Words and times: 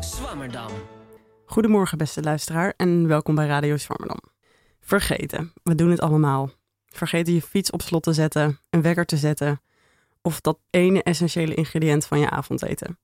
Radio 0.00 0.18
Swammerdam. 0.18 0.70
Goedemorgen, 1.44 1.98
beste 1.98 2.22
luisteraar, 2.22 2.74
en 2.76 3.06
welkom 3.06 3.34
bij 3.34 3.46
Radio 3.46 3.76
Zwammerdam. 3.76 4.20
Vergeten, 4.80 5.52
we 5.62 5.74
doen 5.74 5.90
het 5.90 6.00
allemaal. 6.00 6.50
Vergeten 6.86 7.34
je 7.34 7.42
fiets 7.42 7.70
op 7.70 7.82
slot 7.82 8.02
te 8.02 8.12
zetten, 8.12 8.58
een 8.70 8.82
wekker 8.82 9.04
te 9.04 9.16
zetten, 9.16 9.60
of 10.22 10.40
dat 10.40 10.58
ene 10.70 11.02
essentiële 11.02 11.54
ingrediënt 11.54 12.06
van 12.06 12.18
je 12.18 12.30
avondeten. 12.30 12.98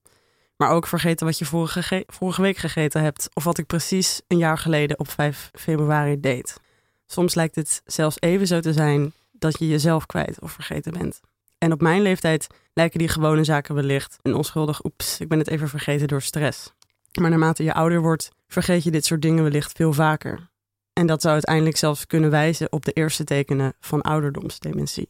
Maar 0.55 0.69
ook 0.69 0.87
vergeten 0.87 1.25
wat 1.25 1.37
je 1.37 1.45
vorige, 1.45 2.03
vorige 2.07 2.41
week 2.41 2.57
gegeten 2.57 3.01
hebt, 3.01 3.29
of 3.33 3.43
wat 3.43 3.57
ik 3.57 3.65
precies 3.65 4.21
een 4.27 4.37
jaar 4.37 4.57
geleden 4.57 4.99
op 4.99 5.09
5 5.09 5.49
februari 5.53 6.19
deed. 6.19 6.59
Soms 7.05 7.35
lijkt 7.35 7.55
het 7.55 7.81
zelfs 7.85 8.17
even 8.19 8.47
zo 8.47 8.59
te 8.59 8.73
zijn 8.73 9.13
dat 9.31 9.59
je 9.59 9.67
jezelf 9.67 10.05
kwijt 10.05 10.41
of 10.41 10.51
vergeten 10.51 10.93
bent. 10.93 11.19
En 11.57 11.71
op 11.71 11.81
mijn 11.81 12.01
leeftijd 12.01 12.47
lijken 12.73 12.99
die 12.99 13.07
gewone 13.07 13.43
zaken 13.43 13.75
wellicht 13.75 14.17
een 14.21 14.35
onschuldig 14.35 14.85
oeps, 14.85 15.19
ik 15.19 15.27
ben 15.27 15.39
het 15.39 15.47
even 15.47 15.69
vergeten 15.69 16.07
door 16.07 16.21
stress. 16.21 16.75
Maar 17.21 17.29
naarmate 17.29 17.63
je 17.63 17.73
ouder 17.73 18.01
wordt, 18.01 18.29
vergeet 18.47 18.83
je 18.83 18.91
dit 18.91 19.05
soort 19.05 19.21
dingen 19.21 19.43
wellicht 19.43 19.71
veel 19.71 19.93
vaker. 19.93 20.49
En 20.93 21.07
dat 21.07 21.21
zou 21.21 21.33
uiteindelijk 21.33 21.77
zelfs 21.77 22.05
kunnen 22.05 22.29
wijzen 22.29 22.71
op 22.71 22.85
de 22.85 22.91
eerste 22.91 23.23
tekenen 23.23 23.73
van 23.79 24.01
ouderdomsdementie. 24.01 25.07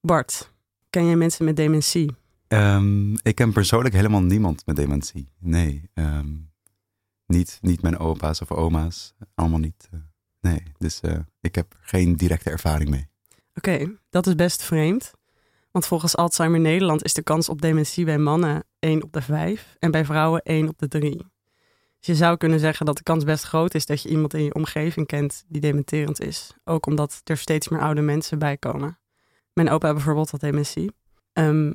Bart, 0.00 0.52
ken 0.90 1.06
jij 1.06 1.16
mensen 1.16 1.44
met 1.44 1.56
dementie? 1.56 2.14
Um, 2.48 3.14
ik 3.22 3.34
ken 3.34 3.52
persoonlijk 3.52 3.94
helemaal 3.94 4.22
niemand 4.22 4.66
met 4.66 4.76
dementie. 4.76 5.28
Nee, 5.38 5.90
um, 5.94 6.50
niet, 7.26 7.58
niet 7.60 7.82
mijn 7.82 7.98
opa's 7.98 8.40
of 8.40 8.50
oma's. 8.50 9.14
Allemaal 9.34 9.58
niet. 9.58 9.88
Uh, 9.94 10.00
nee, 10.40 10.62
dus 10.78 11.00
uh, 11.04 11.18
ik 11.40 11.54
heb 11.54 11.76
geen 11.80 12.16
directe 12.16 12.50
ervaring 12.50 12.90
mee. 12.90 13.08
Oké, 13.54 13.70
okay, 13.72 13.96
dat 14.10 14.26
is 14.26 14.34
best 14.34 14.62
vreemd. 14.62 15.12
Want 15.70 15.86
volgens 15.86 16.16
Alzheimer 16.16 16.60
Nederland 16.60 17.04
is 17.04 17.14
de 17.14 17.22
kans 17.22 17.48
op 17.48 17.60
dementie 17.60 18.04
bij 18.04 18.18
mannen 18.18 18.64
1 18.78 19.02
op 19.02 19.12
de 19.12 19.22
5 19.22 19.76
en 19.78 19.90
bij 19.90 20.04
vrouwen 20.04 20.42
1 20.42 20.68
op 20.68 20.78
de 20.78 20.88
3. 20.88 21.26
Dus 21.98 22.06
je 22.06 22.14
zou 22.14 22.36
kunnen 22.36 22.60
zeggen 22.60 22.86
dat 22.86 22.96
de 22.96 23.02
kans 23.02 23.24
best 23.24 23.44
groot 23.44 23.74
is 23.74 23.86
dat 23.86 24.02
je 24.02 24.08
iemand 24.08 24.34
in 24.34 24.44
je 24.44 24.54
omgeving 24.54 25.06
kent 25.06 25.44
die 25.48 25.60
dementerend 25.60 26.20
is. 26.20 26.54
Ook 26.64 26.86
omdat 26.86 27.20
er 27.24 27.36
steeds 27.36 27.68
meer 27.68 27.80
oude 27.80 28.00
mensen 28.00 28.38
bij 28.38 28.56
komen. 28.56 28.98
Mijn 29.52 29.70
opa 29.70 29.92
bijvoorbeeld 29.92 30.30
had 30.30 30.40
dementie. 30.40 30.92
Um, 31.32 31.74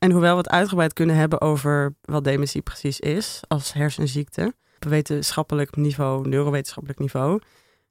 en 0.00 0.10
hoewel 0.10 0.32
we 0.32 0.38
het 0.38 0.48
uitgebreid 0.48 0.92
kunnen 0.92 1.16
hebben 1.16 1.40
over 1.40 1.94
wat 2.00 2.24
dementie 2.24 2.62
precies 2.62 3.00
is 3.00 3.40
als 3.48 3.72
hersenziekte, 3.72 4.54
op 4.74 4.84
wetenschappelijk 4.88 5.76
niveau, 5.76 6.28
neurowetenschappelijk 6.28 7.00
niveau, 7.00 7.40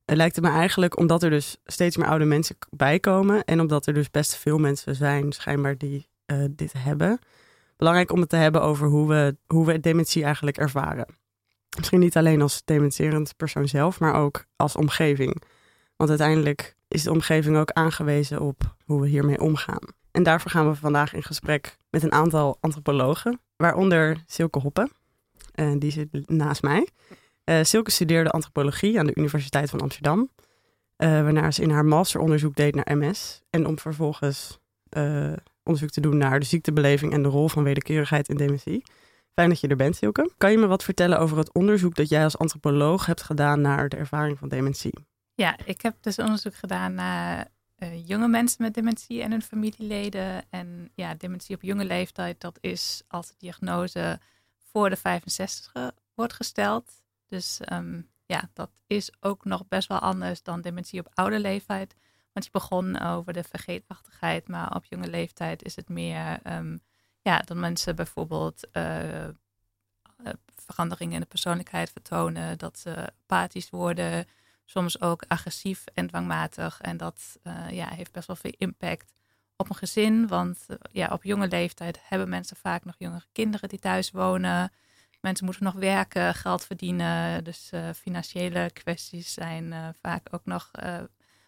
lijkt 0.05 0.35
het 0.35 0.45
me 0.45 0.51
eigenlijk 0.51 0.97
omdat 0.97 1.23
er 1.23 1.29
dus 1.29 1.57
steeds 1.65 1.97
meer 1.97 2.07
oude 2.07 2.25
mensen 2.25 2.57
bijkomen 2.69 3.43
en 3.43 3.59
omdat 3.59 3.85
er 3.85 3.93
dus 3.93 4.11
best 4.11 4.35
veel 4.35 4.57
mensen 4.57 4.95
zijn 4.95 5.31
schijnbaar 5.31 5.77
die 5.77 6.09
uh, 6.25 6.45
dit 6.51 6.73
hebben, 6.73 7.19
belangrijk 7.77 8.11
om 8.11 8.19
het 8.19 8.29
te 8.29 8.35
hebben 8.35 8.61
over 8.61 8.87
hoe 8.87 9.07
we, 9.07 9.37
hoe 9.47 9.65
we 9.65 9.79
dementie 9.79 10.23
eigenlijk 10.23 10.57
ervaren. 10.57 11.18
Misschien 11.77 11.99
niet 11.99 12.17
alleen 12.17 12.41
als 12.41 12.61
dementerend 12.65 13.33
persoon 13.37 13.67
zelf, 13.67 13.99
maar 13.99 14.13
ook 14.13 14.45
als 14.55 14.75
omgeving. 14.75 15.41
Want 15.95 16.09
uiteindelijk 16.09 16.75
is 16.87 17.03
de 17.03 17.11
omgeving 17.11 17.57
ook 17.57 17.71
aangewezen 17.71 18.41
op 18.41 18.75
hoe 18.85 19.01
we 19.01 19.07
hiermee 19.07 19.39
omgaan. 19.39 19.97
En 20.11 20.23
daarvoor 20.23 20.51
gaan 20.51 20.69
we 20.69 20.75
vandaag 20.75 21.13
in 21.13 21.23
gesprek 21.23 21.77
met 21.89 22.03
een 22.03 22.11
aantal 22.11 22.57
antropologen, 22.59 23.39
waaronder 23.55 24.23
Silke 24.25 24.59
Hoppen. 24.59 24.91
Uh, 25.55 25.71
die 25.77 25.91
zit 25.91 26.29
naast 26.29 26.61
mij. 26.61 26.87
Uh, 27.45 27.59
Silke 27.63 27.91
studeerde 27.91 28.29
antropologie 28.29 28.99
aan 28.99 29.05
de 29.05 29.15
Universiteit 29.15 29.69
van 29.69 29.81
Amsterdam, 29.81 30.19
uh, 30.19 30.27
waarna 31.21 31.51
ze 31.51 31.61
in 31.61 31.69
haar 31.69 31.85
masteronderzoek 31.85 32.55
deed 32.55 32.75
naar 32.75 32.97
MS. 32.97 33.41
En 33.49 33.65
om 33.65 33.79
vervolgens 33.79 34.59
onderzoek 35.63 35.89
te 35.89 36.01
doen 36.01 36.17
naar 36.17 36.39
de 36.39 36.45
ziektebeleving 36.45 37.13
en 37.13 37.23
de 37.23 37.29
rol 37.29 37.49
van 37.49 37.63
wederkerigheid 37.63 38.29
in 38.29 38.37
dementie. 38.37 38.83
Fijn 39.39 39.51
dat 39.51 39.59
je 39.59 39.67
er 39.67 39.75
bent, 39.75 39.95
Silke. 39.95 40.31
Kan 40.37 40.51
je 40.51 40.57
me 40.57 40.67
wat 40.67 40.83
vertellen 40.83 41.19
over 41.19 41.37
het 41.37 41.53
onderzoek 41.53 41.95
dat 41.95 42.09
jij 42.09 42.23
als 42.23 42.37
antropoloog 42.37 43.05
hebt 43.05 43.21
gedaan 43.21 43.61
naar 43.61 43.89
de 43.89 43.97
ervaring 43.97 44.37
van 44.37 44.49
dementie? 44.49 44.93
Ja, 45.33 45.57
ik 45.65 45.81
heb 45.81 45.95
dus 46.01 46.17
onderzoek 46.17 46.55
gedaan 46.55 46.93
naar 46.93 47.47
uh, 47.77 48.07
jonge 48.07 48.27
mensen 48.27 48.63
met 48.63 48.73
dementie 48.73 49.21
en 49.21 49.31
hun 49.31 49.41
familieleden. 49.41 50.43
En 50.49 50.91
ja, 50.95 51.13
dementie 51.15 51.55
op 51.55 51.61
jonge 51.61 51.85
leeftijd, 51.85 52.41
dat 52.41 52.57
is 52.61 53.03
als 53.07 53.27
de 53.27 53.33
diagnose 53.37 54.19
voor 54.71 54.89
de 54.89 54.95
65 54.95 55.91
wordt 56.15 56.33
gesteld. 56.33 56.91
Dus 57.27 57.59
um, 57.73 58.09
ja, 58.25 58.49
dat 58.53 58.69
is 58.87 59.11
ook 59.19 59.45
nog 59.45 59.67
best 59.67 59.87
wel 59.87 59.99
anders 59.99 60.43
dan 60.43 60.61
dementie 60.61 60.99
op 60.99 61.09
oude 61.13 61.39
leeftijd. 61.39 61.95
Want 62.33 62.45
je 62.45 62.51
begon 62.51 62.99
over 62.99 63.33
de 63.33 63.43
vergeetachtigheid, 63.43 64.47
maar 64.47 64.75
op 64.75 64.85
jonge 64.85 65.07
leeftijd 65.07 65.63
is 65.63 65.75
het 65.75 65.89
meer 65.89 66.39
um, 66.43 66.81
ja, 67.29 67.41
dat 67.45 67.57
mensen 67.57 67.95
bijvoorbeeld 67.95 68.67
uh, 68.73 69.27
veranderingen 70.55 71.13
in 71.13 71.19
de 71.19 71.25
persoonlijkheid 71.25 71.91
vertonen, 71.91 72.57
dat 72.57 72.79
ze 72.79 72.95
apathisch 72.95 73.69
worden, 73.69 74.25
soms 74.65 75.01
ook 75.01 75.23
agressief 75.27 75.83
en 75.93 76.07
dwangmatig. 76.07 76.81
En 76.81 76.97
dat 76.97 77.37
uh, 77.43 77.69
ja, 77.69 77.89
heeft 77.89 78.11
best 78.11 78.27
wel 78.27 78.35
veel 78.35 78.53
impact 78.57 79.13
op 79.55 79.69
een 79.69 79.75
gezin. 79.75 80.27
Want 80.27 80.65
ja, 80.91 81.07
op 81.07 81.23
jonge 81.23 81.47
leeftijd 81.47 81.99
hebben 82.03 82.29
mensen 82.29 82.57
vaak 82.57 82.85
nog 82.85 82.95
jongere 82.97 83.25
kinderen 83.31 83.69
die 83.69 83.79
thuis 83.79 84.11
wonen. 84.11 84.71
Mensen 85.21 85.45
moeten 85.45 85.63
nog 85.63 85.73
werken, 85.73 86.35
geld 86.35 86.65
verdienen. 86.65 87.43
Dus 87.43 87.71
financiële 87.95 88.69
kwesties 88.73 89.33
zijn 89.33 89.95
vaak 90.01 90.27
ook 90.31 90.45
nog 90.45 90.71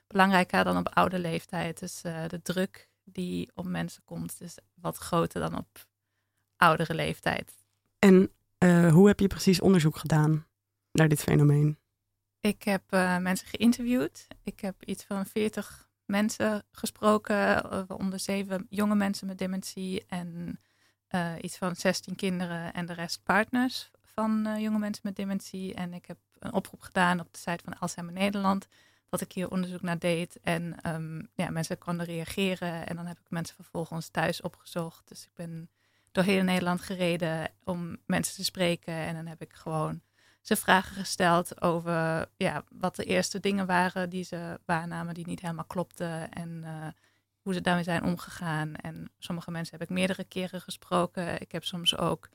belangrijker 0.08 0.64
dan 0.64 0.78
op 0.78 0.90
oude 0.90 1.20
leeftijd. 1.20 1.80
Dus 1.80 2.02
de 2.02 2.40
druk 2.44 2.90
die 3.04 3.52
op 3.56 3.66
mensen 3.66 4.04
komt 4.04 4.42
is 4.42 4.58
wat 4.74 4.98
groter 4.98 5.42
dan 5.42 5.58
op 5.58 5.88
oudere 6.56 6.94
leeftijd. 6.94 7.54
En 8.00 8.32
hoe 8.92 9.08
heb 9.08 9.20
je 9.20 9.28
precies 9.28 9.62
onderzoek 9.62 9.98
gedaan 9.98 10.48
naar 10.92 11.08
dit 11.08 11.20
fenomeen? 11.20 11.78
Ik 12.42 12.64
heb 12.64 12.84
uh, 12.94 13.18
mensen 13.18 13.48
geïnterviewd. 13.48 14.28
Ik 14.44 14.60
heb 14.60 14.84
iets 14.86 15.04
van 15.04 15.26
40 15.26 15.90
mensen 16.06 16.64
gesproken, 16.72 17.90
onder 17.90 18.20
zeven 18.20 18.66
jonge 18.70 18.96
mensen 18.96 19.28
met 19.28 19.38
dementie 19.38 20.06
en 20.08 20.60
uh, 21.10 21.34
iets 21.42 21.58
van 21.58 21.76
16 21.76 22.16
kinderen 22.16 22.74
en 22.74 22.86
de 22.86 22.94
rest 22.94 23.24
partners 23.24 23.92
van 24.04 24.56
jonge 24.60 24.80
mensen 24.80 25.02
met 25.06 25.16
dementie. 25.16 25.74
En 25.74 25.94
ik 25.94 26.06
heb 26.06 26.18
een 26.40 26.54
oproep 26.54 26.82
gedaan 26.82 27.20
op 27.20 27.28
de 27.32 27.40
site 27.40 27.64
van 27.64 27.80
Alzheimer 27.80 28.14
Nederland 28.14 28.68
dat 29.12 29.22
ik 29.22 29.32
hier 29.32 29.52
onderzoek 29.52 29.82
naar 29.82 30.00
deed. 30.00 30.40
En 30.44 30.76
um, 30.94 31.30
ja, 31.36 31.50
mensen 31.50 31.78
konden 31.78 32.06
reageren 32.06 32.88
en 32.88 32.96
dan 32.96 33.06
heb 33.06 33.20
ik 33.20 33.30
mensen 33.30 33.56
vervolgens 33.56 34.10
thuis 34.10 34.42
opgezocht. 34.42 35.08
Dus 35.08 35.24
ik 35.24 35.34
ben 35.34 35.70
door 36.12 36.24
heel 36.24 36.44
Nederland 36.44 36.82
gereden 36.82 37.52
om 37.64 37.98
mensen 38.06 38.36
te 38.36 38.44
spreken 38.44 38.94
en 38.94 39.16
dan 39.16 39.26
heb 39.26 39.42
ik 39.42 39.54
gewoon 39.54 40.02
ze 40.42 40.56
vragen 40.56 40.96
gesteld 40.96 41.62
over 41.62 42.30
ja, 42.38 42.64
wat 42.70 42.96
de 42.96 43.04
eerste 43.04 43.40
dingen 43.40 43.66
waren 43.66 44.10
die 44.10 44.24
ze 44.24 44.60
waarnamen 44.66 45.14
die 45.14 45.28
niet 45.28 45.42
helemaal 45.42 45.66
klopten 45.66 46.32
en 46.32 46.62
uh, 46.64 46.88
hoe 47.42 47.54
ze 47.54 47.62
daarmee 47.62 47.84
zijn 47.84 48.04
omgegaan. 48.04 48.76
En 48.76 49.12
sommige 49.20 49.52
mensen 49.52 49.78
heb 49.80 49.90
ik 49.90 49.96
meerdere 49.96 50.24
keren 50.24 50.62
gesproken. 50.62 51.42
Ik 51.42 51.52
heb 51.52 51.64
soms 51.64 51.98
ook 51.98 52.30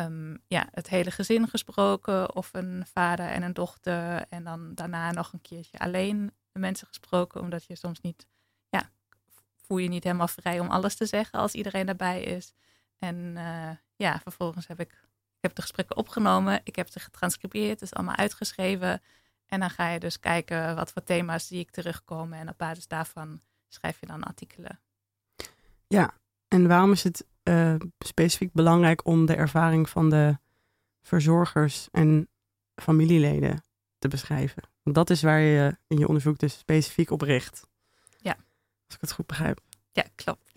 um, 0.00 0.42
ja, 0.46 0.68
het 0.70 0.88
hele 0.88 1.10
gezin 1.10 1.48
gesproken 1.48 2.34
of 2.34 2.50
een 2.52 2.86
vader 2.92 3.28
en 3.28 3.42
een 3.42 3.52
dochter 3.52 4.24
en 4.28 4.44
dan 4.44 4.74
daarna 4.74 5.10
nog 5.12 5.32
een 5.32 5.40
keertje 5.40 5.78
alleen 5.78 6.32
mensen 6.52 6.86
gesproken, 6.86 7.40
omdat 7.40 7.64
je 7.64 7.76
soms 7.76 8.00
niet, 8.00 8.26
ja, 8.68 8.90
voel 9.56 9.78
je 9.78 9.88
niet 9.88 10.04
helemaal 10.04 10.28
vrij 10.28 10.60
om 10.60 10.68
alles 10.68 10.94
te 10.94 11.06
zeggen 11.06 11.38
als 11.38 11.52
iedereen 11.52 11.86
daarbij 11.86 12.22
is. 12.22 12.52
En 12.98 13.16
uh, 13.36 13.70
ja, 13.96 14.20
vervolgens 14.22 14.66
heb 14.66 14.80
ik 14.80 15.06
ik 15.38 15.44
heb 15.44 15.54
de 15.54 15.62
gesprekken 15.62 15.96
opgenomen, 15.96 16.60
ik 16.64 16.76
heb 16.76 16.88
ze 16.88 17.00
getranscribeerd, 17.00 17.82
is 17.82 17.94
allemaal 17.94 18.16
uitgeschreven. 18.16 19.02
En 19.46 19.60
dan 19.60 19.70
ga 19.70 19.88
je 19.88 19.98
dus 19.98 20.20
kijken 20.20 20.74
wat 20.74 20.92
voor 20.92 21.02
thema's 21.02 21.46
zie 21.46 21.58
ik 21.58 21.70
terugkomen. 21.70 22.38
En 22.38 22.48
op 22.48 22.58
basis 22.58 22.88
daarvan 22.88 23.40
schrijf 23.68 24.00
je 24.00 24.06
dan 24.06 24.22
artikelen. 24.22 24.80
Ja, 25.86 26.14
en 26.48 26.68
waarom 26.68 26.92
is 26.92 27.02
het 27.02 27.26
uh, 27.48 27.74
specifiek 27.98 28.52
belangrijk 28.52 29.06
om 29.06 29.26
de 29.26 29.34
ervaring 29.34 29.88
van 29.88 30.10
de 30.10 30.38
verzorgers 31.02 31.88
en 31.90 32.28
familieleden 32.74 33.64
te 33.98 34.08
beschrijven? 34.08 34.62
Want 34.82 34.96
dat 34.96 35.10
is 35.10 35.22
waar 35.22 35.40
je 35.40 35.76
in 35.86 35.98
je 35.98 36.08
onderzoek 36.08 36.38
dus 36.38 36.58
specifiek 36.58 37.10
op 37.10 37.20
richt. 37.20 37.66
Ja. 38.16 38.36
Als 38.86 38.94
ik 38.94 39.00
het 39.00 39.12
goed 39.12 39.26
begrijp. 39.26 39.60
Ja, 39.92 40.04
klopt. 40.14 40.52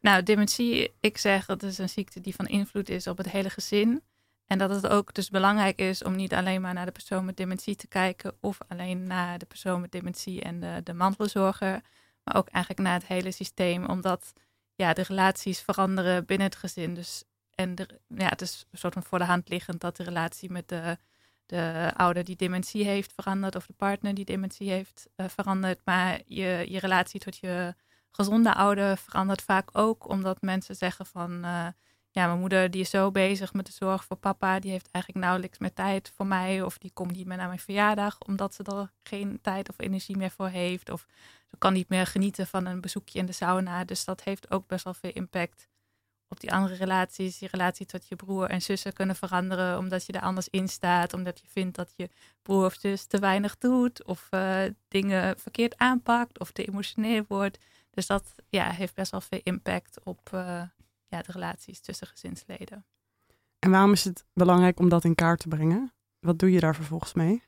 Nou, 0.00 0.22
dementie, 0.22 0.94
ik 1.00 1.18
zeg 1.18 1.46
dat 1.46 1.62
is 1.62 1.78
een 1.78 1.88
ziekte 1.88 2.20
die 2.20 2.34
van 2.34 2.46
invloed 2.46 2.88
is 2.88 3.06
op 3.06 3.16
het 3.16 3.30
hele 3.30 3.50
gezin. 3.50 4.02
En 4.46 4.58
dat 4.58 4.70
het 4.70 4.86
ook 4.86 5.14
dus 5.14 5.30
belangrijk 5.30 5.78
is 5.78 6.02
om 6.02 6.16
niet 6.16 6.34
alleen 6.34 6.60
maar 6.60 6.74
naar 6.74 6.86
de 6.86 6.92
persoon 6.92 7.24
met 7.24 7.36
dementie 7.36 7.76
te 7.76 7.86
kijken 7.86 8.36
of 8.40 8.58
alleen 8.68 9.06
naar 9.06 9.38
de 9.38 9.46
persoon 9.46 9.80
met 9.80 9.92
dementie 9.92 10.42
en 10.42 10.60
de, 10.60 10.80
de 10.84 10.92
mantelzorger, 10.92 11.80
maar 12.22 12.36
ook 12.36 12.48
eigenlijk 12.48 12.88
naar 12.88 12.98
het 12.98 13.06
hele 13.06 13.30
systeem, 13.30 13.84
omdat 13.84 14.32
ja, 14.74 14.92
de 14.92 15.02
relaties 15.02 15.60
veranderen 15.60 16.24
binnen 16.24 16.46
het 16.46 16.56
gezin. 16.56 16.94
Dus, 16.94 17.24
en 17.54 17.74
ja, 18.08 18.28
het 18.28 18.40
is 18.40 18.66
een 18.70 18.78
soort 18.78 18.92
van 18.92 19.02
voor 19.02 19.18
de 19.18 19.24
hand 19.24 19.48
liggend 19.48 19.80
dat 19.80 19.96
de 19.96 20.02
relatie 20.02 20.50
met 20.50 20.68
de, 20.68 20.98
de 21.46 21.92
ouder 21.96 22.24
die 22.24 22.36
dementie 22.36 22.84
heeft 22.84 23.12
verandert 23.12 23.56
of 23.56 23.66
de 23.66 23.72
partner 23.72 24.14
die 24.14 24.24
dementie 24.24 24.70
heeft 24.70 25.08
uh, 25.16 25.26
verandert. 25.28 25.80
Maar 25.84 26.20
je, 26.26 26.64
je 26.68 26.78
relatie 26.78 27.20
tot 27.20 27.36
je 27.36 27.74
gezonde 28.10 28.54
ouder 28.54 28.96
verandert 28.96 29.42
vaak 29.42 29.68
ook, 29.72 30.08
omdat 30.08 30.42
mensen 30.42 30.76
zeggen 30.76 31.06
van... 31.06 31.44
Uh, 31.44 31.66
ja, 32.14 32.26
mijn 32.26 32.38
moeder 32.38 32.70
die 32.70 32.80
is 32.80 32.90
zo 32.90 33.10
bezig 33.10 33.52
met 33.52 33.66
de 33.66 33.72
zorg 33.72 34.04
voor 34.04 34.16
papa. 34.16 34.58
Die 34.58 34.70
heeft 34.70 34.88
eigenlijk 34.90 35.24
nauwelijks 35.24 35.58
meer 35.58 35.72
tijd 35.72 36.12
voor 36.14 36.26
mij. 36.26 36.62
Of 36.62 36.78
die 36.78 36.90
komt 36.92 37.16
niet 37.16 37.26
meer 37.26 37.36
naar 37.36 37.46
mijn 37.46 37.58
verjaardag 37.58 38.18
omdat 38.20 38.54
ze 38.54 38.62
er 38.62 38.92
geen 39.02 39.38
tijd 39.42 39.68
of 39.68 39.74
energie 39.78 40.16
meer 40.16 40.30
voor 40.30 40.48
heeft. 40.48 40.90
Of 40.90 41.06
kan 41.58 41.72
niet 41.72 41.88
meer 41.88 42.06
genieten 42.06 42.46
van 42.46 42.66
een 42.66 42.80
bezoekje 42.80 43.18
in 43.18 43.26
de 43.26 43.32
sauna. 43.32 43.84
Dus 43.84 44.04
dat 44.04 44.22
heeft 44.22 44.50
ook 44.50 44.66
best 44.66 44.84
wel 44.84 44.94
veel 44.94 45.12
impact 45.12 45.68
op 46.28 46.40
die 46.40 46.52
andere 46.52 46.74
relaties. 46.74 47.38
Die 47.38 47.48
relatie 47.50 47.86
tot 47.86 48.08
je 48.08 48.16
broer 48.16 48.50
en 48.50 48.62
zussen 48.62 48.92
kunnen 48.92 49.16
veranderen 49.16 49.78
omdat 49.78 50.06
je 50.06 50.12
er 50.12 50.20
anders 50.20 50.48
in 50.48 50.68
staat. 50.68 51.12
Omdat 51.12 51.40
je 51.40 51.46
vindt 51.48 51.76
dat 51.76 51.92
je 51.96 52.08
broer 52.42 52.64
of 52.64 52.76
zus 52.80 53.04
te 53.04 53.18
weinig 53.18 53.58
doet. 53.58 54.04
Of 54.04 54.28
uh, 54.30 54.62
dingen 54.88 55.38
verkeerd 55.38 55.76
aanpakt 55.78 56.38
of 56.38 56.50
te 56.50 56.64
emotioneel 56.64 57.24
wordt. 57.28 57.58
Dus 57.90 58.06
dat 58.06 58.34
ja, 58.48 58.70
heeft 58.70 58.94
best 58.94 59.10
wel 59.10 59.20
veel 59.20 59.40
impact 59.42 60.04
op 60.04 60.30
uh, 60.34 60.62
ja, 61.08 61.22
de 61.22 61.32
relaties 61.32 61.80
tussen 61.80 62.06
gezinsleden. 62.06 62.84
En 63.58 63.70
waarom 63.70 63.92
is 63.92 64.04
het 64.04 64.24
belangrijk 64.32 64.78
om 64.78 64.88
dat 64.88 65.04
in 65.04 65.14
kaart 65.14 65.40
te 65.40 65.48
brengen? 65.48 65.92
Wat 66.18 66.38
doe 66.38 66.50
je 66.50 66.60
daar 66.60 66.74
vervolgens 66.74 67.12
mee? 67.12 67.42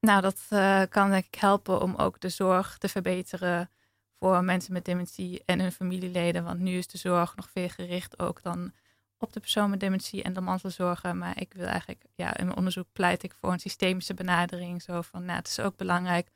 Nou, 0.00 0.20
dat 0.20 0.40
uh, 0.50 0.82
kan 0.88 1.10
denk 1.10 1.26
ik 1.26 1.34
helpen 1.34 1.80
om 1.80 1.94
ook 1.94 2.20
de 2.20 2.28
zorg 2.28 2.78
te 2.78 2.88
verbeteren 2.88 3.70
voor 4.18 4.44
mensen 4.44 4.72
met 4.72 4.84
dementie 4.84 5.42
en 5.44 5.60
hun 5.60 5.72
familieleden. 5.72 6.44
Want 6.44 6.60
nu 6.60 6.76
is 6.76 6.86
de 6.86 6.98
zorg 6.98 7.36
nog 7.36 7.50
veel 7.50 7.68
gericht 7.68 8.18
ook 8.18 8.42
dan 8.42 8.72
op 9.18 9.32
de 9.32 9.40
persoon 9.40 9.70
met 9.70 9.80
dementie 9.80 10.22
en 10.22 10.32
de 10.32 10.40
mantelzorgen. 10.40 11.18
Maar 11.18 11.40
ik 11.40 11.52
wil 11.54 11.66
eigenlijk, 11.66 12.04
ja, 12.14 12.36
in 12.36 12.44
mijn 12.44 12.58
onderzoek 12.58 12.86
pleit 12.92 13.22
ik 13.22 13.34
voor 13.40 13.52
een 13.52 13.58
systemische 13.58 14.14
benadering. 14.14 14.82
Zo 14.82 15.02
van, 15.02 15.24
nou, 15.24 15.38
het 15.38 15.48
is 15.48 15.60
ook 15.60 15.76
belangrijk 15.76 16.30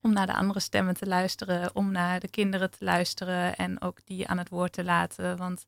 om 0.00 0.12
naar 0.12 0.26
de 0.26 0.34
andere 0.34 0.60
stemmen 0.60 0.94
te 0.94 1.06
luisteren, 1.06 1.74
om 1.74 1.92
naar 1.92 2.20
de 2.20 2.28
kinderen 2.28 2.70
te 2.70 2.84
luisteren 2.84 3.56
en 3.56 3.80
ook 3.80 3.98
die 4.04 4.28
aan 4.28 4.38
het 4.38 4.48
woord 4.48 4.72
te 4.72 4.84
laten. 4.84 5.36
Want 5.36 5.66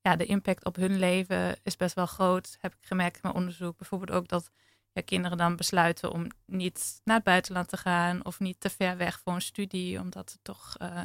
ja, 0.00 0.16
de 0.16 0.26
impact 0.26 0.64
op 0.64 0.76
hun 0.76 0.98
leven 0.98 1.56
is 1.62 1.76
best 1.76 1.94
wel 1.94 2.06
groot, 2.06 2.56
heb 2.60 2.72
ik 2.72 2.86
gemerkt 2.86 3.14
in 3.14 3.20
mijn 3.22 3.34
onderzoek. 3.34 3.76
Bijvoorbeeld 3.76 4.10
ook 4.10 4.28
dat 4.28 4.50
ja, 4.92 5.02
kinderen 5.04 5.38
dan 5.38 5.56
besluiten 5.56 6.12
om 6.12 6.26
niet 6.46 7.00
naar 7.04 7.16
het 7.16 7.24
buitenland 7.24 7.68
te 7.68 7.76
gaan 7.76 8.24
of 8.24 8.40
niet 8.40 8.60
te 8.60 8.70
ver 8.70 8.96
weg 8.96 9.20
voor 9.20 9.34
een 9.34 9.42
studie, 9.42 10.00
omdat 10.00 10.30
ze 10.30 10.38
toch 10.42 10.76
uh, 10.82 11.00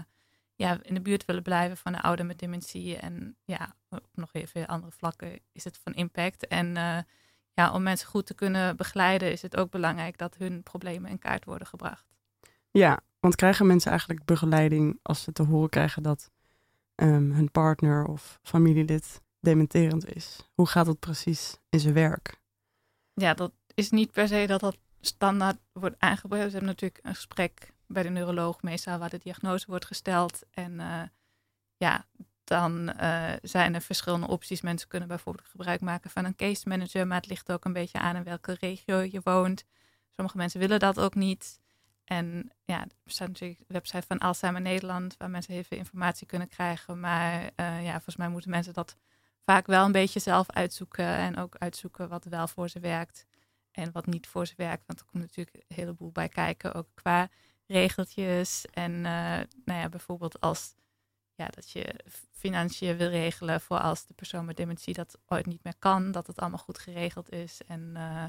ja, 0.56 0.80
in 0.82 0.94
de 0.94 1.02
buurt 1.02 1.26
willen 1.26 1.44
blijven 1.44 1.78
van 1.78 1.94
een 1.94 2.02
ouder 2.02 2.26
met 2.26 2.40
dementie. 2.40 2.98
En 2.98 3.36
ja, 3.46 3.76
op 3.90 4.08
nog 4.14 4.30
heel 4.32 4.48
veel 4.48 4.66
andere 4.66 4.92
vlakken 4.92 5.40
is 5.52 5.64
het 5.64 5.78
van 5.84 5.94
impact. 5.94 6.48
En 6.48 6.76
uh, 6.76 6.98
ja, 7.54 7.72
om 7.74 7.84
mensen 7.84 8.08
goed 8.08 8.26
te 8.26 8.34
kunnen 8.34 8.76
begeleiden 8.76 9.32
is 9.32 9.42
het 9.42 9.58
ook 9.58 9.72
belangrijk 9.72 10.18
dat 10.18 10.36
hun 10.38 10.64
problemen 10.64 11.10
in 11.10 11.20
kaart 11.20 11.46
worden 11.46 11.68
gebracht. 11.68 12.06
Ja, 12.72 13.00
want 13.20 13.36
krijgen 13.36 13.68
mensen 13.68 13.90
eigenlijk 13.90 14.26
begeleiding 14.26 15.00
als 15.02 15.22
ze 15.22 15.32
te 15.32 15.44
horen 15.44 15.70
krijgen 15.70 16.04
dat 16.04 16.32
um, 16.96 17.32
hun 17.32 17.52
partner 17.52 18.06
of 18.06 18.40
familielid 18.42 19.22
dementerend 19.40 20.16
is? 20.16 20.50
Hoe 20.54 20.68
gaat 20.68 20.86
dat 20.86 21.00
precies 21.00 21.58
in 21.70 21.80
zijn 21.80 21.94
werk? 21.94 22.40
Ja, 23.14 23.34
dat 23.34 23.52
is 23.78 23.90
niet 23.90 24.12
per 24.12 24.28
se 24.28 24.48
dat 24.48 24.60
dat 24.60 24.78
standaard 25.02 25.58
wordt 25.72 25.96
aangebracht. 26.00 26.44
We 26.44 26.50
hebben 26.52 26.70
natuurlijk 26.70 27.00
een 27.04 27.16
gesprek 27.16 27.74
bij 27.88 28.04
de 28.04 28.10
neuroloog 28.10 28.62
meestal 28.62 28.98
waar 28.98 29.10
de 29.10 29.18
diagnose 29.18 29.66
wordt 29.68 29.86
gesteld. 29.86 30.44
En 30.52 30.74
uh, 30.74 31.02
ja, 31.78 32.06
dan 32.44 32.94
uh, 33.02 33.34
zijn 33.42 33.74
er 33.74 33.82
verschillende 33.82 34.28
opties. 34.28 34.62
Mensen 34.62 34.88
kunnen 34.88 35.08
bijvoorbeeld 35.08 35.48
gebruik 35.48 35.82
maken 35.82 36.10
van 36.10 36.26
een 36.26 36.36
case 36.36 36.70
manager, 36.70 37.08
maar 37.08 37.18
het 37.18 37.30
ligt 37.30 37.52
ook 37.52 37.66
een 37.66 37.74
beetje 37.74 38.00
aan 38.00 38.16
in 38.16 38.24
welke 38.24 38.58
regio 38.60 38.98
je 38.98 39.22
woont. 39.24 39.64
Sommige 40.16 40.38
mensen 40.38 40.60
willen 40.60 40.80
dat 40.80 41.00
ook 41.00 41.16
niet. 41.16 41.60
En 42.04 42.52
ja, 42.66 42.82
er 42.82 43.12
staat 43.12 43.28
natuurlijk 43.28 43.60
een 43.60 43.66
website 43.68 44.08
van 44.08 44.18
Alzheimer 44.18 44.62
Nederland, 44.62 45.16
waar 45.18 45.30
mensen 45.30 45.66
veel 45.66 45.78
informatie 45.78 46.28
kunnen 46.28 46.48
krijgen. 46.48 47.00
Maar 47.00 47.42
uh, 47.42 47.84
ja, 47.84 47.92
volgens 47.92 48.16
mij 48.16 48.30
moeten 48.30 48.50
mensen 48.50 48.74
dat 48.74 48.96
vaak 49.44 49.66
wel 49.66 49.86
een 49.86 49.92
beetje 49.92 50.20
zelf 50.20 50.52
uitzoeken. 50.52 51.06
En 51.06 51.38
ook 51.38 51.56
uitzoeken 51.58 52.10
wat 52.10 52.26
wel 52.26 52.48
voor 52.48 52.70
ze 52.70 52.80
werkt 52.80 53.26
en 53.78 53.92
wat 53.92 54.06
niet 54.06 54.28
voor 54.28 54.46
ze 54.46 54.54
werkt. 54.58 54.84
Want 54.86 55.00
er 55.00 55.06
komt 55.06 55.24
natuurlijk 55.24 55.56
een 55.56 55.76
heleboel 55.76 56.12
bij 56.12 56.30
kijken, 56.30 56.74
ook 56.74 56.88
qua 56.94 57.30
regeltjes. 57.66 58.66
En 58.72 58.92
uh, 58.92 59.02
nou 59.66 59.80
ja, 59.80 59.90
bijvoorbeeld 59.90 60.40
als 60.40 60.76
ja, 61.36 61.48
dat 61.48 61.72
je 61.72 61.96
financiën 62.32 62.98
wil 62.98 63.10
regelen 63.10 63.62
voor 63.62 63.80
als 63.80 64.06
de 64.06 64.14
persoon 64.14 64.46
met 64.46 64.58
dementie 64.58 64.94
dat 64.94 65.20
ooit 65.26 65.46
niet 65.46 65.64
meer 65.64 65.76
kan, 65.80 66.12
dat 66.12 66.28
het 66.28 66.40
allemaal 66.40 66.60
goed 66.60 66.78
geregeld 66.78 67.32
is. 67.32 67.62
En 67.68 67.82
uh, 67.94 68.26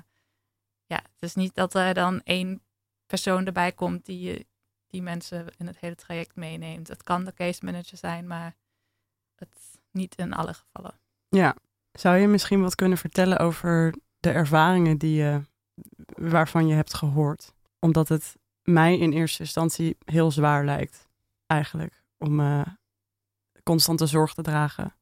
ja, 0.87 0.97
het 0.97 1.23
is 1.23 1.35
niet 1.35 1.55
dat 1.55 1.75
er 1.75 1.95
dan 1.95 2.21
één 2.23 2.63
persoon 3.07 3.47
erbij 3.47 3.73
komt 3.73 4.07
die, 4.07 4.47
die 4.87 5.03
mensen 5.03 5.47
in 5.57 5.67
het 5.67 5.79
hele 5.79 5.95
traject 5.95 6.37
meeneemt. 6.37 6.89
Het 6.89 7.03
kan 7.03 7.25
de 7.25 7.35
case 7.35 7.65
manager 7.65 7.99
zijn, 7.99 8.27
maar 8.27 8.57
het 9.35 9.81
niet 9.91 10.15
in 10.15 10.33
alle 10.33 10.55
gevallen. 10.55 11.01
Ja, 11.29 11.57
zou 11.93 12.17
je 12.17 12.27
misschien 12.27 12.63
wat 12.63 12.75
kunnen 12.75 12.99
vertellen 12.99 13.39
over 13.39 13.95
de 14.29 14.39
ervaringen 14.39 14.99
die 14.99 15.15
je, 15.15 15.41
waarvan 16.07 16.67
je 16.67 16.75
hebt 16.75 16.95
gehoord? 16.95 17.55
Omdat 17.79 18.09
het 18.09 18.37
mij 18.63 18.99
in 18.99 19.13
eerste 19.13 19.43
instantie 19.43 19.97
heel 20.05 20.31
zwaar 20.31 20.65
lijkt, 20.65 21.09
eigenlijk, 21.47 22.03
om 22.19 22.41
uh, 22.41 22.67
constante 23.63 24.07
zorg 24.07 24.35
te 24.35 24.43
dragen. 24.43 24.95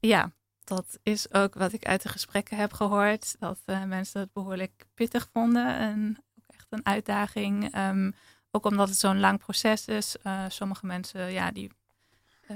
Ja, 0.00 0.32
dat 0.64 0.98
is 1.02 1.32
ook 1.32 1.54
wat 1.54 1.72
ik 1.72 1.84
uit 1.84 2.02
de 2.02 2.08
gesprekken 2.08 2.56
heb 2.56 2.72
gehoord. 2.72 3.36
Dat 3.38 3.58
uh, 3.66 3.84
mensen 3.84 4.20
het 4.20 4.32
behoorlijk 4.32 4.86
pittig 4.94 5.28
vonden 5.32 5.76
en 5.76 6.24
een 6.68 6.86
uitdaging. 6.86 7.76
Um, 7.76 8.14
ook 8.50 8.64
omdat 8.64 8.88
het 8.88 8.98
zo'n 8.98 9.20
lang 9.20 9.38
proces 9.38 9.86
is. 9.86 10.16
Uh, 10.24 10.44
sommige 10.48 10.86
mensen 10.86 11.32
ja, 11.32 11.50
die, 11.50 11.70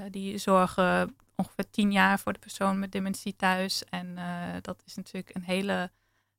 die 0.09 0.37
zorgen 0.37 1.15
ongeveer 1.35 1.69
tien 1.69 1.91
jaar 1.91 2.19
voor 2.19 2.33
de 2.33 2.39
persoon 2.39 2.79
met 2.79 2.91
dementie 2.91 3.35
thuis. 3.35 3.83
En 3.83 4.17
dat 4.61 4.81
is 4.85 4.95
natuurlijk 4.95 5.35
een 5.35 5.43
hele 5.43 5.91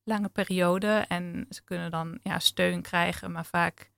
lange 0.05 0.29
periode. 0.29 1.05
En 1.09 1.47
ze 1.51 1.63
kunnen 1.65 1.91
dan 1.91 2.19
ja, 2.23 2.39
steun 2.39 2.83
krijgen, 2.83 3.33
maar 3.33 3.47
vaak 3.47 3.91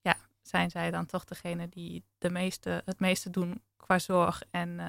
ja, 0.00 0.16
zijn 0.42 0.70
zij 0.70 0.90
dan 0.90 1.06
toch 1.06 1.24
degene 1.24 1.68
die 1.68 2.04
de 2.18 2.30
meeste, 2.30 2.82
het 2.84 3.00
meeste 3.00 3.30
doen 3.30 3.62
qua 3.76 3.98
zorg. 3.98 4.42
En 4.50 4.80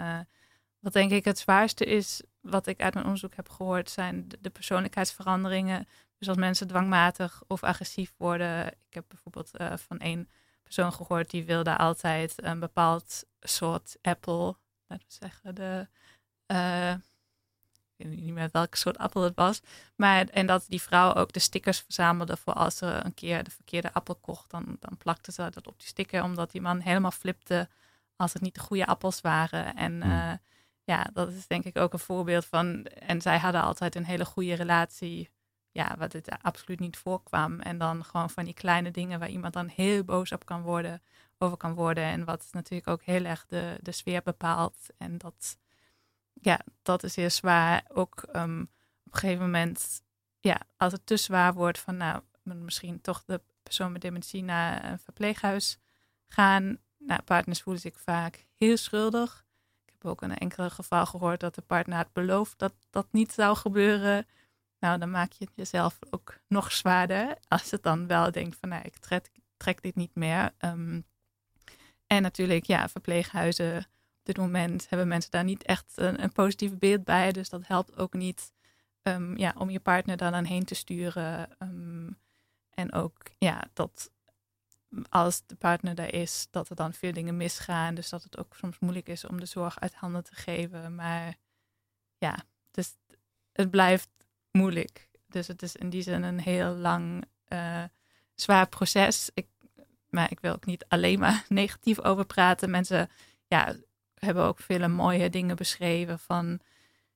wat 0.80 0.94
denk 0.94 1.12
ik 1.12 1.25
het 1.25 1.39
zwaarste 1.39 1.86
is, 1.86 2.22
wat 2.41 2.67
ik 2.67 2.82
uit 2.82 2.93
mijn 2.93 3.05
onderzoek 3.05 3.36
heb 3.36 3.50
gehoord, 3.50 3.89
zijn 3.89 4.27
de, 4.27 4.38
de 4.41 4.50
persoonlijkheidsveranderingen. 4.50 5.88
Dus 6.17 6.27
als 6.27 6.38
mensen 6.38 6.67
dwangmatig 6.67 7.43
of 7.48 7.63
agressief 7.63 8.13
worden. 8.17 8.67
Ik 8.67 8.93
heb 8.93 9.05
bijvoorbeeld 9.08 9.51
uh, 9.62 9.77
van 9.77 10.00
één 10.00 10.29
persoon 10.63 10.93
gehoord 10.93 11.29
die 11.29 11.46
wilde 11.46 11.77
altijd 11.77 12.43
een 12.43 12.60
bepaald 12.60 13.24
soort 13.39 13.98
appel. 14.01 14.58
Laten 14.88 15.08
we 15.08 15.13
zeggen, 15.13 15.55
de. 15.55 15.88
Ik 16.48 17.12
weet 18.10 18.22
niet 18.22 18.33
meer 18.33 18.50
welke 18.51 18.77
soort 18.77 18.98
appel 18.98 19.22
het 19.22 19.36
was. 19.36 19.62
Maar, 19.95 20.27
en 20.27 20.48
dat 20.48 20.65
die 20.67 20.81
vrouw 20.81 21.13
ook 21.13 21.33
de 21.33 21.39
stickers 21.39 21.79
verzamelde 21.79 22.38
voor 22.38 22.53
als 22.53 22.77
ze 22.77 22.86
een 22.86 23.13
keer 23.13 23.43
de 23.43 23.51
verkeerde 23.51 23.93
appel 23.93 24.15
kocht. 24.15 24.50
Dan, 24.50 24.77
dan 24.79 24.98
plakte 24.98 25.31
ze 25.31 25.50
dat 25.50 25.67
op 25.67 25.79
die 25.79 25.88
sticker, 25.88 26.24
omdat 26.24 26.51
die 26.51 26.62
man 26.62 26.79
helemaal 26.79 27.12
flipte 27.12 27.69
als 28.15 28.33
het 28.33 28.41
niet 28.41 28.55
de 28.55 28.62
goede 28.62 28.86
appels 28.86 29.22
waren. 29.22 29.75
En 29.75 29.93
uh, 29.93 30.31
ja, 30.83 31.10
dat 31.13 31.29
is 31.29 31.48
denk 31.48 31.63
ik 31.63 31.77
ook 31.77 31.93
een 31.93 32.00
voorbeeld 32.00 32.45
van. 32.45 32.83
En 32.86 33.22
zij 33.22 33.38
hadden 33.38 33.62
altijd 33.62 33.95
een 33.95 34.05
hele 34.05 34.25
goede 34.25 34.53
relatie 34.53 35.29
ja, 35.72 35.95
wat 35.98 36.13
het 36.13 36.29
absoluut 36.41 36.79
niet 36.79 36.98
voorkwam. 36.98 37.60
En 37.60 37.77
dan 37.77 38.05
gewoon 38.05 38.29
van 38.29 38.45
die 38.45 38.53
kleine 38.53 38.91
dingen 38.91 39.19
waar 39.19 39.29
iemand 39.29 39.53
dan 39.53 39.67
heel 39.67 40.03
boos 40.03 40.31
op 40.31 40.45
kan 40.45 40.62
worden, 40.62 41.01
over 41.38 41.57
kan 41.57 41.74
worden. 41.74 42.03
En 42.03 42.25
wat 42.25 42.48
natuurlijk 42.51 42.88
ook 42.88 43.03
heel 43.03 43.25
erg 43.25 43.45
de, 43.48 43.77
de 43.81 43.91
sfeer 43.91 44.22
bepaalt. 44.24 44.77
En 44.98 45.17
dat, 45.17 45.57
ja, 46.45 46.59
dat 46.81 47.03
is 47.03 47.15
heel 47.15 47.29
zwaar. 47.29 47.83
Ook 47.88 48.23
um, 48.35 48.62
op 49.05 49.13
een 49.13 49.19
gegeven 49.19 49.43
moment, 49.43 50.01
ja, 50.39 50.62
als 50.77 50.91
het 50.91 51.05
te 51.05 51.17
zwaar 51.17 51.53
wordt 51.53 51.79
van 51.79 51.97
nou, 51.97 52.21
misschien 52.43 53.01
toch 53.01 53.23
de 53.25 53.41
persoon 53.63 53.91
met 53.91 54.01
dementie 54.01 54.43
naar 54.43 54.91
een 54.91 55.00
verpleeghuis 55.00 55.77
gaan. 56.27 56.77
Nou, 56.97 57.21
partners 57.21 57.62
voelen 57.62 57.81
zich 57.81 58.00
vaak 58.00 58.45
heel 58.57 58.77
schuldig. 58.77 59.45
Ik 59.85 59.91
heb 59.91 60.05
ook 60.05 60.21
een 60.21 60.38
enkele 60.38 60.69
geval 60.69 61.05
gehoord 61.05 61.39
dat 61.39 61.55
de 61.55 61.62
partner 61.62 61.97
had 61.97 62.13
beloofd 62.13 62.59
dat 62.59 62.73
dat 62.89 63.07
niet 63.12 63.31
zou 63.31 63.55
gebeuren. 63.55 64.27
Nou, 64.79 65.00
dan 65.00 65.12
maak 65.12 65.31
je 65.31 65.45
het 65.45 65.55
jezelf 65.55 66.00
ook 66.09 66.39
nog 66.47 66.71
zwaarder. 66.71 67.38
Als 67.47 67.71
het 67.71 67.83
dan 67.83 68.07
wel 68.07 68.31
denkt 68.31 68.57
van, 68.59 68.69
nou, 68.69 68.83
ik 68.83 68.97
trek, 68.97 69.29
trek 69.57 69.81
dit 69.81 69.95
niet 69.95 70.15
meer. 70.15 70.53
Um, 70.59 71.05
en 72.07 72.21
natuurlijk, 72.21 72.65
ja, 72.65 72.89
verpleeghuizen 72.89 73.88
dit 74.24 74.38
moment 74.38 74.89
hebben 74.89 75.08
mensen 75.08 75.32
daar 75.32 75.44
niet 75.44 75.63
echt 75.63 75.92
een, 75.96 76.24
een 76.24 76.32
positief 76.32 76.77
beeld 76.77 77.03
bij. 77.03 77.32
Dus 77.32 77.50
dat 77.50 77.68
helpt 77.68 77.98
ook 77.98 78.13
niet 78.13 78.51
um, 79.03 79.38
ja, 79.38 79.53
om 79.58 79.70
je 79.70 79.80
partner 79.80 80.18
daar 80.18 80.32
dan 80.32 80.44
heen 80.44 80.65
te 80.65 80.75
sturen. 80.75 81.50
Um, 81.60 82.18
en 82.70 82.94
ook, 82.94 83.18
ja, 83.38 83.63
dat 83.74 84.12
als 85.10 85.46
de 85.46 85.56
partner 85.56 85.96
daar 85.96 86.13
is, 86.13 86.48
dat 86.51 86.70
er 86.70 86.75
dan 86.75 86.94
veel 86.94 87.13
dingen 87.13 87.38
misgaan. 87.38 87.96
Dus 87.96 88.10
dat 88.10 88.24
het 88.24 88.38
ook 88.38 88.56
soms 88.56 88.80
moeilijk 88.80 89.08
is 89.08 89.25
om 89.25 89.39
de 89.39 89.46
zorg 89.46 89.80
uit 89.80 89.94
handen 89.94 90.24
te 90.24 90.36
geven. 90.36 90.96
Maar 90.96 91.36
ja, 92.18 92.38
dus 92.72 92.96
het 93.51 93.70
blijft 93.70 94.10
moeilijk. 94.51 95.10
Dus 95.27 95.48
het 95.48 95.62
is 95.62 95.75
in 95.75 95.89
die 95.89 96.01
zin 96.01 96.24
een 96.24 96.39
heel 96.39 96.75
lang, 96.75 97.25
uh, 97.48 97.84
zwaar 98.36 98.68
proces. 98.68 99.30
Ik, 99.34 99.48
maar 100.10 100.32
ik 100.32 100.39
wil 100.39 100.53
ook 100.53 100.65
niet 100.65 100.86
alleen 100.88 101.20
maar 101.20 101.46
negatief 101.62 102.00
over 102.00 102.25
praten. 102.25 102.70
Mensen 102.70 103.10
ja, 103.48 103.75
hebben 104.24 104.44
ook 104.44 104.60
vele 104.60 104.88
mooie 104.88 105.30
dingen 105.30 105.56
beschreven 105.56 106.20
van 106.20 106.60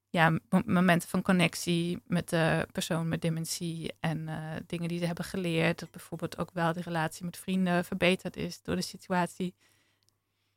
ja, 0.09 0.39
momenten 0.65 1.09
van 1.09 1.21
connectie 1.21 2.01
met 2.05 2.29
de 2.29 2.67
persoon 2.71 3.07
met 3.07 3.21
dementie 3.21 3.93
en 3.99 4.27
uh, 4.27 4.51
dingen 4.67 4.87
die 4.87 4.99
ze 4.99 5.05
hebben 5.05 5.25
geleerd. 5.25 5.79
Dat 5.79 5.91
bijvoorbeeld 5.91 6.37
ook 6.37 6.49
wel 6.53 6.73
de 6.73 6.81
relatie 6.81 7.25
met 7.25 7.37
vrienden 7.37 7.85
verbeterd 7.85 8.35
is 8.35 8.61
door 8.61 8.75
de 8.75 8.81
situatie. 8.81 9.55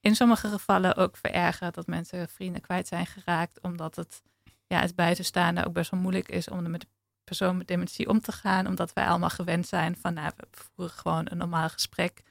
In 0.00 0.14
sommige 0.14 0.49
gevallen 0.49 0.97
ook 0.97 1.16
verergerd 1.16 1.75
dat 1.75 1.87
mensen 1.87 2.28
vrienden 2.28 2.61
kwijt 2.61 2.88
zijn 2.88 3.07
geraakt, 3.07 3.61
omdat 3.61 3.97
het 3.97 4.23
ja, 4.66 4.80
het 4.80 4.95
buitenstaande 4.95 5.66
ook 5.66 5.73
best 5.73 5.90
wel 5.90 6.00
moeilijk 6.00 6.28
is 6.28 6.49
om 6.49 6.71
met 6.71 6.80
de 6.80 6.87
persoon 7.25 7.57
met 7.57 7.66
dementie 7.69 8.09
om 8.09 8.21
te 8.21 8.33
gaan, 8.33 8.66
omdat 8.66 8.92
wij 8.92 9.07
allemaal 9.07 9.30
gewend 9.30 9.66
zijn 9.66 9.97
van 9.97 10.14
nou, 10.14 10.33
we 10.37 10.47
voeren 10.50 10.95
gewoon 10.95 11.26
een 11.30 11.37
normaal 11.37 11.69
gesprek. 11.69 12.23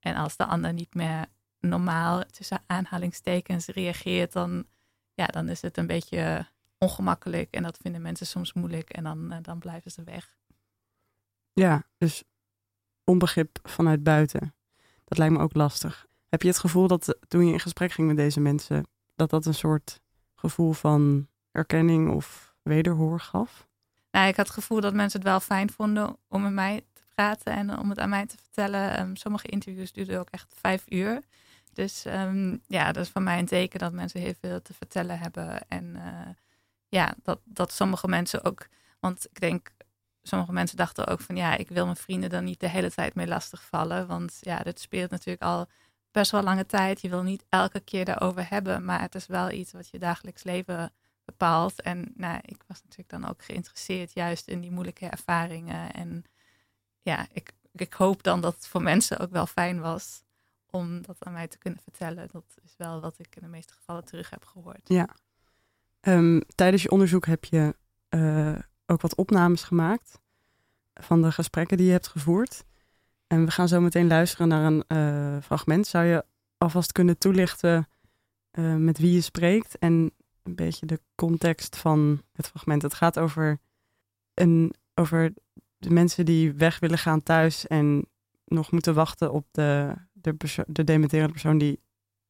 En 0.00 0.14
als 0.14 0.36
de 0.36 0.44
ander 0.44 0.72
niet 0.72 0.94
meer 0.94 1.26
normaal 1.68 2.24
tussen 2.24 2.62
aanhalingstekens 2.66 3.66
reageert, 3.66 4.32
dan, 4.32 4.66
ja, 5.14 5.26
dan 5.26 5.48
is 5.48 5.62
het 5.62 5.76
een 5.76 5.86
beetje 5.86 6.46
ongemakkelijk 6.78 7.50
en 7.50 7.62
dat 7.62 7.78
vinden 7.82 8.02
mensen 8.02 8.26
soms 8.26 8.52
moeilijk 8.52 8.90
en 8.90 9.04
dan, 9.04 9.32
uh, 9.32 9.38
dan 9.42 9.58
blijven 9.58 9.90
ze 9.90 10.02
weg. 10.04 10.36
Ja, 11.52 11.82
dus 11.98 12.24
onbegrip 13.04 13.58
vanuit 13.62 14.02
buiten. 14.02 14.54
Dat 15.04 15.18
lijkt 15.18 15.34
me 15.34 15.40
ook 15.40 15.54
lastig. 15.54 16.06
Heb 16.28 16.42
je 16.42 16.48
het 16.48 16.58
gevoel 16.58 16.86
dat 16.86 17.18
toen 17.28 17.46
je 17.46 17.52
in 17.52 17.60
gesprek 17.60 17.92
ging 17.92 18.06
met 18.06 18.16
deze 18.16 18.40
mensen, 18.40 18.86
dat 19.14 19.30
dat 19.30 19.46
een 19.46 19.54
soort 19.54 20.00
gevoel 20.34 20.72
van 20.72 21.28
erkenning 21.50 22.10
of 22.10 22.54
wederhoor 22.62 23.20
gaf? 23.20 23.66
Nou, 24.10 24.28
ik 24.28 24.36
had 24.36 24.46
het 24.46 24.54
gevoel 24.54 24.80
dat 24.80 24.94
mensen 24.94 25.20
het 25.20 25.28
wel 25.28 25.40
fijn 25.40 25.70
vonden 25.70 26.16
om 26.28 26.42
met 26.42 26.52
mij 26.52 26.84
te 26.92 27.02
praten 27.14 27.52
en 27.52 27.78
om 27.78 27.88
het 27.88 27.98
aan 27.98 28.08
mij 28.08 28.26
te 28.26 28.36
vertellen. 28.36 29.00
Um, 29.00 29.16
sommige 29.16 29.48
interviews 29.48 29.92
duurden 29.92 30.18
ook 30.18 30.30
echt 30.30 30.54
vijf 30.60 30.84
uur. 30.88 31.22
Dus 31.76 32.04
um, 32.06 32.62
ja, 32.66 32.92
dat 32.92 33.04
is 33.04 33.10
voor 33.10 33.22
mij 33.22 33.38
een 33.38 33.46
teken 33.46 33.78
dat 33.78 33.92
mensen 33.92 34.20
heel 34.20 34.34
veel 34.40 34.62
te 34.62 34.74
vertellen 34.74 35.18
hebben. 35.18 35.68
En 35.68 35.84
uh, 35.84 36.28
ja, 36.88 37.14
dat, 37.22 37.40
dat 37.44 37.72
sommige 37.72 38.08
mensen 38.08 38.44
ook, 38.44 38.68
want 39.00 39.26
ik 39.26 39.40
denk, 39.40 39.70
sommige 40.22 40.52
mensen 40.52 40.76
dachten 40.76 41.06
ook 41.06 41.20
van 41.20 41.36
ja, 41.36 41.56
ik 41.56 41.68
wil 41.68 41.84
mijn 41.84 41.96
vrienden 41.96 42.30
dan 42.30 42.44
niet 42.44 42.60
de 42.60 42.68
hele 42.68 42.90
tijd 42.90 43.14
mee 43.14 43.26
lastigvallen. 43.26 44.06
Want 44.06 44.38
ja, 44.40 44.58
dit 44.58 44.80
speelt 44.80 45.10
natuurlijk 45.10 45.42
al 45.42 45.66
best 46.10 46.30
wel 46.30 46.42
lange 46.42 46.66
tijd. 46.66 47.00
Je 47.00 47.08
wil 47.08 47.22
niet 47.22 47.44
elke 47.48 47.80
keer 47.80 48.04
daarover 48.04 48.48
hebben, 48.48 48.84
maar 48.84 49.00
het 49.00 49.14
is 49.14 49.26
wel 49.26 49.50
iets 49.50 49.72
wat 49.72 49.88
je 49.88 49.98
dagelijks 49.98 50.42
leven 50.42 50.92
bepaalt. 51.24 51.82
En 51.82 52.12
nou, 52.14 52.38
ik 52.42 52.62
was 52.66 52.82
natuurlijk 52.82 53.10
dan 53.10 53.28
ook 53.28 53.44
geïnteresseerd 53.44 54.12
juist 54.12 54.48
in 54.48 54.60
die 54.60 54.70
moeilijke 54.70 55.06
ervaringen. 55.06 55.92
En 55.92 56.24
ja, 57.02 57.26
ik, 57.32 57.52
ik 57.72 57.92
hoop 57.92 58.22
dan 58.22 58.40
dat 58.40 58.54
het 58.54 58.66
voor 58.66 58.82
mensen 58.82 59.18
ook 59.18 59.30
wel 59.30 59.46
fijn 59.46 59.80
was 59.80 60.24
om 60.76 61.02
dat 61.02 61.16
aan 61.24 61.32
mij 61.32 61.48
te 61.48 61.58
kunnen 61.58 61.80
vertellen. 61.82 62.28
Dat 62.32 62.44
is 62.64 62.74
wel 62.76 63.00
wat 63.00 63.18
ik 63.18 63.36
in 63.36 63.42
de 63.42 63.48
meeste 63.48 63.72
gevallen 63.72 64.04
terug 64.04 64.30
heb 64.30 64.44
gehoord. 64.44 64.88
Ja, 64.88 65.08
Um, 66.08 66.42
tijdens 66.54 66.82
je 66.82 66.90
onderzoek 66.90 67.26
heb 67.26 67.44
je 67.44 67.76
uh, 68.10 68.58
ook 68.86 69.00
wat 69.00 69.14
opnames 69.14 69.62
gemaakt 69.62 70.20
van 70.94 71.22
de 71.22 71.32
gesprekken 71.32 71.76
die 71.76 71.86
je 71.86 71.92
hebt 71.92 72.08
gevoerd. 72.08 72.64
En 73.26 73.44
we 73.44 73.50
gaan 73.50 73.68
zo 73.68 73.80
meteen 73.80 74.06
luisteren 74.06 74.48
naar 74.48 74.64
een 74.64 74.84
uh, 74.88 75.42
fragment. 75.42 75.86
Zou 75.86 76.04
je 76.04 76.24
alvast 76.58 76.92
kunnen 76.92 77.18
toelichten 77.18 77.88
uh, 78.52 78.74
met 78.74 78.98
wie 78.98 79.12
je 79.12 79.20
spreekt 79.20 79.78
en 79.78 80.12
een 80.42 80.54
beetje 80.54 80.86
de 80.86 81.00
context 81.14 81.76
van 81.76 82.22
het 82.32 82.46
fragment? 82.46 82.82
Het 82.82 82.94
gaat 82.94 83.18
over, 83.18 83.58
een, 84.34 84.74
over 84.94 85.32
de 85.78 85.90
mensen 85.90 86.24
die 86.24 86.52
weg 86.52 86.78
willen 86.78 86.98
gaan 86.98 87.22
thuis 87.22 87.66
en 87.66 88.06
nog 88.44 88.70
moeten 88.70 88.94
wachten 88.94 89.32
op 89.32 89.46
de, 89.50 89.94
de, 90.34 90.64
de 90.66 90.84
dementerende 90.84 91.32
persoon 91.32 91.58
die 91.58 91.80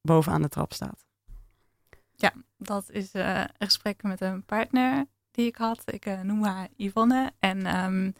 bovenaan 0.01 0.43
de 0.43 0.49
trap 0.49 0.73
staat. 0.73 1.05
Ja, 2.17 2.33
dat 2.59 2.91
is 2.91 3.15
uh, 3.15 3.39
een 3.39 3.49
gesprek 3.59 4.03
met 4.03 4.21
een 4.21 4.45
partner 4.45 5.07
die 5.31 5.47
ik 5.47 5.57
had. 5.57 5.83
Ik 5.85 6.07
uh, 6.07 6.21
noem 6.21 6.45
haar 6.45 6.69
Yvonne. 6.77 7.33
En 7.39 7.85
um, 7.85 8.15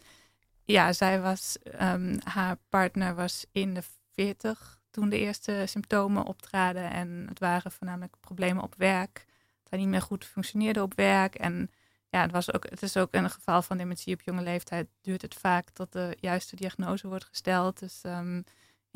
ja, 0.63 0.93
zij 0.93 1.21
was, 1.21 1.57
um, 1.81 2.17
haar 2.23 2.57
partner 2.69 3.15
was 3.15 3.45
in 3.51 3.73
de 3.73 3.83
40 4.13 4.79
toen 4.89 5.09
de 5.09 5.19
eerste 5.19 5.63
symptomen 5.65 6.25
optraden. 6.25 6.91
En 6.91 7.25
het 7.29 7.39
waren 7.39 7.71
voornamelijk 7.71 8.15
problemen 8.19 8.63
op 8.63 8.75
werk. 8.77 9.25
Dat 9.63 9.69
hij 9.69 9.79
niet 9.79 9.87
meer 9.87 10.01
goed 10.01 10.25
functioneerde 10.25 10.81
op 10.81 10.93
werk. 10.95 11.35
En 11.35 11.71
ja, 12.09 12.21
het, 12.21 12.31
was 12.31 12.53
ook, 12.53 12.69
het 12.69 12.81
is 12.81 12.97
ook 12.97 13.13
een 13.13 13.29
geval 13.29 13.61
van 13.61 13.77
dementie 13.77 14.13
op 14.13 14.21
jonge 14.21 14.41
leeftijd 14.41 14.87
duurt 15.01 15.21
het 15.21 15.35
vaak 15.35 15.69
tot 15.69 15.91
de 15.91 16.17
juiste 16.19 16.55
diagnose 16.55 17.07
wordt 17.07 17.25
gesteld. 17.25 17.79
Dus 17.79 18.01
um, 18.05 18.43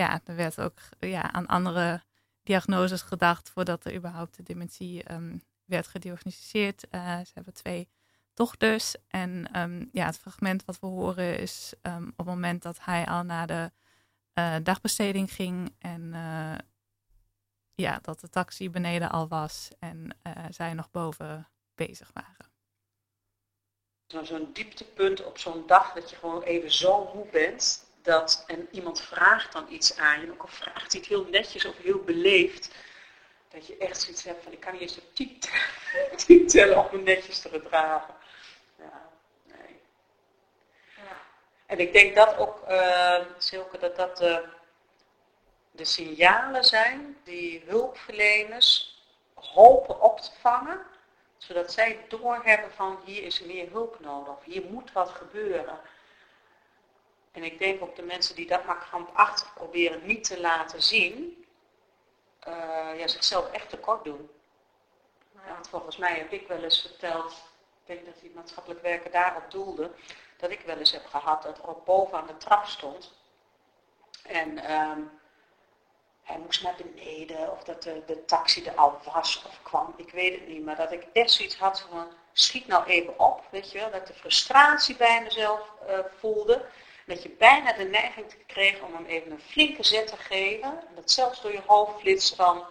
ja, 0.01 0.21
er 0.23 0.35
werd 0.35 0.59
ook 0.59 0.79
ja, 0.99 1.31
aan 1.31 1.47
andere 1.47 2.03
diagnoses 2.43 3.01
gedacht 3.01 3.49
voordat 3.49 3.85
er 3.85 3.95
überhaupt 3.95 4.35
de 4.35 4.43
dementie 4.43 5.11
um, 5.11 5.41
werd 5.65 5.87
gediagnosticeerd. 5.87 6.87
Uh, 6.91 7.19
ze 7.19 7.31
hebben 7.33 7.53
twee 7.53 7.89
dochters. 8.33 8.95
En 9.07 9.59
um, 9.59 9.89
ja, 9.91 10.05
het 10.05 10.17
fragment 10.17 10.65
wat 10.65 10.79
we 10.79 10.87
horen 10.87 11.39
is 11.39 11.73
um, 11.81 12.07
op 12.07 12.17
het 12.17 12.25
moment 12.25 12.61
dat 12.61 12.79
hij 12.81 13.05
al 13.05 13.23
naar 13.23 13.47
de 13.47 13.71
uh, 14.33 14.55
dagbesteding 14.63 15.33
ging. 15.33 15.75
En 15.79 16.01
uh, 16.01 16.57
ja, 17.75 17.99
dat 18.01 18.19
de 18.19 18.29
taxi 18.29 18.69
beneden 18.69 19.09
al 19.09 19.27
was 19.27 19.69
en 19.79 20.17
zij 20.49 20.73
nog 20.73 20.91
boven 20.91 21.47
bezig 21.75 22.11
waren. 22.13 22.49
Zo'n 24.25 24.49
dieptepunt 24.53 25.25
op 25.25 25.37
zo'n 25.37 25.67
dag 25.67 25.93
dat 25.93 26.09
je 26.09 26.15
gewoon 26.15 26.41
even 26.41 26.71
zo 26.71 27.11
moe 27.13 27.27
bent 27.31 27.90
dat, 28.01 28.43
en 28.47 28.67
iemand 28.71 29.01
vraagt 29.01 29.51
dan 29.51 29.65
iets 29.69 29.97
aan 29.97 30.21
je, 30.21 30.31
ook 30.31 30.41
al 30.41 30.47
vraagt 30.47 30.91
hij 30.91 31.01
het 31.01 31.09
heel 31.09 31.25
netjes 31.25 31.65
of 31.65 31.77
heel 31.77 32.03
beleefd, 32.03 32.75
dat 33.49 33.67
je 33.67 33.77
echt 33.77 34.01
zoiets 34.01 34.23
hebt 34.23 34.43
van, 34.43 34.51
ik 34.51 34.59
kan 34.59 34.71
niet 34.73 34.81
eens 34.81 34.97
op 34.97 35.15
tien, 36.17 36.47
tellen 36.47 36.77
om 36.77 36.87
me 36.91 37.01
netjes 37.01 37.39
te 37.39 37.49
gedragen. 37.49 38.13
Ja, 38.77 39.09
nee. 39.43 39.79
Ja. 40.95 41.17
En 41.65 41.79
ik 41.79 41.93
denk 41.93 42.15
dat 42.15 42.37
ook, 42.37 42.69
uh, 42.69 43.17
Silke, 43.37 43.77
dat 43.77 43.95
dat 43.95 44.17
de, 44.17 44.43
de 45.71 45.85
signalen 45.85 46.63
zijn 46.63 47.17
die 47.23 47.63
hulpverleners 47.65 48.99
hopen 49.33 50.01
op 50.01 50.19
te 50.19 50.31
vangen, 50.39 50.79
zodat 51.37 51.71
zij 51.71 52.05
doorhebben 52.07 52.71
van 52.71 52.99
hier 53.05 53.23
is 53.23 53.41
meer 53.41 53.69
hulp 53.71 53.99
nodig, 53.99 54.35
hier 54.43 54.63
moet 54.69 54.91
wat 54.91 55.09
gebeuren. 55.09 55.79
En 57.31 57.43
ik 57.43 57.59
denk 57.59 57.81
ook 57.81 57.95
de 57.95 58.01
mensen 58.01 58.35
die 58.35 58.47
dat 58.47 58.65
maar 58.65 58.77
krampachtig 58.77 59.53
proberen 59.53 60.05
niet 60.05 60.23
te 60.23 60.39
laten 60.39 60.81
zien, 60.81 61.45
uh, 62.47 62.99
ja, 62.99 63.07
zichzelf 63.07 63.51
echt 63.51 63.69
tekort 63.69 64.03
doen. 64.03 64.29
Ja, 65.33 65.53
want 65.53 65.69
volgens 65.69 65.97
mij 65.97 66.17
heb 66.17 66.31
ik 66.31 66.47
wel 66.47 66.63
eens 66.63 66.81
verteld, 66.81 67.31
ik 67.31 67.85
denk 67.85 68.05
dat 68.05 68.19
die 68.21 68.31
maatschappelijk 68.35 68.81
werker 68.81 69.11
daarop 69.11 69.51
doelde, 69.51 69.91
dat 70.37 70.49
ik 70.49 70.61
wel 70.61 70.77
eens 70.77 70.91
heb 70.91 71.05
gehad 71.05 71.43
dat 71.43 71.63
ook 71.63 71.85
boven 71.85 72.17
aan 72.17 72.27
de 72.27 72.37
trap 72.37 72.65
stond. 72.65 73.13
En 74.23 74.71
um, 74.71 75.19
hij 76.23 76.37
moest 76.39 76.63
naar 76.63 76.75
beneden, 76.77 77.51
of 77.51 77.63
dat 77.63 77.83
de, 77.83 78.03
de 78.05 78.25
taxi 78.25 78.65
er 78.65 78.75
al 78.75 78.99
was 79.13 79.43
of 79.47 79.61
kwam, 79.63 79.93
ik 79.97 80.11
weet 80.11 80.39
het 80.39 80.47
niet. 80.47 80.65
Maar 80.65 80.75
dat 80.75 80.91
ik 80.91 81.07
echt 81.13 81.31
zoiets 81.31 81.57
had 81.57 81.87
van, 81.89 82.07
schiet 82.31 82.67
nou 82.67 82.85
even 82.85 83.19
op, 83.19 83.43
weet 83.49 83.71
je 83.71 83.79
wel. 83.79 83.91
Dat 83.91 84.07
de 84.07 84.13
frustratie 84.13 84.95
bij 84.95 85.21
mezelf 85.23 85.71
uh, 85.89 85.99
voelde 86.19 86.65
dat 87.11 87.23
je 87.23 87.29
bijna 87.29 87.73
de 87.73 87.83
neiging 87.83 88.45
kreeg 88.45 88.81
om 88.81 88.93
hem 88.93 89.05
even 89.05 89.31
een 89.31 89.39
flinke 89.39 89.83
zet 89.83 90.07
te 90.07 90.17
geven. 90.17 90.87
En 90.87 90.95
dat 90.95 91.11
zelfs 91.11 91.41
door 91.41 91.51
je 91.51 91.61
hoofd 91.65 91.99
flitst 91.99 92.35
van, 92.35 92.65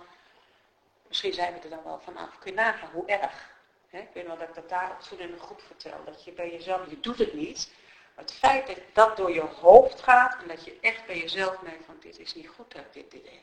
misschien 1.08 1.32
zijn 1.32 1.54
we 1.54 1.60
er 1.60 1.70
dan 1.70 1.84
wel 1.84 2.00
vanaf, 2.04 2.38
kun 2.38 2.50
je 2.50 2.56
nagaan 2.56 2.90
hoe 2.92 3.06
erg. 3.06 3.50
ik 3.90 4.08
weet 4.12 4.26
wel 4.26 4.38
dat 4.38 4.48
ik 4.48 4.54
dat 4.54 4.68
daar 4.68 4.98
toen 5.08 5.18
in 5.18 5.30
de 5.30 5.38
groep 5.38 5.60
vertel, 5.60 6.04
dat 6.04 6.24
je 6.24 6.32
bij 6.32 6.50
jezelf, 6.50 6.90
je 6.90 7.00
doet 7.00 7.18
het 7.18 7.34
niet. 7.34 7.72
Maar 8.14 8.24
het 8.24 8.34
feit 8.34 8.66
dat 8.66 8.78
dat 8.92 9.16
door 9.16 9.32
je 9.32 9.40
hoofd 9.40 10.02
gaat 10.02 10.42
en 10.42 10.48
dat 10.48 10.64
je 10.64 10.78
echt 10.80 11.06
bij 11.06 11.18
jezelf 11.18 11.62
merkt 11.62 11.84
van, 11.84 11.96
dit 12.00 12.18
is 12.18 12.34
niet 12.34 12.48
goed 12.48 12.72
dat 12.72 12.80
ik 12.80 12.92
dit, 12.92 13.10
dit 13.10 13.24
denk. 13.24 13.40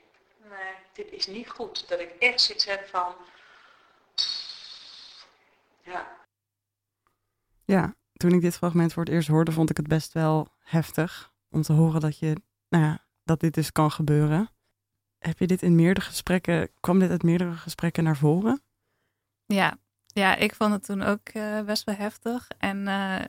Nee, 0.49 0.73
dit 0.93 1.11
is 1.11 1.27
niet 1.27 1.49
goed. 1.49 1.89
Dat 1.89 1.99
ik 1.99 2.15
echt 2.19 2.41
zoiets 2.41 2.65
heb 2.65 2.87
van, 2.87 3.15
ja. 5.81 6.17
Ja, 7.65 7.95
toen 8.17 8.31
ik 8.31 8.41
dit 8.41 8.55
fragment 8.55 8.93
voor 8.93 9.03
het 9.03 9.13
eerst 9.13 9.27
hoorde, 9.27 9.51
vond 9.51 9.69
ik 9.69 9.77
het 9.77 9.87
best 9.87 10.13
wel 10.13 10.47
heftig 10.63 11.33
om 11.49 11.61
te 11.61 11.73
horen 11.73 12.01
dat 12.01 12.19
je, 12.19 12.35
nou 12.69 12.83
ja, 12.83 13.05
dat 13.23 13.39
dit 13.39 13.53
dus 13.53 13.71
kan 13.71 13.91
gebeuren. 13.91 14.49
Heb 15.17 15.39
je 15.39 15.47
dit 15.47 15.61
in 15.61 15.75
meerdere 15.75 16.05
gesprekken, 16.05 16.69
kwam 16.79 16.99
dit 16.99 17.09
uit 17.09 17.23
meerdere 17.23 17.53
gesprekken 17.53 18.03
naar 18.03 18.17
voren? 18.17 18.61
Ja, 19.45 19.77
ja 20.07 20.35
ik 20.35 20.55
vond 20.55 20.73
het 20.73 20.85
toen 20.85 21.01
ook 21.01 21.33
uh, 21.33 21.61
best 21.61 21.83
wel 21.83 21.95
heftig. 21.95 22.47
En 22.57 22.77
uh, 22.77 23.19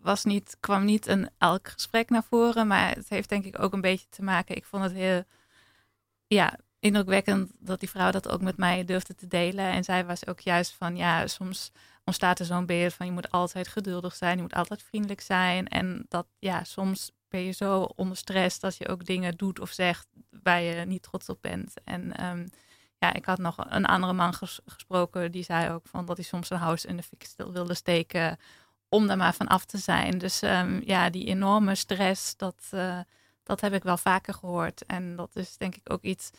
was 0.00 0.24
niet, 0.24 0.56
kwam 0.60 0.84
niet 0.84 1.06
in 1.06 1.30
elk 1.38 1.68
gesprek 1.68 2.10
naar 2.10 2.24
voren, 2.24 2.66
maar 2.66 2.94
het 2.94 3.08
heeft 3.08 3.28
denk 3.28 3.44
ik 3.44 3.58
ook 3.62 3.72
een 3.72 3.80
beetje 3.80 4.08
te 4.08 4.22
maken. 4.22 4.56
Ik 4.56 4.64
vond 4.64 4.82
het 4.82 4.92
heel, 4.92 5.22
ja, 6.26 6.58
indrukwekkend 6.78 7.50
dat 7.58 7.80
die 7.80 7.90
vrouw 7.90 8.10
dat 8.10 8.28
ook 8.28 8.40
met 8.40 8.56
mij 8.56 8.84
durfde 8.84 9.14
te 9.14 9.26
delen. 9.26 9.64
En 9.64 9.84
zij 9.84 10.06
was 10.06 10.26
ook 10.26 10.40
juist 10.40 10.74
van, 10.74 10.96
ja, 10.96 11.26
soms 11.26 11.72
ontstaat 12.06 12.38
er 12.38 12.46
zo'n 12.46 12.66
beeld 12.66 12.94
van 12.94 13.06
je 13.06 13.12
moet 13.12 13.30
altijd 13.30 13.68
geduldig 13.68 14.14
zijn, 14.14 14.36
je 14.36 14.42
moet 14.42 14.54
altijd 14.54 14.82
vriendelijk 14.82 15.20
zijn. 15.20 15.68
En 15.68 16.06
dat, 16.08 16.26
ja, 16.38 16.64
soms 16.64 17.10
ben 17.28 17.40
je 17.40 17.52
zo 17.52 17.82
onder 17.82 18.16
stress 18.16 18.58
dat 18.58 18.76
je 18.76 18.88
ook 18.88 19.04
dingen 19.04 19.36
doet 19.36 19.60
of 19.60 19.70
zegt 19.70 20.06
waar 20.42 20.62
je 20.62 20.84
niet 20.84 21.02
trots 21.02 21.28
op 21.28 21.38
bent. 21.40 21.74
En 21.84 22.24
um, 22.24 22.48
ja, 22.98 23.12
ik 23.12 23.24
had 23.24 23.38
nog 23.38 23.56
een 23.58 23.84
andere 23.84 24.12
man 24.12 24.34
gesproken 24.64 25.32
die 25.32 25.44
zei 25.44 25.70
ook 25.70 25.86
van 25.86 26.06
dat 26.06 26.16
hij 26.16 26.24
soms 26.24 26.50
een 26.50 26.58
huis 26.58 26.84
in 26.84 26.96
de 26.96 27.02
fik 27.02 27.28
wilde 27.36 27.74
steken 27.74 28.38
om 28.88 29.06
daar 29.06 29.16
maar 29.16 29.34
van 29.34 29.46
af 29.46 29.64
te 29.64 29.78
zijn. 29.78 30.18
Dus 30.18 30.42
ehm, 30.42 30.80
ja, 30.84 31.10
die 31.10 31.26
enorme 31.26 31.74
stress, 31.74 32.36
dat, 32.36 32.68
uh, 32.74 33.00
dat 33.42 33.60
heb 33.60 33.72
ik 33.72 33.82
wel 33.82 33.96
vaker 33.96 34.34
gehoord. 34.34 34.86
En 34.86 35.16
dat 35.16 35.36
is 35.36 35.56
denk 35.56 35.76
ik 35.76 35.92
ook 35.92 36.02
iets, 36.02 36.30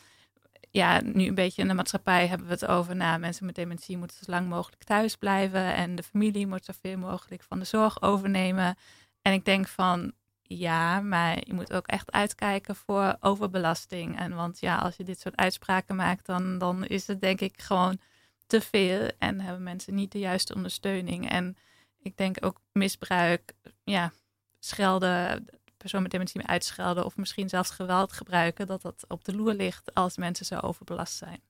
ja, 0.70 1.00
nu 1.00 1.26
een 1.26 1.34
beetje 1.34 1.62
in 1.62 1.68
de 1.68 1.74
maatschappij 1.74 2.26
hebben 2.26 2.46
we 2.46 2.52
het 2.52 2.66
over, 2.66 2.96
nou, 2.96 3.18
mensen 3.18 3.46
met 3.46 3.54
dementie 3.54 3.96
moeten 3.96 4.16
zo 4.16 4.30
lang 4.30 4.48
mogelijk 4.48 4.84
thuis 4.84 5.16
blijven 5.16 5.74
en 5.74 5.94
de 5.94 6.02
familie 6.02 6.46
moet 6.46 6.64
zoveel 6.64 6.98
mogelijk 6.98 7.42
van 7.42 7.58
de 7.58 7.64
zorg 7.64 8.02
overnemen. 8.02 8.76
En 9.22 9.32
ik 9.32 9.44
denk 9.44 9.68
van, 9.68 10.12
ja, 10.42 11.00
maar 11.00 11.38
je 11.46 11.54
moet 11.54 11.72
ook 11.72 11.86
echt 11.86 12.12
uitkijken 12.12 12.76
voor 12.76 13.16
overbelasting. 13.20 14.18
En 14.18 14.34
want 14.34 14.60
ja, 14.60 14.76
als 14.76 14.96
je 14.96 15.04
dit 15.04 15.20
soort 15.20 15.36
uitspraken 15.36 15.96
maakt, 15.96 16.26
dan, 16.26 16.58
dan 16.58 16.84
is 16.84 17.06
het 17.06 17.20
denk 17.20 17.40
ik 17.40 17.62
gewoon 17.62 17.98
te 18.46 18.60
veel 18.60 19.10
en 19.18 19.40
hebben 19.40 19.62
mensen 19.62 19.94
niet 19.94 20.12
de 20.12 20.18
juiste 20.18 20.54
ondersteuning. 20.54 21.30
En 21.30 21.56
ik 21.98 22.16
denk 22.16 22.36
ook 22.40 22.60
misbruik, 22.72 23.52
ja, 23.84 24.12
schelden, 24.58 25.46
persoon 25.78 26.02
met 26.02 26.10
dementie 26.10 26.46
uitschelden 26.46 27.04
of 27.04 27.16
misschien 27.16 27.48
zelfs 27.48 27.70
geweld 27.70 28.12
gebruiken, 28.12 28.66
dat 28.66 28.82
dat 28.82 29.04
op 29.08 29.24
de 29.24 29.34
loer 29.36 29.54
ligt 29.54 29.94
als 29.94 30.16
mensen 30.16 30.46
zo 30.46 30.58
overbelast 30.58 31.16
zijn. 31.16 31.40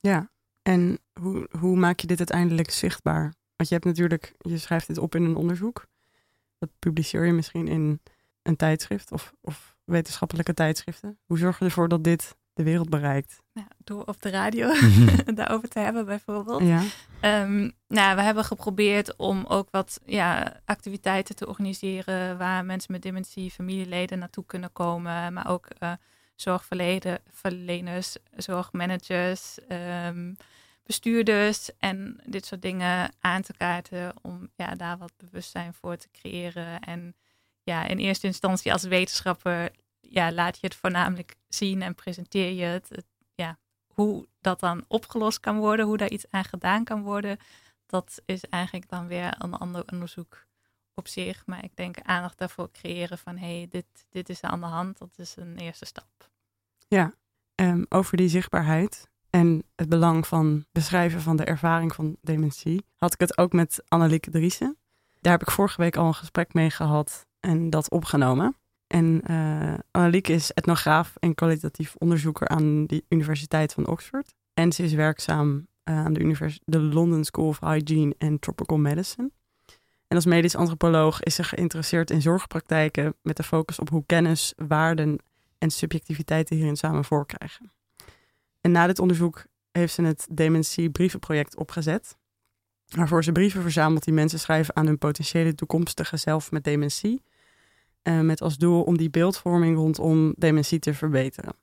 Ja, 0.00 0.30
en 0.62 0.98
hoe, 1.20 1.48
hoe 1.58 1.76
maak 1.76 2.00
je 2.00 2.06
dit 2.06 2.18
uiteindelijk 2.18 2.70
zichtbaar? 2.70 3.34
Want 3.56 3.68
je 3.68 3.74
hebt 3.74 3.84
natuurlijk, 3.84 4.34
je 4.38 4.58
schrijft 4.58 4.86
dit 4.86 4.98
op 4.98 5.14
in 5.14 5.22
een 5.22 5.36
onderzoek. 5.36 5.86
Dat 6.58 6.70
publiceer 6.78 7.26
je 7.26 7.32
misschien 7.32 7.68
in 7.68 8.00
een 8.42 8.56
tijdschrift 8.56 9.12
of, 9.12 9.34
of 9.40 9.76
wetenschappelijke 9.84 10.54
tijdschriften. 10.54 11.18
Hoe 11.24 11.38
zorg 11.38 11.58
je 11.58 11.64
ervoor 11.64 11.88
dat 11.88 12.04
dit 12.04 12.36
de 12.60 12.70
wereld 12.70 12.90
bereikt? 12.90 13.42
Nou, 13.52 13.66
door 13.78 14.04
op 14.04 14.20
de 14.22 14.30
radio 14.30 14.72
daarover 15.34 15.68
te 15.68 15.78
hebben 15.78 16.06
bijvoorbeeld. 16.06 16.62
Ja. 16.62 16.82
Um, 17.42 17.72
nou, 17.88 18.16
we 18.16 18.22
hebben 18.22 18.44
geprobeerd 18.44 19.16
om 19.16 19.44
ook 19.48 19.68
wat 19.70 20.00
ja, 20.04 20.60
activiteiten 20.64 21.36
te 21.36 21.48
organiseren 21.48 22.38
waar 22.38 22.64
mensen 22.64 22.92
met 22.92 23.02
dementie, 23.02 23.50
familieleden 23.50 24.18
naartoe 24.18 24.44
kunnen 24.46 24.72
komen, 24.72 25.32
maar 25.32 25.48
ook 25.48 25.68
uh, 25.78 25.92
zorgverleners, 26.34 28.16
zorgmanagers, 28.36 29.58
um, 30.06 30.36
bestuurders 30.82 31.70
en 31.78 32.20
dit 32.24 32.46
soort 32.46 32.62
dingen 32.62 33.12
aan 33.20 33.42
te 33.42 33.52
kaarten 33.56 34.12
om 34.22 34.50
ja, 34.56 34.74
daar 34.74 34.98
wat 34.98 35.12
bewustzijn 35.16 35.74
voor 35.74 35.96
te 35.96 36.08
creëren. 36.12 36.80
En 36.80 37.14
ja, 37.62 37.86
in 37.86 37.98
eerste 37.98 38.26
instantie 38.26 38.72
als 38.72 38.82
wetenschapper 38.82 39.70
ja, 40.10 40.32
laat 40.32 40.58
je 40.60 40.66
het 40.66 40.76
voornamelijk 40.76 41.36
zien 41.48 41.82
en 41.82 41.94
presenteer 41.94 42.52
je 42.52 42.64
het. 42.64 43.04
Ja, 43.34 43.58
hoe 43.86 44.28
dat 44.40 44.60
dan 44.60 44.84
opgelost 44.88 45.40
kan 45.40 45.58
worden, 45.58 45.86
hoe 45.86 45.96
daar 45.96 46.10
iets 46.10 46.30
aan 46.30 46.44
gedaan 46.44 46.84
kan 46.84 47.02
worden, 47.02 47.38
dat 47.86 48.22
is 48.24 48.44
eigenlijk 48.44 48.88
dan 48.88 49.06
weer 49.06 49.34
een 49.38 49.54
ander 49.54 49.84
onderzoek 49.92 50.46
op 50.94 51.08
zich. 51.08 51.46
Maar 51.46 51.64
ik 51.64 51.76
denk 51.76 52.00
aandacht 52.02 52.38
daarvoor 52.38 52.70
creëren 52.70 53.18
van 53.18 53.36
hé, 53.36 53.56
hey, 53.56 53.66
dit, 53.70 53.86
dit 54.08 54.28
is 54.28 54.42
aan 54.42 54.60
de 54.60 54.66
hand, 54.66 54.98
dat 54.98 55.18
is 55.18 55.36
een 55.36 55.56
eerste 55.56 55.84
stap. 55.84 56.30
Ja, 56.88 57.12
um, 57.54 57.86
over 57.88 58.16
die 58.16 58.28
zichtbaarheid 58.28 59.08
en 59.30 59.62
het 59.76 59.88
belang 59.88 60.26
van 60.26 60.66
beschrijven 60.72 61.20
van 61.20 61.36
de 61.36 61.44
ervaring 61.44 61.94
van 61.94 62.16
dementie, 62.20 62.84
had 62.96 63.12
ik 63.14 63.20
het 63.20 63.38
ook 63.38 63.52
met 63.52 63.82
Annelieke 63.88 64.30
Driessen. 64.30 64.76
Daar 65.20 65.32
heb 65.32 65.42
ik 65.42 65.50
vorige 65.50 65.80
week 65.80 65.96
al 65.96 66.06
een 66.06 66.14
gesprek 66.14 66.54
mee 66.54 66.70
gehad 66.70 67.26
en 67.40 67.70
dat 67.70 67.90
opgenomen. 67.90 68.59
En 68.90 69.22
uh, 69.96 70.12
is 70.12 70.52
etnograaf 70.52 71.16
en 71.18 71.34
kwalitatief 71.34 71.94
onderzoeker 71.98 72.48
aan 72.48 72.86
de 72.86 73.04
Universiteit 73.08 73.72
van 73.72 73.86
Oxford. 73.86 74.34
En 74.54 74.72
ze 74.72 74.82
is 74.82 74.92
werkzaam 74.92 75.66
uh, 75.84 76.04
aan 76.04 76.12
de, 76.12 76.58
de 76.64 76.80
London 76.80 77.24
School 77.24 77.46
of 77.46 77.60
Hygiene 77.60 78.14
and 78.18 78.40
Tropical 78.40 78.78
Medicine. 78.78 79.30
En 80.06 80.16
als 80.16 80.26
medisch 80.26 80.56
antropoloog 80.56 81.22
is 81.22 81.34
ze 81.34 81.44
geïnteresseerd 81.44 82.10
in 82.10 82.22
zorgpraktijken 82.22 83.14
met 83.22 83.36
de 83.36 83.42
focus 83.42 83.78
op 83.78 83.88
hoe 83.88 84.04
kennis, 84.06 84.52
waarden 84.56 85.18
en 85.58 85.70
subjectiviteiten 85.70 86.56
hierin 86.56 86.76
samen 86.76 87.04
voorkrijgen. 87.04 87.72
En 88.60 88.70
na 88.70 88.86
dit 88.86 88.98
onderzoek 88.98 89.44
heeft 89.72 89.94
ze 89.94 90.02
het 90.02 90.26
Dementie 90.30 90.90
Brievenproject 90.90 91.56
opgezet, 91.56 92.16
waarvoor 92.86 93.24
ze 93.24 93.32
brieven 93.32 93.62
verzamelt 93.62 94.04
die 94.04 94.14
mensen 94.14 94.38
schrijven 94.38 94.76
aan 94.76 94.86
hun 94.86 94.98
potentiële 94.98 95.54
toekomstige 95.54 96.16
zelf 96.16 96.50
met 96.50 96.64
dementie 96.64 97.22
uh, 98.02 98.20
met 98.20 98.40
als 98.40 98.58
doel 98.58 98.82
om 98.82 98.96
die 98.96 99.10
beeldvorming 99.10 99.76
rondom 99.76 100.32
dementie 100.36 100.78
te 100.78 100.94
verbeteren. 100.94 101.54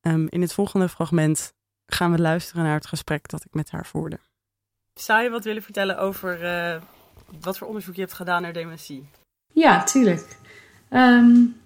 Um, 0.00 0.26
in 0.28 0.40
het 0.40 0.52
volgende 0.52 0.88
fragment 0.88 1.52
gaan 1.86 2.12
we 2.12 2.18
luisteren 2.18 2.64
naar 2.64 2.74
het 2.74 2.86
gesprek 2.86 3.28
dat 3.28 3.44
ik 3.44 3.54
met 3.54 3.70
haar 3.70 3.86
voerde. 3.86 4.18
Zou 4.94 5.22
je 5.22 5.30
wat 5.30 5.44
willen 5.44 5.62
vertellen 5.62 5.98
over 5.98 6.42
uh, 6.42 6.82
wat 7.40 7.58
voor 7.58 7.66
onderzoek 7.66 7.94
je 7.94 8.00
hebt 8.00 8.12
gedaan 8.12 8.42
naar 8.42 8.52
dementie? 8.52 9.08
Ja, 9.52 9.84
tuurlijk. 9.84 10.36
Um, 10.90 11.56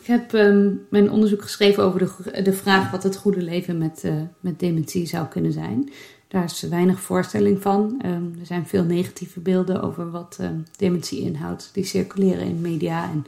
ik 0.00 0.06
heb 0.06 0.32
um, 0.32 0.86
mijn 0.90 1.10
onderzoek 1.10 1.42
geschreven 1.42 1.82
over 1.82 1.98
de, 1.98 2.42
de 2.42 2.52
vraag 2.52 2.90
wat 2.90 3.02
het 3.02 3.16
goede 3.16 3.42
leven 3.42 3.78
met, 3.78 4.04
uh, 4.04 4.22
met 4.40 4.58
dementie 4.58 5.06
zou 5.06 5.26
kunnen 5.26 5.52
zijn. 5.52 5.90
Daar 6.36 6.44
is 6.44 6.60
weinig 6.60 7.00
voorstelling 7.00 7.62
van. 7.62 8.02
Um, 8.06 8.36
er 8.40 8.46
zijn 8.46 8.66
veel 8.66 8.84
negatieve 8.84 9.40
beelden 9.40 9.82
over 9.82 10.10
wat 10.10 10.38
um, 10.40 10.64
dementie 10.76 11.20
inhoudt. 11.20 11.70
Die 11.72 11.84
circuleren 11.84 12.46
in 12.46 12.60
media 12.60 13.10
en 13.10 13.26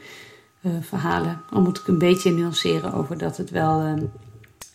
uh, 0.62 0.72
verhalen. 0.80 1.40
Al 1.50 1.60
moet 1.60 1.78
ik 1.78 1.86
een 1.86 1.98
beetje 1.98 2.30
nuanceren 2.30 2.92
over 2.92 3.18
dat 3.18 3.36
het 3.36 3.50
wel. 3.50 3.98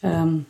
Um, 0.01 0.45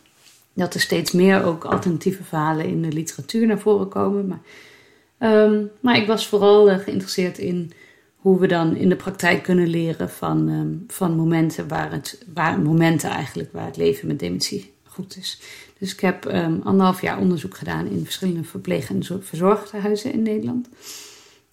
dat 0.53 0.73
er 0.73 0.79
steeds 0.79 1.11
meer 1.11 1.43
ook 1.43 1.63
alternatieve 1.63 2.23
verhalen 2.23 2.65
in 2.65 2.81
de 2.81 2.91
literatuur 2.91 3.47
naar 3.47 3.59
voren 3.59 3.89
komen. 3.89 4.27
Maar, 4.27 5.49
maar 5.79 5.97
ik 5.97 6.07
was 6.07 6.27
vooral 6.27 6.71
uh, 6.71 6.77
geïnteresseerd 6.77 7.37
in 7.37 7.71
hoe 8.15 8.39
we 8.39 8.47
dan 8.47 8.75
in 8.75 8.89
de 8.89 8.95
praktijk 8.95 9.43
kunnen 9.43 9.67
leren 9.67 10.09
van, 10.09 10.83
van 10.87 11.15
momenten 11.15 11.67
waar 11.67 11.91
het, 11.91 12.25
waar, 12.33 12.59
momenten 12.59 13.09
eigenlijk 13.09 13.49
waar 13.53 13.65
het 13.65 13.77
leven 13.77 14.07
met 14.07 14.19
dementie 14.19 14.73
goed 14.83 15.17
is. 15.17 15.41
Dus 15.83 15.93
ik 15.93 15.99
heb 15.99 16.25
um, 16.25 16.61
anderhalf 16.63 17.01
jaar 17.01 17.19
onderzoek 17.19 17.57
gedaan 17.57 17.87
in 17.87 18.03
verschillende 18.03 18.43
verpleeg- 18.43 18.89
en 18.89 19.03
verzorghuizen 19.23 20.13
in 20.13 20.21
Nederland. 20.21 20.67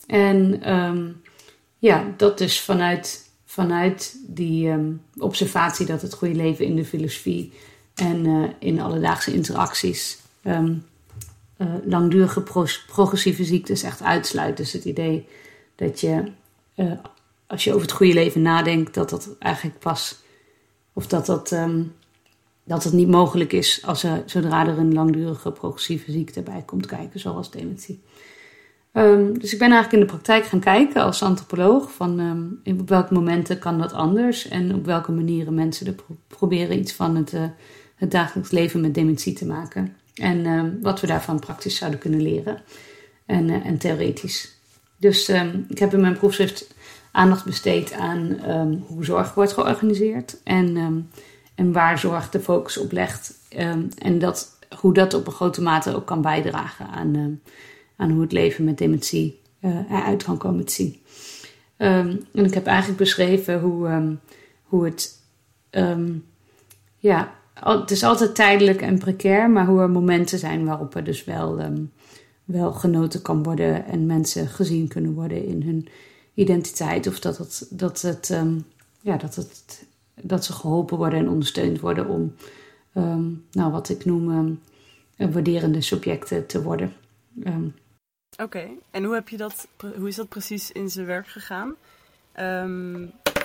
En 0.06 0.70
um, 0.74 1.20
ja, 1.78 2.14
dat 2.16 2.38
dus 2.38 2.60
vanuit, 2.60 3.30
vanuit 3.44 4.16
die 4.26 4.68
um, 4.68 5.02
observatie 5.18 5.86
dat 5.86 6.02
het 6.02 6.14
goede 6.14 6.34
leven 6.34 6.64
in 6.64 6.76
de 6.76 6.84
filosofie 6.84 7.52
en 7.94 8.24
uh, 8.24 8.48
in 8.58 8.80
alledaagse 8.80 9.32
interacties 9.32 10.18
uh, 10.42 10.64
langdurige 11.84 12.40
pro 12.40 12.66
progressieve 12.86 13.44
ziektes 13.44 13.82
echt 13.82 14.02
uitsluit. 14.02 14.56
Dus 14.56 14.72
het 14.72 14.84
idee 14.84 15.26
dat 15.74 16.00
je, 16.00 16.22
uh, 16.76 16.92
als 17.46 17.64
je 17.64 17.70
over 17.70 17.82
het 17.82 17.96
goede 17.96 18.14
leven 18.14 18.42
nadenkt, 18.42 18.94
dat 18.94 19.10
dat 19.10 19.36
eigenlijk 19.38 19.78
pas, 19.78 20.16
of 20.92 21.06
dat 21.06 21.26
dat 21.26 21.52
dat 22.70 22.84
het 22.84 22.92
niet 22.92 23.08
mogelijk 23.08 23.52
is 23.52 23.80
als 23.84 24.02
er, 24.02 24.22
zodra 24.26 24.66
er 24.66 24.78
een 24.78 24.92
langdurige 24.92 25.50
progressieve 25.50 26.12
ziekte 26.12 26.42
bij 26.42 26.62
komt 26.66 26.86
kijken, 26.86 27.20
zoals 27.20 27.50
dementie. 27.50 28.02
Um, 28.92 29.38
dus 29.38 29.52
ik 29.52 29.58
ben 29.58 29.70
eigenlijk 29.70 29.92
in 29.92 30.08
de 30.08 30.12
praktijk 30.12 30.44
gaan 30.44 30.60
kijken 30.60 31.02
als 31.02 31.22
antropoloog 31.22 31.92
van 31.92 32.18
um, 32.18 32.60
in, 32.62 32.80
op 32.80 32.88
welke 32.88 33.14
momenten 33.14 33.58
kan 33.58 33.78
dat 33.78 33.92
anders 33.92 34.48
en 34.48 34.74
op 34.74 34.84
welke 34.84 35.12
manieren 35.12 35.54
mensen 35.54 35.86
er 35.86 35.94
proberen 36.26 36.78
iets 36.78 36.92
van 36.92 37.16
het, 37.16 37.32
uh, 37.32 37.42
het 37.94 38.10
dagelijks 38.10 38.50
leven 38.50 38.80
met 38.80 38.94
dementie 38.94 39.32
te 39.32 39.46
maken. 39.46 39.96
En 40.14 40.46
um, 40.46 40.78
wat 40.82 41.00
we 41.00 41.06
daarvan 41.06 41.38
praktisch 41.38 41.76
zouden 41.76 42.00
kunnen 42.00 42.22
leren 42.22 42.62
en, 43.26 43.48
uh, 43.48 43.66
en 43.66 43.78
theoretisch. 43.78 44.58
Dus 44.96 45.28
ik 45.68 45.78
heb 45.78 45.92
in 45.94 46.00
mijn 46.00 46.18
proefschrift 46.18 46.74
aandacht 47.12 47.44
besteed 47.44 47.92
aan 47.92 48.38
hoe 48.86 49.04
zorg 49.04 49.34
wordt 49.34 49.52
georganiseerd 49.52 50.36
en 50.44 50.76
en 51.60 51.72
waar 51.72 51.98
zorg 51.98 52.30
de 52.30 52.40
focus 52.40 52.78
op 52.78 52.92
legt. 52.92 53.34
Um, 53.58 53.88
en 53.98 54.18
dat, 54.18 54.58
hoe 54.80 54.94
dat 54.94 55.14
op 55.14 55.26
een 55.26 55.32
grote 55.32 55.62
mate 55.62 55.94
ook 55.94 56.06
kan 56.06 56.22
bijdragen 56.22 56.86
aan, 56.86 57.14
um, 57.14 57.42
aan 57.96 58.10
hoe 58.10 58.20
het 58.20 58.32
leven 58.32 58.64
met 58.64 58.78
dementie 58.78 59.40
uh, 59.60 59.90
eruit 59.90 60.22
kan 60.22 60.36
komen 60.36 60.64
te 60.64 60.72
zien. 60.72 60.96
Um, 61.76 62.24
en 62.34 62.44
ik 62.44 62.54
heb 62.54 62.66
eigenlijk 62.66 62.98
beschreven 62.98 63.60
hoe, 63.60 64.18
hoe 64.62 64.84
het. 64.84 65.20
ja, 66.98 67.32
het 67.54 67.90
is 67.90 68.04
altijd 68.04 68.34
tijdelijk 68.34 68.82
en 68.82 68.98
precair, 68.98 69.50
maar 69.50 69.66
hoe 69.66 69.80
er 69.80 69.90
momenten 69.90 70.38
zijn 70.38 70.64
waarop 70.64 70.94
er 70.94 71.04
dus 71.04 71.24
wel, 71.24 71.60
wel 72.44 72.72
genoten 72.72 73.22
kan 73.22 73.42
worden 73.42 73.86
en 73.86 74.06
mensen 74.06 74.48
gezien 74.48 74.88
kunnen 74.88 75.12
worden 75.12 75.44
in 75.44 75.62
hun 75.62 75.88
identiteit. 76.34 77.06
Of 77.06 77.20
dat 77.20 77.38
het, 77.38 77.66
dat 77.70 78.00
het, 78.00 78.36
ja, 79.00 79.16
dat 79.16 79.34
het 79.34 79.88
dat 80.22 80.44
ze 80.44 80.52
geholpen 80.52 80.96
worden 80.96 81.18
en 81.18 81.28
ondersteund 81.28 81.80
worden 81.80 82.08
om, 82.08 82.34
um, 82.94 83.44
nou, 83.50 83.72
wat 83.72 83.88
ik 83.88 84.04
noem, 84.04 84.30
um, 84.30 84.60
waarderende 85.32 85.80
subjecten 85.80 86.46
te 86.46 86.62
worden. 86.62 86.92
Um. 87.44 87.74
Oké, 88.42 88.68
en 88.90 89.04
hoe, 89.04 89.14
heb 89.14 89.28
je 89.28 89.36
dat, 89.36 89.68
hoe 89.96 90.08
is 90.08 90.16
dat 90.16 90.28
precies 90.28 90.72
in 90.72 90.88
zijn 90.88 91.06
werk 91.06 91.26
gegaan? 91.26 91.74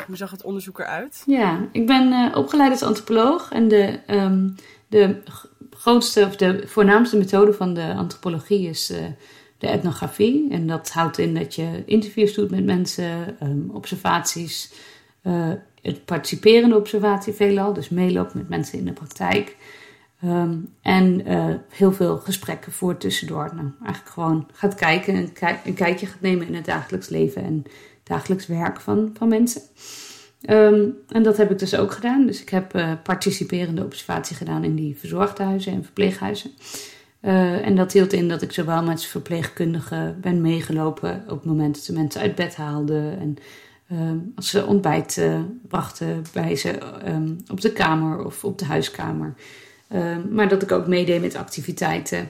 hoe 0.07 0.15
zag 0.15 0.31
het 0.31 0.43
onderzoek 0.43 0.79
eruit? 0.79 1.23
Ja, 1.25 1.67
ik 1.71 1.87
ben 1.87 2.11
uh, 2.11 2.37
opgeleid 2.37 2.71
als 2.71 2.83
antropoloog 2.83 3.51
en 3.51 3.67
de, 3.67 3.99
de 4.87 5.21
grootste 5.69 6.25
of 6.25 6.35
de 6.35 6.67
voornaamste 6.67 7.17
methode 7.17 7.53
van 7.53 7.73
de 7.73 7.93
antropologie 7.93 8.67
is 8.69 8.91
uh, 8.91 8.97
de 9.57 9.67
etnografie. 9.67 10.49
En 10.49 10.67
dat 10.67 10.89
houdt 10.89 11.17
in 11.17 11.33
dat 11.33 11.55
je 11.55 11.83
interviews 11.85 12.33
doet 12.33 12.51
met 12.51 12.65
mensen, 12.65 13.37
observaties, 13.71 14.73
uh, 15.23 15.51
het 15.85 16.05
participerende 16.05 16.75
observatie 16.75 17.33
veelal, 17.33 17.73
dus 17.73 17.89
meeloopt 17.89 18.33
met 18.33 18.49
mensen 18.49 18.77
in 18.77 18.85
de 18.85 18.93
praktijk. 18.93 19.55
Um, 20.23 20.73
en 20.81 21.27
uh, 21.27 21.55
heel 21.69 21.93
veel 21.93 22.17
gesprekken 22.17 22.71
voert 22.71 22.99
tussendoor. 22.99 23.51
Nou, 23.55 23.71
eigenlijk 23.83 24.13
gewoon 24.13 24.47
gaat 24.53 24.75
kijken 24.75 25.13
en 25.13 25.31
een 25.65 25.73
kijkje 25.73 26.05
gaat 26.05 26.21
nemen 26.21 26.47
in 26.47 26.55
het 26.55 26.65
dagelijks 26.65 27.09
leven 27.09 27.43
en 27.43 27.63
dagelijks 28.03 28.47
werk 28.47 28.81
van, 28.81 29.11
van 29.17 29.27
mensen. 29.27 29.61
Um, 30.49 30.93
en 31.07 31.23
dat 31.23 31.37
heb 31.37 31.51
ik 31.51 31.59
dus 31.59 31.75
ook 31.75 31.91
gedaan. 31.91 32.25
Dus 32.25 32.41
ik 32.41 32.49
heb 32.49 32.75
uh, 32.75 32.91
participerende 33.03 33.83
observatie 33.83 34.35
gedaan 34.35 34.63
in 34.63 34.75
die 34.75 34.97
verzorgdhuizen 34.97 35.73
en 35.73 35.83
verpleeghuizen. 35.83 36.51
Uh, 37.21 37.65
en 37.65 37.75
dat 37.75 37.91
hield 37.91 38.13
in 38.13 38.27
dat 38.27 38.41
ik 38.41 38.51
zowel 38.51 38.83
met 38.83 39.05
verpleegkundigen 39.05 40.17
ben 40.21 40.41
meegelopen 40.41 41.23
op 41.27 41.37
het 41.37 41.45
moment 41.45 41.75
dat 41.75 41.83
ze 41.83 41.93
mensen 41.93 42.21
uit 42.21 42.35
bed 42.35 42.55
haalden. 42.55 43.19
En 43.19 43.37
uh, 43.91 44.11
als 44.35 44.49
ze 44.49 44.65
ontbijt 44.65 45.17
uh, 45.17 45.39
brachten 45.67 46.23
bij 46.33 46.55
ze 46.55 46.77
um, 47.07 47.37
op 47.51 47.61
de 47.61 47.71
kamer 47.71 48.25
of 48.25 48.43
op 48.43 48.59
de 48.59 48.65
huiskamer. 48.65 49.33
maar 50.29 50.49
dat 50.49 50.61
ik 50.61 50.71
ook 50.71 50.87
meedeed 50.87 51.21
met 51.21 51.35
activiteiten. 51.35 52.29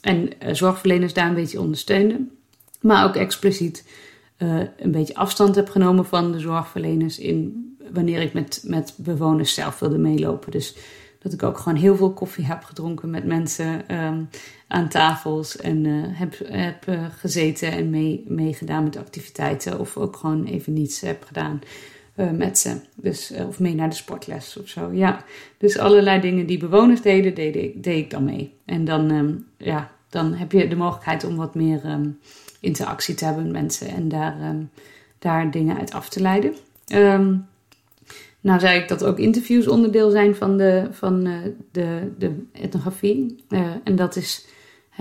En 0.00 0.30
zorgverleners 0.52 1.12
daar 1.12 1.28
een 1.28 1.34
beetje 1.34 1.60
ondersteunde. 1.60 2.26
Maar 2.80 3.04
ook 3.04 3.16
expliciet 3.16 3.84
uh, 4.38 4.60
een 4.78 4.90
beetje 4.90 5.14
afstand 5.14 5.54
heb 5.54 5.68
genomen 5.68 6.06
van 6.06 6.32
de 6.32 6.38
zorgverleners 6.38 7.18
in 7.18 7.70
wanneer 7.92 8.20
ik 8.20 8.32
met, 8.32 8.62
met 8.66 8.94
bewoners 8.96 9.54
zelf 9.54 9.78
wilde 9.78 9.98
meelopen. 9.98 10.50
Dus 10.50 10.76
dat 11.22 11.32
ik 11.32 11.42
ook 11.42 11.58
gewoon 11.58 11.78
heel 11.78 11.96
veel 11.96 12.12
koffie 12.12 12.44
heb 12.44 12.62
gedronken 12.62 13.10
met 13.10 13.24
mensen 13.24 13.96
um, 14.04 14.28
aan 14.68 14.88
tafels 14.88 15.56
en 15.56 15.84
uh, 15.84 16.04
heb, 16.08 16.34
heb 16.44 16.86
uh, 16.88 17.04
gezeten 17.18 17.72
en 17.72 17.90
mee, 17.90 18.24
meegedaan 18.28 18.84
met 18.84 18.96
activiteiten 18.96 19.80
of 19.80 19.96
ook 19.96 20.16
gewoon 20.16 20.44
even 20.44 20.72
niets 20.72 21.00
heb 21.00 21.24
gedaan 21.24 21.60
met 22.32 22.58
ze. 22.58 22.76
Dus, 22.94 23.32
of 23.46 23.60
mee 23.60 23.74
naar 23.74 23.88
de 23.88 23.94
sportles 23.94 24.56
of 24.60 24.68
zo. 24.68 24.90
Ja, 24.92 25.24
dus 25.58 25.78
allerlei 25.78 26.20
dingen 26.20 26.46
die 26.46 26.58
bewoners 26.58 27.02
deden, 27.02 27.34
deed 27.34 27.86
ik, 27.86 28.10
dan 28.10 28.24
mee. 28.24 28.54
En 28.64 28.84
dan, 28.84 29.10
um, 29.10 29.46
ja, 29.56 29.90
dan 30.08 30.34
heb 30.34 30.52
je 30.52 30.68
de 30.68 30.76
mogelijkheid 30.76 31.24
om 31.24 31.36
wat 31.36 31.54
meer 31.54 31.84
um, 31.84 32.18
interactie 32.60 33.14
te 33.14 33.24
hebben 33.24 33.42
met 33.42 33.52
mensen 33.52 33.88
en 33.88 34.08
daar, 34.08 34.36
daar 35.18 35.50
dingen 35.50 35.78
uit 35.78 35.92
af 35.92 36.08
te 36.08 36.20
leiden. 36.20 36.54
Um, 36.94 37.46
nou 38.42 38.60
zei 38.60 38.80
ik 38.80 38.88
dat 38.88 39.04
ook 39.04 39.18
interviews 39.18 39.68
onderdeel 39.68 40.10
zijn 40.10 40.34
van 40.34 40.56
de, 40.56 40.86
van, 40.90 41.26
uh, 41.26 41.36
de, 41.72 42.12
de 42.18 42.44
etnografie. 42.52 43.44
Uh, 43.48 43.60
en 43.84 43.96
dat 43.96 44.16
is, 44.16 44.46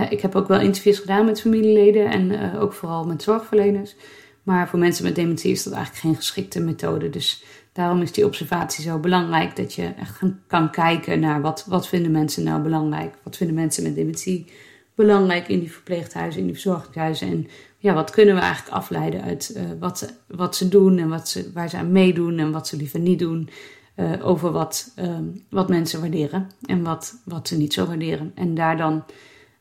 ik 0.10 0.21
heb 0.21 0.36
ook 0.36 0.47
wel 0.47 0.60
interviews 0.60 0.99
gedaan 0.99 1.25
met 1.25 1.41
familieleden 1.41 2.10
en 2.10 2.58
ook 2.60 2.73
vooral 2.73 3.06
met 3.06 3.23
zorgverleners. 3.23 3.95
Maar 4.43 4.69
voor 4.69 4.80
mensen 4.80 5.04
met 5.04 5.15
dementie 5.15 5.51
is 5.51 5.63
dat 5.63 5.73
eigenlijk 5.73 6.04
geen 6.06 6.15
geschikte 6.15 6.60
methode. 6.60 7.10
Dus 7.10 7.43
daarom 7.73 8.01
is 8.01 8.12
die 8.12 8.25
observatie 8.25 8.84
zo 8.84 8.97
belangrijk. 8.97 9.56
Dat 9.56 9.73
je 9.73 9.93
echt 9.99 10.19
kan 10.47 10.71
kijken 10.71 11.19
naar 11.19 11.41
wat, 11.41 11.65
wat 11.67 11.88
vinden 11.88 12.12
mensen 12.12 12.43
nou 12.43 12.62
belangrijk. 12.62 13.15
Wat 13.23 13.38
vinden 13.38 13.56
mensen 13.56 13.84
met 13.84 13.95
dementie 13.95 14.51
belangrijk 14.95 15.47
in 15.47 15.60
die 15.60 15.71
verpleeghuizen, 15.71 16.39
in 16.39 16.45
die 16.45 16.56
verzorgingshuizen. 16.56 17.27
En 17.27 17.47
ja, 17.82 17.94
wat 17.94 18.12
kunnen 18.12 18.36
we 18.36 18.41
eigenlijk 18.41 18.76
afleiden 18.76 19.22
uit 19.22 19.54
uh, 19.58 19.63
wat, 19.80 20.13
wat 20.28 20.56
ze 20.56 20.67
doen 20.67 20.98
en 20.98 21.10
wat 21.10 21.30
ze, 21.30 21.52
waar 21.54 21.70
ze 21.70 21.78
aan 21.78 21.91
meedoen 21.91 22.39
en 22.39 22.52
wat 22.52 22.67
ze 22.67 22.78
liever 22.78 23.00
niet 23.00 23.20
doen. 23.20 23.50
Uh, 23.96 24.26
over 24.26 24.52
wat, 24.52 24.94
um, 25.00 25.46
wat 25.50 25.70
mensen 25.70 26.00
waarderen 26.00 26.50
en 26.65 26.84
wat, 26.84 27.22
wat 27.26 27.48
ze 27.48 27.58
niet 27.58 27.74
zo 27.74 27.86
waarderen. 27.86 28.32
En 28.36 28.56
daar 28.56 28.78
dan 28.78 29.04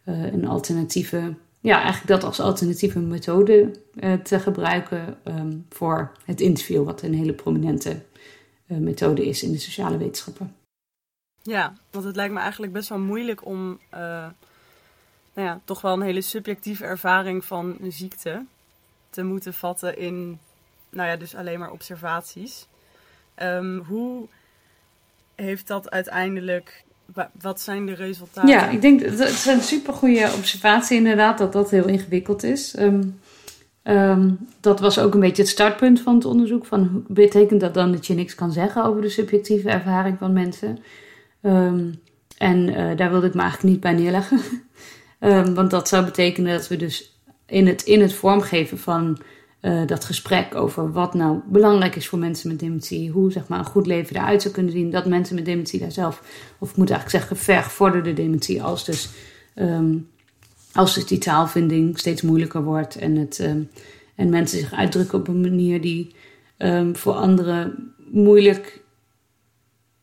uh, 0.04 0.32
een 0.32 0.46
alternatieve, 0.46 1.34
ja, 1.60 1.74
eigenlijk 1.82 2.06
dat 2.06 2.24
als 2.24 2.40
alternatieve 2.40 2.98
methode 2.98 3.70
te 4.22 4.40
gebruiken 4.40 5.16
um, 5.24 5.66
voor 5.68 6.12
het 6.24 6.40
interview, 6.40 6.84
wat 6.84 7.02
een 7.02 7.14
hele 7.14 7.32
prominente 7.32 8.02
methode 8.66 9.26
is 9.26 9.42
in 9.42 9.52
de 9.52 9.58
sociale 9.58 9.96
wetenschappen. 9.96 10.54
Ja, 11.42 11.72
want 11.90 12.04
het 12.04 12.16
lijkt 12.16 12.34
me 12.34 12.40
eigenlijk 12.40 12.72
best 12.72 12.88
wel 12.88 12.98
moeilijk 12.98 13.46
om 13.46 13.78
nou 15.34 15.48
ja, 15.48 15.60
toch 15.64 15.80
wel 15.80 15.92
een 15.92 16.02
hele 16.02 16.20
subjectieve 16.20 16.84
ervaring 16.84 17.44
van 17.44 17.76
een 17.80 17.92
ziekte 17.92 18.44
te 19.10 19.22
moeten 19.22 19.54
vatten 19.54 19.98
in, 19.98 20.38
nou 20.90 21.08
ja, 21.08 21.16
dus 21.16 21.34
alleen 21.34 21.58
maar 21.58 21.70
observaties. 21.70 22.66
Um, 23.42 23.78
hoe 23.78 24.26
heeft 25.34 25.66
dat 25.66 25.90
uiteindelijk, 25.90 26.84
wat 27.40 27.60
zijn 27.60 27.86
de 27.86 27.94
resultaten? 27.94 28.50
Ja, 28.50 28.68
ik 28.68 28.80
denk 28.80 29.00
dat 29.00 29.18
het 29.18 29.28
is 29.28 29.46
een 29.46 29.60
supergoeie 29.60 30.32
observatie 30.32 30.96
inderdaad, 30.96 31.38
dat 31.38 31.52
dat 31.52 31.70
heel 31.70 31.86
ingewikkeld 31.86 32.42
is. 32.42 32.78
Um, 32.78 33.20
um, 33.84 34.38
dat 34.60 34.80
was 34.80 34.98
ook 34.98 35.14
een 35.14 35.20
beetje 35.20 35.42
het 35.42 35.50
startpunt 35.50 36.00
van 36.00 36.14
het 36.14 36.24
onderzoek. 36.24 36.66
Van, 36.66 37.04
betekent 37.08 37.60
dat 37.60 37.74
dan 37.74 37.92
dat 37.92 38.06
je 38.06 38.14
niks 38.14 38.34
kan 38.34 38.52
zeggen 38.52 38.84
over 38.84 39.02
de 39.02 39.08
subjectieve 39.08 39.70
ervaring 39.70 40.18
van 40.18 40.32
mensen? 40.32 40.78
en 42.40 42.68
uh, 42.68 42.96
daar 42.96 43.10
wilde 43.10 43.26
ik 43.26 43.34
me 43.34 43.40
eigenlijk 43.40 43.72
niet 43.72 43.80
bij 43.80 43.92
neerleggen. 43.92 44.40
Um, 45.20 45.54
want 45.54 45.70
dat 45.70 45.88
zou 45.88 46.04
betekenen 46.04 46.52
dat 46.52 46.68
we 46.68 46.76
dus 46.76 47.18
in 47.46 47.66
het, 47.66 47.82
in 47.82 48.00
het 48.00 48.14
vormgeven 48.14 48.78
van 48.78 49.18
uh, 49.62 49.86
dat 49.86 50.04
gesprek 50.04 50.54
over 50.54 50.92
wat 50.92 51.14
nou 51.14 51.40
belangrijk 51.46 51.96
is 51.96 52.08
voor 52.08 52.18
mensen 52.18 52.48
met 52.48 52.58
dementie, 52.58 53.10
hoe 53.10 53.32
zeg 53.32 53.48
maar, 53.48 53.58
een 53.58 53.64
goed 53.64 53.86
leven 53.86 54.16
eruit 54.16 54.42
zou 54.42 54.54
kunnen 54.54 54.72
zien, 54.72 54.90
dat 54.90 55.06
mensen 55.06 55.34
met 55.34 55.44
dementie 55.44 55.80
daar 55.80 55.92
zelf, 55.92 56.22
of 56.58 56.70
ik 56.70 56.76
moet 56.76 56.90
eigenlijk 56.90 57.18
zeggen, 57.18 57.44
vergevorderde 57.44 58.12
dementie, 58.12 58.62
als 58.62 58.84
dus, 58.84 59.08
um, 59.54 60.08
als 60.72 60.94
dus 60.94 61.06
die 61.06 61.18
taalvinding 61.18 61.98
steeds 61.98 62.22
moeilijker 62.22 62.62
wordt 62.62 62.96
en, 62.96 63.16
het, 63.16 63.38
um, 63.38 63.70
en 64.14 64.28
mensen 64.28 64.58
zich 64.58 64.72
uitdrukken 64.72 65.18
op 65.18 65.28
een 65.28 65.40
manier 65.40 65.80
die 65.80 66.14
voor 66.92 67.12
anderen 67.12 67.92
moeilijk 68.10 68.82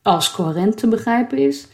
als 0.02 0.32
coherent 0.32 0.78
te 0.78 0.88
begrijpen 0.88 1.38
is. 1.38 1.68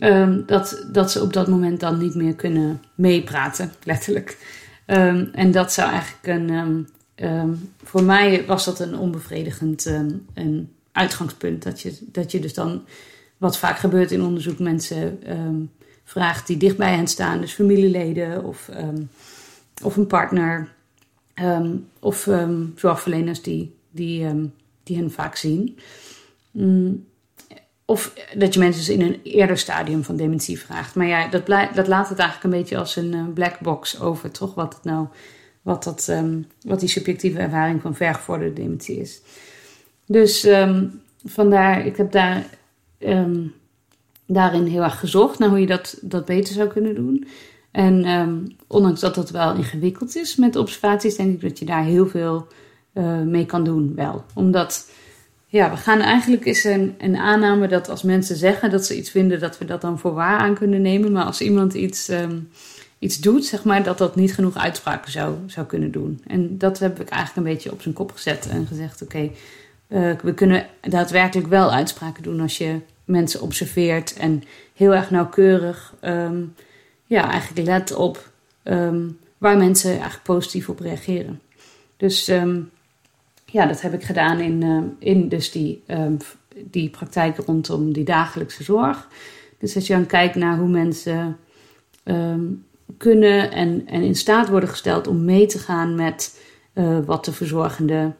Um, 0.00 0.42
dat, 0.46 0.86
dat 0.92 1.10
ze 1.10 1.22
op 1.22 1.32
dat 1.32 1.48
moment 1.48 1.80
dan 1.80 1.98
niet 1.98 2.14
meer 2.14 2.34
kunnen 2.34 2.82
meepraten, 2.94 3.72
letterlijk. 3.84 4.38
Um, 4.86 5.28
en 5.32 5.50
dat 5.50 5.72
zou 5.72 5.90
eigenlijk 5.90 6.26
een. 6.26 6.86
Um, 7.16 7.72
voor 7.82 8.02
mij 8.02 8.46
was 8.46 8.64
dat 8.64 8.80
een 8.80 8.98
onbevredigend 8.98 9.84
een 10.34 10.72
uitgangspunt. 10.92 11.62
Dat 11.62 11.80
je, 11.80 11.98
dat 12.00 12.32
je 12.32 12.40
dus 12.40 12.54
dan, 12.54 12.84
wat 13.36 13.58
vaak 13.58 13.78
gebeurt 13.78 14.10
in 14.10 14.22
onderzoek, 14.22 14.58
mensen 14.58 15.18
vraagt 16.04 16.46
die 16.46 16.56
dicht 16.56 16.76
bij 16.76 16.94
hen 16.94 17.06
staan, 17.06 17.40
dus 17.40 17.52
familieleden 17.52 18.44
of, 18.44 18.70
of 19.82 19.96
een 19.96 20.06
partner 20.06 20.68
of 22.00 22.28
zorgverleners 22.76 23.42
die, 23.42 23.74
die, 23.90 24.50
die 24.82 24.96
hen 24.96 25.10
vaak 25.10 25.36
zien. 25.36 25.78
Mm. 26.50 27.04
Of 27.86 28.14
dat 28.36 28.54
je 28.54 28.60
mensen 28.60 28.80
dus 28.86 28.96
in 28.96 29.00
een 29.00 29.20
eerder 29.22 29.58
stadium 29.58 30.04
van 30.04 30.16
dementie 30.16 30.58
vraagt. 30.58 30.94
Maar 30.94 31.06
ja, 31.06 31.28
dat, 31.28 31.46
dat 31.74 31.86
laat 31.86 32.08
het 32.08 32.18
eigenlijk 32.18 32.44
een 32.54 32.60
beetje 32.60 32.78
als 32.78 32.96
een 32.96 33.12
uh, 33.12 33.24
black 33.34 33.60
box 33.60 34.00
over, 34.00 34.30
toch? 34.30 34.54
Wat, 34.54 34.74
het 34.74 34.84
nou, 34.84 35.06
wat, 35.62 35.84
dat, 35.84 36.06
um, 36.10 36.46
wat 36.62 36.80
die 36.80 36.88
subjectieve 36.88 37.38
ervaring 37.38 37.82
van 37.82 37.94
vergevorderde 37.94 38.62
dementie 38.62 39.00
is. 39.00 39.20
Dus 40.06 40.44
um, 40.44 41.00
vandaar, 41.24 41.86
ik 41.86 41.96
heb 41.96 42.12
daar, 42.12 42.46
um, 42.98 43.54
daarin 44.26 44.66
heel 44.66 44.82
erg 44.82 44.98
gezocht 44.98 45.38
naar 45.38 45.48
hoe 45.48 45.60
je 45.60 45.66
dat, 45.66 45.98
dat 46.00 46.24
beter 46.24 46.54
zou 46.54 46.68
kunnen 46.68 46.94
doen. 46.94 47.26
En 47.70 48.56
ondanks 48.66 49.00
dat 49.00 49.14
dat 49.14 49.30
wel 49.30 49.54
ingewikkeld 49.54 50.16
is 50.16 50.36
met 50.36 50.56
observaties, 50.56 51.16
denk 51.16 51.34
ik 51.34 51.40
dat 51.40 51.58
je 51.58 51.64
daar 51.64 51.84
heel 51.84 52.06
veel 52.06 52.46
uh, 52.94 53.20
mee 53.20 53.46
kan 53.46 53.64
doen, 53.64 53.94
wel. 53.94 54.24
Omdat 54.34 54.90
ja, 55.54 55.70
we 55.70 55.76
gaan 55.76 56.00
eigenlijk 56.00 56.44
is 56.44 56.64
een, 56.64 56.94
een 56.98 57.16
aanname 57.16 57.68
dat 57.68 57.88
als 57.88 58.02
mensen 58.02 58.36
zeggen 58.36 58.70
dat 58.70 58.86
ze 58.86 58.96
iets 58.96 59.10
vinden, 59.10 59.40
dat 59.40 59.58
we 59.58 59.64
dat 59.64 59.80
dan 59.80 59.98
voor 59.98 60.14
waar 60.14 60.38
aan 60.38 60.54
kunnen 60.54 60.82
nemen. 60.82 61.12
Maar 61.12 61.24
als 61.24 61.40
iemand 61.40 61.74
iets, 61.74 62.08
um, 62.08 62.50
iets 62.98 63.18
doet, 63.20 63.44
zeg 63.44 63.64
maar, 63.64 63.82
dat 63.82 63.98
dat 63.98 64.16
niet 64.16 64.34
genoeg 64.34 64.56
uitspraken 64.56 65.10
zou, 65.10 65.36
zou 65.46 65.66
kunnen 65.66 65.90
doen. 65.90 66.22
En 66.26 66.58
dat 66.58 66.78
heb 66.78 67.00
ik 67.00 67.08
eigenlijk 67.08 67.46
een 67.46 67.52
beetje 67.54 67.72
op 67.72 67.82
zijn 67.82 67.94
kop 67.94 68.12
gezet 68.12 68.48
en 68.48 68.66
gezegd: 68.66 69.02
oké, 69.02 69.30
uh, 69.88 70.12
we 70.22 70.34
kunnen 70.34 70.66
daadwerkelijk 70.80 71.48
wel 71.48 71.72
uitspraken 71.72 72.22
doen 72.22 72.40
als 72.40 72.58
je 72.58 72.80
mensen 73.04 73.40
observeert 73.40 74.12
en 74.12 74.42
heel 74.74 74.94
erg 74.94 75.10
nauwkeurig, 75.10 75.94
um, 76.00 76.54
ja, 77.06 77.30
eigenlijk 77.30 77.66
let 77.66 77.94
op 77.94 78.30
um, 78.64 79.18
waar 79.38 79.56
mensen 79.56 79.90
eigenlijk 79.90 80.22
positief 80.22 80.68
op 80.68 80.80
reageren. 80.80 81.40
Dus 81.96 82.28
ja, 83.54 83.66
dat 83.66 83.80
heb 83.80 83.94
ik 83.94 84.02
gedaan 84.02 84.40
in, 84.40 84.64
uh, 84.64 84.82
in 84.98 85.28
dus 85.28 85.52
die, 85.52 85.82
um, 85.86 86.16
die 86.54 86.90
praktijk 86.90 87.36
rondom 87.36 87.92
die 87.92 88.04
dagelijkse 88.04 88.62
zorg. 88.62 89.08
Dus 89.58 89.74
als 89.74 89.86
je 89.86 89.92
dan 89.92 90.06
kijkt 90.06 90.34
naar 90.34 90.58
hoe 90.58 90.68
mensen 90.68 91.36
um, 92.04 92.64
kunnen 92.98 93.52
en, 93.52 93.86
en 93.86 94.02
in 94.02 94.14
staat 94.14 94.48
worden 94.48 94.68
gesteld 94.68 95.06
om 95.06 95.24
mee 95.24 95.46
te 95.46 95.58
gaan 95.58 95.94
met 95.94 96.40
uh, 96.74 96.98
wat 97.04 97.24
de 97.24 97.32
verzorgende 97.32 98.12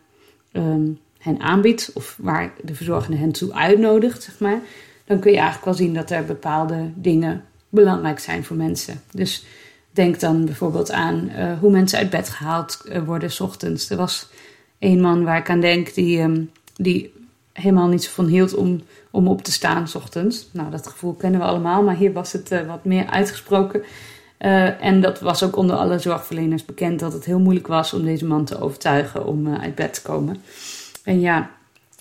hen 1.18 1.40
aanbiedt, 1.40 1.90
of 1.94 2.18
waar 2.20 2.52
de 2.62 2.74
verzorgende 2.74 3.16
hen 3.16 3.32
toe 3.32 3.52
uitnodigt, 3.52 4.22
zeg 4.22 4.38
maar. 4.38 4.60
dan 5.04 5.18
kun 5.18 5.30
je 5.30 5.36
eigenlijk 5.36 5.64
wel 5.64 5.74
zien 5.74 5.94
dat 5.94 6.10
er 6.10 6.24
bepaalde 6.24 6.90
dingen 6.94 7.44
belangrijk 7.68 8.18
zijn 8.18 8.44
voor 8.44 8.56
mensen. 8.56 9.00
Dus 9.12 9.44
denk 9.90 10.20
dan 10.20 10.44
bijvoorbeeld 10.44 10.90
aan 10.90 11.30
uh, 11.36 11.58
hoe 11.58 11.70
mensen 11.70 11.98
uit 11.98 12.10
bed 12.10 12.28
gehaald 12.28 12.82
uh, 12.84 13.02
worden 13.02 13.30
s 13.30 13.40
ochtends. 13.40 13.90
Er 13.90 13.96
was 13.96 14.28
één 14.84 15.00
man 15.00 15.24
waar 15.24 15.38
ik 15.38 15.50
aan 15.50 15.60
denk 15.60 15.94
die, 15.94 16.20
um, 16.20 16.50
die 16.76 17.12
helemaal 17.52 17.88
niet 17.88 18.04
zo 18.04 18.10
van 18.12 18.26
hield 18.26 18.54
om, 18.54 18.80
om 19.10 19.28
op 19.28 19.42
te 19.42 19.52
staan 19.52 19.88
s 19.88 19.94
ochtends. 19.94 20.48
Nou, 20.52 20.70
dat 20.70 20.86
gevoel 20.86 21.12
kennen 21.12 21.40
we 21.40 21.46
allemaal, 21.46 21.82
maar 21.82 21.96
hier 21.96 22.12
was 22.12 22.32
het 22.32 22.52
uh, 22.52 22.66
wat 22.66 22.84
meer 22.84 23.06
uitgesproken. 23.06 23.82
en 24.80 25.00
dat 25.00 25.20
was 25.20 25.42
ook 25.42 25.56
onder 25.56 25.76
alle 25.76 25.98
zorgverleners 25.98 26.64
bekend 26.64 27.00
dat 27.00 27.12
het 27.12 27.24
heel 27.24 27.38
moeilijk 27.38 27.66
was 27.66 27.92
om 27.92 28.04
deze 28.04 28.26
man 28.26 28.44
te 28.44 28.60
overtuigen 28.60 29.26
om 29.26 29.56
uit 29.56 29.74
bed 29.74 29.94
te 29.94 30.02
komen. 30.02 30.36
En 31.04 31.20
ja, 31.20 31.50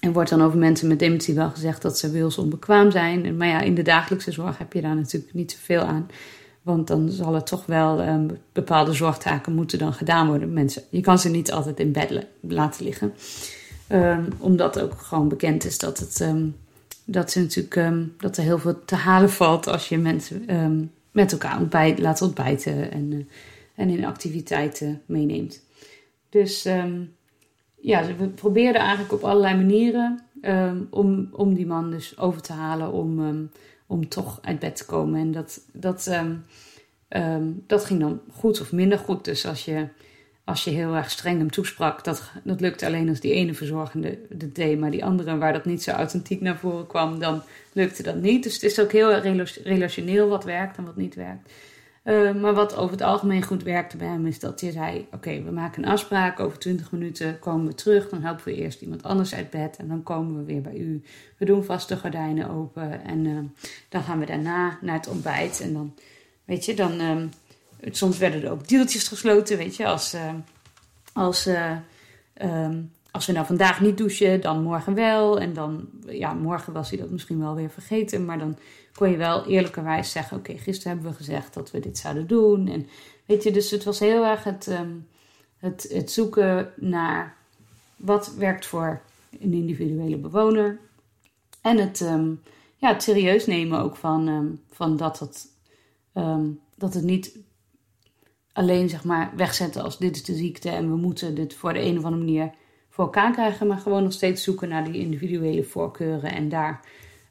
er 0.04 0.14
wordt 0.14 0.30
dan 0.30 0.42
over 0.42 0.58
mensen 0.58 0.88
met 0.88 1.00
dementie 1.00 1.34
wel 1.34 1.50
gezegd 1.50 1.82
dat 1.82 1.98
ze 1.98 2.12
wilsonbekwaam 2.12 2.92
zijn. 2.92 3.38
Maar 3.38 3.48
ja, 3.48 3.62
in 3.62 3.76
de 3.76 3.82
dagelijkse 3.82 4.32
zorg 4.32 4.58
heb 4.58 4.74
je 4.74 4.82
daar 4.82 4.96
natuurlijk 4.96 5.34
niet 5.34 5.52
zoveel 5.52 5.82
aan. 5.82 6.08
Want 6.64 6.88
dan 6.88 7.10
zal 7.10 7.36
er 7.36 7.44
toch 7.44 7.66
wel 7.66 8.08
um, 8.08 8.38
bepaalde 8.52 8.94
zorgtaken 8.94 9.56
moeten 9.56 9.80
dan 9.80 9.94
gedaan 9.94 10.28
worden. 10.28 10.54
Mensen, 10.54 10.84
je 10.90 11.02
kan 11.02 11.20
ze 11.20 11.30
niet 11.30 11.52
altijd 11.52 11.80
in 11.80 11.92
bed 11.92 12.28
laten 12.42 12.86
liggen. 12.86 13.14
Um, 13.90 14.28
omdat 14.38 14.82
ook 14.82 14.94
gewoon 15.02 15.28
bekend 15.28 15.66
is 15.66 15.78
dat, 15.78 16.00
het, 16.00 16.20
um, 16.20 16.56
dat, 17.06 17.32
ze 17.32 17.40
natuurlijk, 17.40 18.02
dat 18.18 18.38
er 18.38 18.44
heel 18.44 18.60
veel 18.60 18.86
te 18.86 18.96
halen 18.96 19.30
valt 19.30 19.68
als 19.68 19.90
je 19.90 19.98
mensen 19.98 20.46
met 21.12 21.32
elkaar 21.32 21.60
ontbijt, 21.60 22.00
laat 22.00 22.22
ontbijten 22.22 22.92
en, 22.92 23.12
uh, 23.12 23.26
en 23.76 23.90
in 23.90 24.06
activiteiten 24.06 25.02
meeneemt. 25.06 25.62
Dus 26.30 26.64
ja, 27.80 28.06
we 28.18 28.28
probeerden 28.36 28.82
eigenlijk 28.82 29.14
op 29.14 29.24
allerlei 29.24 29.56
manieren 29.56 30.20
om, 30.90 31.30
om 31.32 31.54
die 31.54 31.66
man 31.66 31.92
dus 31.92 32.18
over 32.18 32.42
te 32.42 32.54
halen 32.54 32.92
om 32.92 33.50
om 33.94 34.10
toch 34.10 34.40
uit 34.42 34.60
bed 34.60 34.76
te 34.76 34.86
komen. 34.86 35.20
En 35.20 35.32
dat, 35.32 35.62
dat, 35.74 36.08
um, 36.08 36.46
um, 37.10 37.64
dat 37.68 37.86
ging 37.86 38.00
dan 38.00 38.22
goed 38.32 38.62
of 38.62 38.72
minder 38.72 38.98
goed. 38.98 39.26
Dus 39.26 39.46
als 39.46 39.66
je, 39.66 39.88
als 40.44 40.64
je 40.64 40.70
heel 40.70 40.96
erg 40.96 41.12
streng 41.12 41.38
hem 41.38 41.52
toesprak, 41.52 42.04
dat, 42.04 42.32
dat 42.44 42.62
lukte 42.62 42.86
alleen 42.86 43.10
als 43.10 43.20
die 43.20 43.34
ene 43.34 43.54
verzorgende 43.54 44.20
dat 44.30 44.56
deed. 44.56 44.80
Maar 44.80 44.92
die 44.92 45.06
andere, 45.06 45.38
waar 45.38 45.54
dat 45.54 45.66
niet 45.66 45.84
zo 45.84 45.92
authentiek 45.92 46.42
naar 46.42 46.58
voren 46.58 46.88
kwam, 46.88 47.20
dan 47.20 47.42
lukte 47.74 48.04
dat 48.04 48.16
niet. 48.16 48.44
Dus 48.44 48.54
het 48.54 48.64
is 48.64 48.80
ook 48.80 48.92
heel 48.92 49.14
relationeel 49.64 50.28
wat 50.28 50.44
werkt 50.44 50.78
en 50.78 50.86
wat 50.86 50.98
niet 50.98 51.16
werkt. 51.16 51.52
Uh, 52.04 52.34
maar 52.34 52.54
wat 52.54 52.76
over 52.76 52.92
het 52.92 53.02
algemeen 53.02 53.44
goed 53.44 53.64
werkte 53.64 53.98
bij 53.98 54.08
hem 54.08 54.26
is 54.26 54.40
dat 54.40 54.62
hij 54.62 54.72
zei: 54.72 55.08
Oké, 55.12 55.44
we 55.44 55.52
maken 55.52 55.84
een 55.84 55.90
afspraak. 55.90 56.40
Over 56.40 56.60
20 56.60 56.92
minuten 56.92 57.40
komen 57.40 57.68
we 57.68 57.74
terug. 57.74 58.10
Dan 58.10 58.22
helpen 58.22 58.46
we 58.46 58.56
eerst 58.56 58.82
iemand 58.82 59.04
anders 59.04 59.36
uit 59.36 59.50
bed. 59.50 59.78
En 59.78 59.88
dan 59.88 60.04
komen 60.04 60.38
we 60.38 60.44
weer 60.44 60.62
bij 60.62 60.76
u. 60.76 61.04
We 61.38 61.46
doen 61.46 61.64
vast 61.64 61.88
de 61.88 61.98
gordijnen 61.98 62.50
open. 62.50 63.04
En 63.04 63.26
uh, 63.26 63.40
dan 63.90 64.04
gaan 64.04 64.20
we 64.20 64.26
daarna 64.26 64.78
naar 64.82 64.96
het 64.96 65.08
ontbijt. 65.08 65.62
En 65.62 65.74
dan, 65.74 65.94
weet 66.46 66.66
je, 66.66 66.74
dan. 66.74 67.02
Uh, 67.02 67.24
soms 67.92 68.18
werden 68.18 68.44
er 68.44 68.52
ook 68.52 68.68
deeltjes 68.68 69.08
gesloten. 69.08 69.58
Weet 69.58 69.76
je, 69.76 69.86
als. 69.86 70.14
Eh, 70.14 70.34
als 71.14 71.48
um, 72.42 72.92
als 73.14 73.26
we 73.26 73.32
nou 73.32 73.46
vandaag 73.46 73.82
niet 73.82 73.98
douchen, 73.98 74.42
dan 74.42 74.64
morgen 74.64 74.94
wel. 74.94 75.40
En 75.40 75.54
dan, 75.54 75.90
ja, 76.06 76.34
morgen 76.34 76.74
was 76.74 76.90
hij 76.90 77.00
dat 77.00 77.10
misschien 77.10 77.40
wel 77.40 77.56
weer 77.56 77.70
vergeten. 77.70 78.26
Maar 78.26 78.38
dan 78.38 78.58
kon 78.94 79.10
je 79.10 79.18
wel 79.18 79.46
eerlijkerwijs 79.46 80.12
zeggen: 80.12 80.38
Oké, 80.38 80.58
gisteren 80.58 80.94
hebben 80.94 81.12
we 81.12 81.18
gezegd 81.18 81.54
dat 81.54 81.72
we 81.72 81.80
dit 81.80 81.98
zouden 81.98 82.28
doen. 82.28 82.68
En 82.68 82.88
weet 83.26 83.44
je, 83.44 83.52
dus 83.52 83.72
het 83.72 83.84
was 83.84 84.00
heel 84.00 84.26
erg 84.26 84.44
het, 84.44 84.68
um, 84.68 85.08
het, 85.58 85.88
het 85.90 86.12
zoeken 86.12 86.74
naar 86.76 87.36
wat 87.96 88.34
werkt 88.36 88.66
voor 88.66 89.02
een 89.40 89.54
individuele 89.54 90.18
bewoner. 90.18 90.80
En 91.62 91.78
het, 91.78 92.02
um, 92.02 92.42
ja, 92.78 93.00
serieus 93.00 93.46
nemen 93.46 93.80
ook 93.80 93.96
van, 93.96 94.28
um, 94.28 94.62
van 94.70 94.98
dat, 94.98 95.20
het, 95.20 95.48
dat 96.76 96.94
het 96.94 97.04
niet 97.04 97.38
alleen 98.54 98.90
zeg 98.90 99.04
maar 99.04 99.32
wegzetten 99.36 99.84
als 99.84 99.98
dit 99.98 100.16
is 100.16 100.24
de 100.24 100.36
ziekte 100.36 100.70
en 100.70 100.90
we 100.90 100.96
moeten 100.96 101.36
dit 101.36 101.54
voor 101.54 101.74
de 101.74 101.82
een 101.82 101.98
of 101.98 102.04
andere 102.04 102.24
manier 102.24 102.52
voor 102.90 103.04
elkaar 103.04 103.32
krijgen, 103.32 103.68
maar 103.68 103.78
gewoon 103.78 104.04
nog 104.04 104.14
steeds 104.14 104.44
zoeken 104.44 104.70
naar 104.70 104.92
die 104.92 105.02
individuele 105.02 105.64
voorkeuren 105.64 106.32
en 106.32 106.50
daar, 106.50 106.86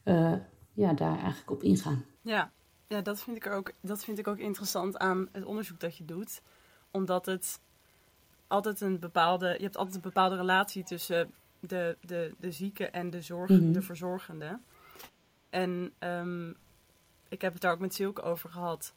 uh, 0.05 0.33
ja, 0.73 0.93
daar 0.93 1.19
eigenlijk 1.19 1.51
op 1.51 1.63
ingaan. 1.63 2.05
Ja, 2.21 2.53
ja 2.87 3.01
dat, 3.01 3.21
vind 3.21 3.37
ik 3.37 3.47
ook, 3.47 3.73
dat 3.81 4.05
vind 4.05 4.19
ik 4.19 4.27
ook 4.27 4.39
interessant 4.39 4.99
aan 4.99 5.29
het 5.33 5.45
onderzoek 5.45 5.81
dat 5.81 5.97
je 5.97 6.05
doet. 6.05 6.43
Omdat 6.91 7.27
het 7.27 7.61
altijd 8.47 8.81
een 8.81 8.99
bepaalde, 8.99 9.47
je 9.47 9.63
hebt 9.63 9.77
altijd 9.77 9.97
een 9.97 10.03
bepaalde 10.03 10.37
relatie 10.37 10.85
tussen 10.85 11.33
de, 11.61 11.97
de, 12.01 12.35
de 12.39 12.53
zieke 12.53 12.87
en 12.87 13.11
de, 13.11 13.23
zorg, 13.23 13.51
mm 13.51 13.59
-hmm. 13.59 13.73
de 13.73 13.83
verzorgende. 13.83 14.59
En 15.51 15.93
um, 15.99 16.57
ik 17.29 17.41
heb 17.41 17.53
het 17.53 17.63
daar 17.63 17.73
ook 17.73 17.79
met 17.79 17.95
Silke 17.95 18.23
over 18.23 18.51
gehad. 18.51 18.95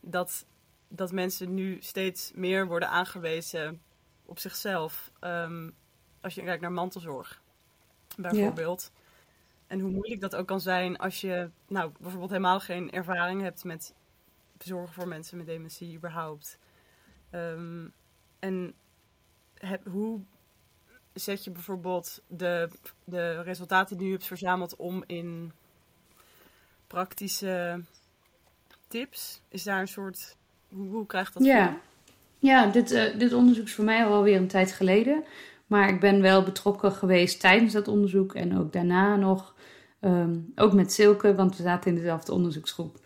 Dat, 0.00 0.46
dat 0.88 1.12
mensen 1.12 1.54
nu 1.54 1.76
steeds 1.80 2.32
meer 2.34 2.66
worden 2.66 2.88
aangewezen 2.88 3.82
op 4.24 4.38
zichzelf. 4.38 5.12
Um, 5.20 5.74
als 6.20 6.34
je 6.34 6.42
kijkt 6.42 6.62
naar 6.62 6.72
mantelzorg, 6.72 7.42
bijvoorbeeld. 8.16 8.90
Ja. 8.94 9.00
En 9.72 9.80
hoe 9.80 9.90
moeilijk 9.90 10.20
dat 10.20 10.36
ook 10.36 10.46
kan 10.46 10.60
zijn 10.60 10.96
als 10.96 11.20
je 11.20 11.50
nou, 11.68 11.92
bijvoorbeeld 12.00 12.30
helemaal 12.30 12.60
geen 12.60 12.90
ervaring 12.90 13.42
hebt 13.42 13.64
met 13.64 13.94
zorgen 14.58 14.94
voor 14.94 15.08
mensen 15.08 15.36
met 15.36 15.46
dementie 15.46 15.96
überhaupt. 15.96 16.58
Um, 17.30 17.92
en 18.38 18.74
heb, 19.54 19.86
hoe 19.86 20.20
zet 21.12 21.44
je 21.44 21.50
bijvoorbeeld 21.50 22.22
de, 22.26 22.68
de 23.04 23.42
resultaten 23.42 23.96
die 23.96 24.06
je 24.06 24.12
hebt 24.12 24.26
verzameld 24.26 24.76
om 24.76 25.04
in 25.06 25.52
praktische 26.86 27.80
tips? 28.88 29.40
Is 29.48 29.62
daar 29.62 29.80
een 29.80 29.88
soort. 29.88 30.36
Hoe, 30.68 30.88
hoe 30.88 31.06
krijgt 31.06 31.34
dat? 31.34 31.44
Ja, 31.44 31.80
ja 32.38 32.66
dit, 32.66 32.92
uh, 32.92 33.18
dit 33.18 33.32
onderzoek 33.32 33.66
is 33.66 33.74
voor 33.74 33.84
mij 33.84 34.06
alweer 34.06 34.36
een 34.36 34.48
tijd 34.48 34.72
geleden. 34.72 35.24
Maar 35.66 35.88
ik 35.88 36.00
ben 36.00 36.20
wel 36.20 36.42
betrokken 36.42 36.92
geweest 36.92 37.40
tijdens 37.40 37.72
dat 37.72 37.88
onderzoek 37.88 38.34
en 38.34 38.58
ook 38.58 38.72
daarna 38.72 39.16
nog. 39.16 39.51
Um, 40.04 40.52
ook 40.54 40.72
met 40.72 40.92
Silke, 40.92 41.34
want 41.34 41.56
we 41.56 41.62
zaten 41.62 41.90
in 41.90 41.96
dezelfde 41.96 42.32
onderzoeksgroep. 42.32 43.00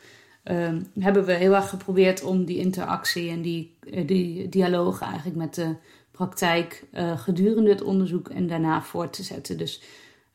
Um, 0.45 0.87
hebben 0.99 1.25
we 1.25 1.33
heel 1.33 1.55
erg 1.55 1.69
geprobeerd 1.69 2.23
om 2.23 2.45
die 2.45 2.59
interactie 2.59 3.31
en 3.31 3.43
die, 3.43 3.77
uh, 3.91 4.07
die 4.07 4.49
dialoog 4.49 5.01
eigenlijk 5.01 5.37
met 5.37 5.55
de 5.55 5.75
praktijk 6.11 6.85
uh, 6.95 7.19
gedurende 7.19 7.71
het 7.71 7.83
onderzoek 7.83 8.29
en 8.29 8.47
daarna 8.47 8.83
voort 8.83 9.13
te 9.13 9.23
zetten. 9.23 9.59
Dus 9.59 9.83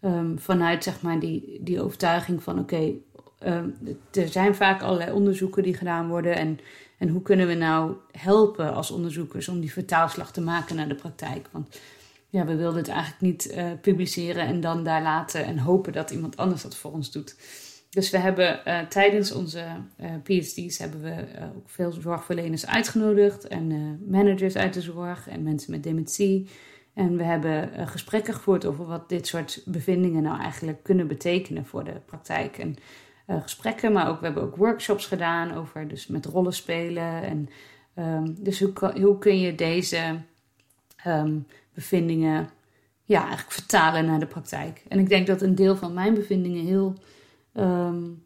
um, 0.02 0.40
vanuit 0.40 0.84
zeg 0.84 1.02
maar 1.02 1.20
die, 1.20 1.60
die 1.62 1.82
overtuiging 1.82 2.44
van 2.44 2.60
oké, 2.60 2.94
er 4.12 4.28
zijn 4.28 4.56
vaak 4.56 4.82
allerlei 4.82 5.12
onderzoeken 5.12 5.64
die 5.64 5.74
gedaan 5.74 6.08
worden 6.08 6.36
en, 6.36 6.60
en 6.98 7.10
hoe 7.10 7.22
kunnen 7.22 7.48
we 7.48 7.54
nou 7.54 7.94
helpen 8.12 8.74
als 8.74 8.92
onderzoekers 8.92 9.48
om 9.48 9.60
die 9.60 9.72
vertaalslag 9.72 10.32
te 10.32 10.42
maken 10.42 10.76
naar 10.76 10.88
de 10.88 10.96
praktijk? 10.96 11.48
Want 11.52 11.80
ja, 12.32 12.46
we 12.46 12.56
wilden 12.56 12.78
het 12.78 12.88
eigenlijk 12.88 13.22
niet 13.22 13.52
uh, 13.52 13.72
publiceren 13.82 14.46
en 14.46 14.62
dan 14.62 14.84
daar 14.84 15.02
laten 15.02 15.46
en 15.46 15.58
hopen 15.58 15.94
dat 15.94 16.12
iemand 16.12 16.38
anders 16.38 16.62
dat 16.62 16.76
voor 16.76 16.92
ons 16.92 17.12
doet. 17.12 17.36
Dus 17.90 18.10
we 18.10 18.18
hebben 18.18 18.62
uh, 18.66 18.80
tijdens 18.80 19.32
onze 19.32 19.66
uh, 20.00 20.12
PhD's 20.24 20.78
hebben 20.78 21.02
we 21.02 21.26
ook 21.56 21.70
veel 21.70 21.92
zorgverleners 21.92 22.68
uitgenodigd 22.68 23.48
en 23.48 24.00
managers 24.10 24.56
uit 24.56 24.74
de 24.74 24.82
zorg 24.82 25.28
en 25.28 25.44
mensen 25.44 25.72
met 25.72 25.84
dementie. 25.84 26.50
En 26.94 27.18
we 27.18 27.24
hebben 27.24 27.88
gesprekken 27.88 28.34
gevoerd 28.34 28.66
over 28.66 28.86
wat 28.86 29.10
dit 29.10 29.28
soort 29.28 29.62
bevindingen 29.66 30.24
nou 30.24 30.40
eigenlijk 30.40 30.84
kunnen 30.84 31.08
betekenen 31.08 31.66
voor 31.66 31.84
de 31.84 32.02
praktijk. 32.06 32.58
En 32.58 32.76
gesprekken, 33.28 33.92
maar 33.92 34.10
ook 34.10 34.20
we 34.20 34.26
hebben 34.26 34.44
ook 34.44 34.56
workshops 34.56 35.06
gedaan 35.06 35.54
over 35.54 35.88
dus 35.88 36.08
met 36.08 36.26
rollen 36.26 36.54
spelen. 36.54 37.24
En 37.24 37.50
um, 37.96 38.44
dus 38.44 38.60
hoe, 38.60 38.72
hoe 39.02 39.18
kun 39.18 39.40
je 39.40 39.56
deze 39.56 40.16
um, 41.08 41.46
bevindingen 41.74 42.50
ja, 43.04 43.22
eigenlijk 43.22 43.52
vertalen 43.52 44.06
naar 44.06 44.20
de 44.20 44.26
praktijk. 44.26 44.84
En 44.88 45.00
ik 45.00 45.10
denk 45.10 45.28
dat 45.28 45.42
een 45.42 45.56
deel 45.56 45.76
van 45.76 45.94
mijn 45.94 46.14
bevindingen 46.14 46.66
heel, 46.66 46.96
um, 47.54 48.24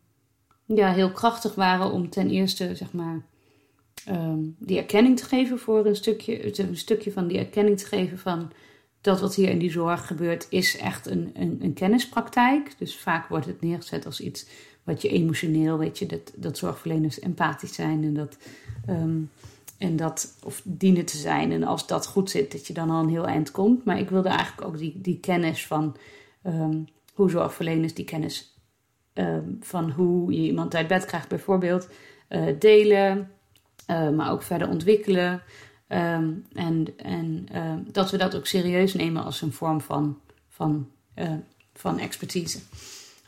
ja, 0.65 0.91
heel 0.91 1.11
krachtig 1.11 1.55
waren 1.55 1.91
om 1.91 2.09
ten 2.09 2.29
eerste 2.29 2.75
zeg 2.75 2.93
maar, 2.93 3.21
um, 4.09 4.55
die 4.59 4.77
erkenning 4.77 5.17
te 5.17 5.25
geven 5.25 5.59
voor 5.59 5.85
een 5.85 5.95
stukje, 5.95 6.59
een 6.59 6.77
stukje 6.77 7.11
van 7.11 7.27
die 7.27 7.37
erkenning 7.37 7.77
te 7.77 7.85
geven 7.85 8.17
van 8.19 8.51
dat 9.01 9.19
wat 9.19 9.35
hier 9.35 9.49
in 9.49 9.59
die 9.59 9.71
zorg 9.71 10.07
gebeurt, 10.07 10.47
is 10.49 10.77
echt 10.77 11.05
een, 11.05 11.31
een, 11.33 11.57
een 11.61 11.73
kennispraktijk. 11.73 12.75
Dus 12.77 12.97
vaak 12.97 13.27
wordt 13.27 13.45
het 13.45 13.61
neergezet 13.61 14.05
als 14.05 14.19
iets 14.19 14.47
wat 14.83 15.01
je 15.01 15.09
emotioneel, 15.09 15.77
weet 15.77 15.99
je, 15.99 16.05
dat, 16.05 16.33
dat 16.35 16.57
zorgverleners 16.57 17.19
empathisch 17.19 17.73
zijn 17.73 18.03
en 18.03 18.13
dat 18.13 18.37
um, 18.89 19.29
en 19.77 19.95
dat, 19.95 20.37
of 20.43 20.61
dienen 20.63 21.05
te 21.05 21.17
zijn. 21.17 21.51
En 21.51 21.63
als 21.63 21.87
dat 21.87 22.07
goed 22.07 22.29
zit, 22.29 22.51
dat 22.51 22.67
je 22.67 22.73
dan 22.73 22.89
al 22.89 23.03
een 23.03 23.09
heel 23.09 23.27
eind 23.27 23.51
komt. 23.51 23.85
Maar 23.85 23.99
ik 23.99 24.09
wilde 24.09 24.29
eigenlijk 24.29 24.67
ook 24.67 24.77
die, 24.77 25.01
die 25.01 25.19
kennis 25.19 25.67
van 25.67 25.95
um, 26.43 26.87
hoe 27.13 27.29
zorgverleners 27.29 27.93
die 27.93 28.05
kennis 28.05 28.59
um, 29.13 29.57
van 29.61 29.91
hoe 29.91 30.33
je 30.33 30.41
iemand 30.41 30.75
uit 30.75 30.87
bed 30.87 31.05
krijgt, 31.05 31.29
bijvoorbeeld, 31.29 31.89
uh, 32.29 32.59
delen. 32.59 33.29
Uh, 33.87 34.09
maar 34.09 34.31
ook 34.31 34.41
verder 34.41 34.69
ontwikkelen. 34.69 35.41
Um, 35.87 36.45
en 36.53 36.87
en 36.97 37.47
dat 37.91 38.11
we 38.11 38.17
dat 38.17 38.35
ook 38.35 38.45
serieus 38.45 38.93
nemen 38.93 39.23
als 39.23 39.41
een 39.41 39.53
vorm 39.53 39.81
van, 39.81 40.19
van, 40.47 40.89
van 41.73 41.99
expertise. 41.99 42.59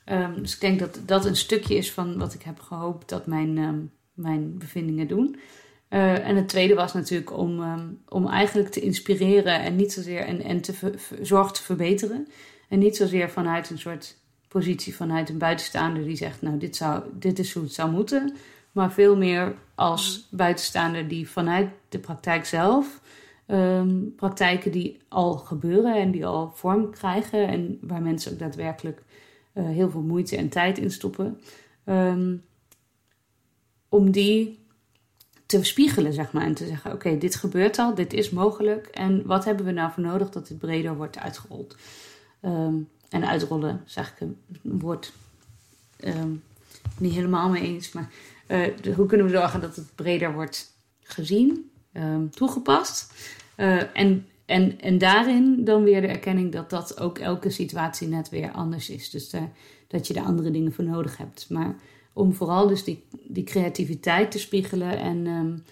Ehm, 0.07 0.41
dus 0.41 0.53
ik 0.53 0.59
denk 0.59 0.79
dat 0.79 0.99
dat 1.05 1.25
een 1.25 1.35
stukje 1.35 1.75
is 1.75 1.91
van 1.91 2.17
wat 2.17 2.33
ik 2.33 2.41
heb 2.41 2.59
gehoopt 2.59 3.09
dat 3.09 3.27
mijn, 3.27 3.57
ehm, 3.57 3.79
mijn 4.13 4.57
bevindingen 4.57 5.07
doen. 5.07 5.39
Eh, 5.87 6.27
en 6.27 6.35
het 6.35 6.49
tweede 6.49 6.73
was 6.73 6.93
natuurlijk 6.93 7.37
om, 7.37 7.61
ehm, 7.61 7.87
om 8.09 8.27
eigenlijk 8.27 8.69
te 8.69 8.79
inspireren 8.79 9.61
en 9.61 9.75
niet 9.75 9.93
zozeer 9.93 10.19
en, 10.19 10.41
en 10.41 10.61
te 10.61 10.73
zorg 11.21 11.51
te 11.51 11.63
verbeteren. 11.63 12.27
En 12.69 12.79
niet 12.79 12.95
zozeer 12.95 13.29
vanuit 13.29 13.69
een 13.69 13.79
soort 13.79 14.17
positie 14.47 14.95
vanuit 14.95 15.29
een 15.29 15.37
buitenstaander 15.37 16.03
die 16.03 16.15
zegt, 16.15 16.41
nou 16.41 16.57
dit, 16.57 16.75
zou, 16.75 17.03
dit 17.13 17.39
is 17.39 17.53
hoe 17.53 17.63
het 17.63 17.73
zou 17.73 17.91
moeten. 17.91 18.35
Maar 18.71 18.91
veel 18.91 19.17
meer 19.17 19.55
als 19.75 20.27
buitenstaander 20.31 21.07
die 21.07 21.29
vanuit 21.29 21.69
de 21.89 21.99
praktijk 21.99 22.45
zelf, 22.45 23.01
praktijken 24.15 24.71
die 24.71 24.99
al 25.07 25.37
gebeuren 25.37 25.95
en 25.95 26.11
die 26.11 26.25
al 26.25 26.51
vorm 26.55 26.91
krijgen 26.91 27.47
en 27.47 27.77
waar 27.81 28.01
mensen 28.01 28.31
ook 28.31 28.39
daadwerkelijk 28.39 29.03
uh, 29.53 29.65
heel 29.65 29.89
veel 29.89 30.01
moeite 30.01 30.37
en 30.37 30.49
tijd 30.49 30.77
in 30.77 30.91
stoppen. 30.91 31.39
Ehm, 31.83 32.35
om 33.89 34.11
die 34.11 34.65
te 35.47 35.63
spiegelen, 35.63 36.13
zeg 36.13 36.31
maar. 36.31 36.43
En 36.43 36.53
te 36.53 36.67
zeggen, 36.67 36.93
oké, 36.93 37.17
dit 37.17 37.35
gebeurt 37.35 37.79
al, 37.79 37.95
dit 37.95 38.13
is 38.13 38.29
mogelijk. 38.29 38.87
En 38.87 39.25
wat 39.25 39.45
hebben 39.45 39.65
we 39.65 39.71
nou 39.71 39.91
voor 39.91 40.03
nodig 40.03 40.29
dat 40.29 40.47
dit 40.47 40.59
breder 40.59 40.95
wordt 40.95 41.17
uitgerold? 41.17 41.75
Ehm, 42.41 42.75
en 43.09 43.27
uitrollen, 43.27 43.81
zeg 43.85 44.11
ik 44.11 44.19
een 44.19 44.37
woord 44.79 45.13
um, 46.05 46.43
niet 46.97 47.13
helemaal 47.13 47.49
mee 47.49 47.61
eens. 47.61 47.91
Maar 47.91 48.09
uh, 48.47 48.95
hoe 48.95 49.05
kunnen 49.05 49.25
we 49.25 49.31
zorgen 49.31 49.61
dat 49.61 49.75
het 49.75 49.95
breder 49.95 50.33
wordt 50.33 50.73
gezien, 51.01 51.71
toegepast? 52.31 53.13
Uh, 53.57 53.97
en 53.97 54.25
en, 54.47 54.79
en 54.79 54.97
daarin 54.97 55.63
dan 55.63 55.83
weer 55.83 56.01
de 56.01 56.07
erkenning 56.07 56.51
dat 56.51 56.69
dat 56.69 56.99
ook 56.99 57.17
elke 57.17 57.49
situatie 57.49 58.07
net 58.07 58.29
weer 58.29 58.51
anders 58.51 58.89
is. 58.89 59.09
Dus 59.09 59.33
uh, 59.33 59.41
dat 59.87 60.07
je 60.07 60.13
daar 60.13 60.23
andere 60.23 60.51
dingen 60.51 60.73
voor 60.73 60.83
nodig 60.83 61.17
hebt. 61.17 61.49
Maar 61.49 61.75
om 62.17 62.33
vooral 62.33 62.67
dus 62.67 62.83
die, 62.83 63.03
die 63.23 63.43
creativiteit 63.43 64.31
te 64.31 64.39
spiegelen 64.39 64.97
en, 64.97 65.25
um, 65.27 65.63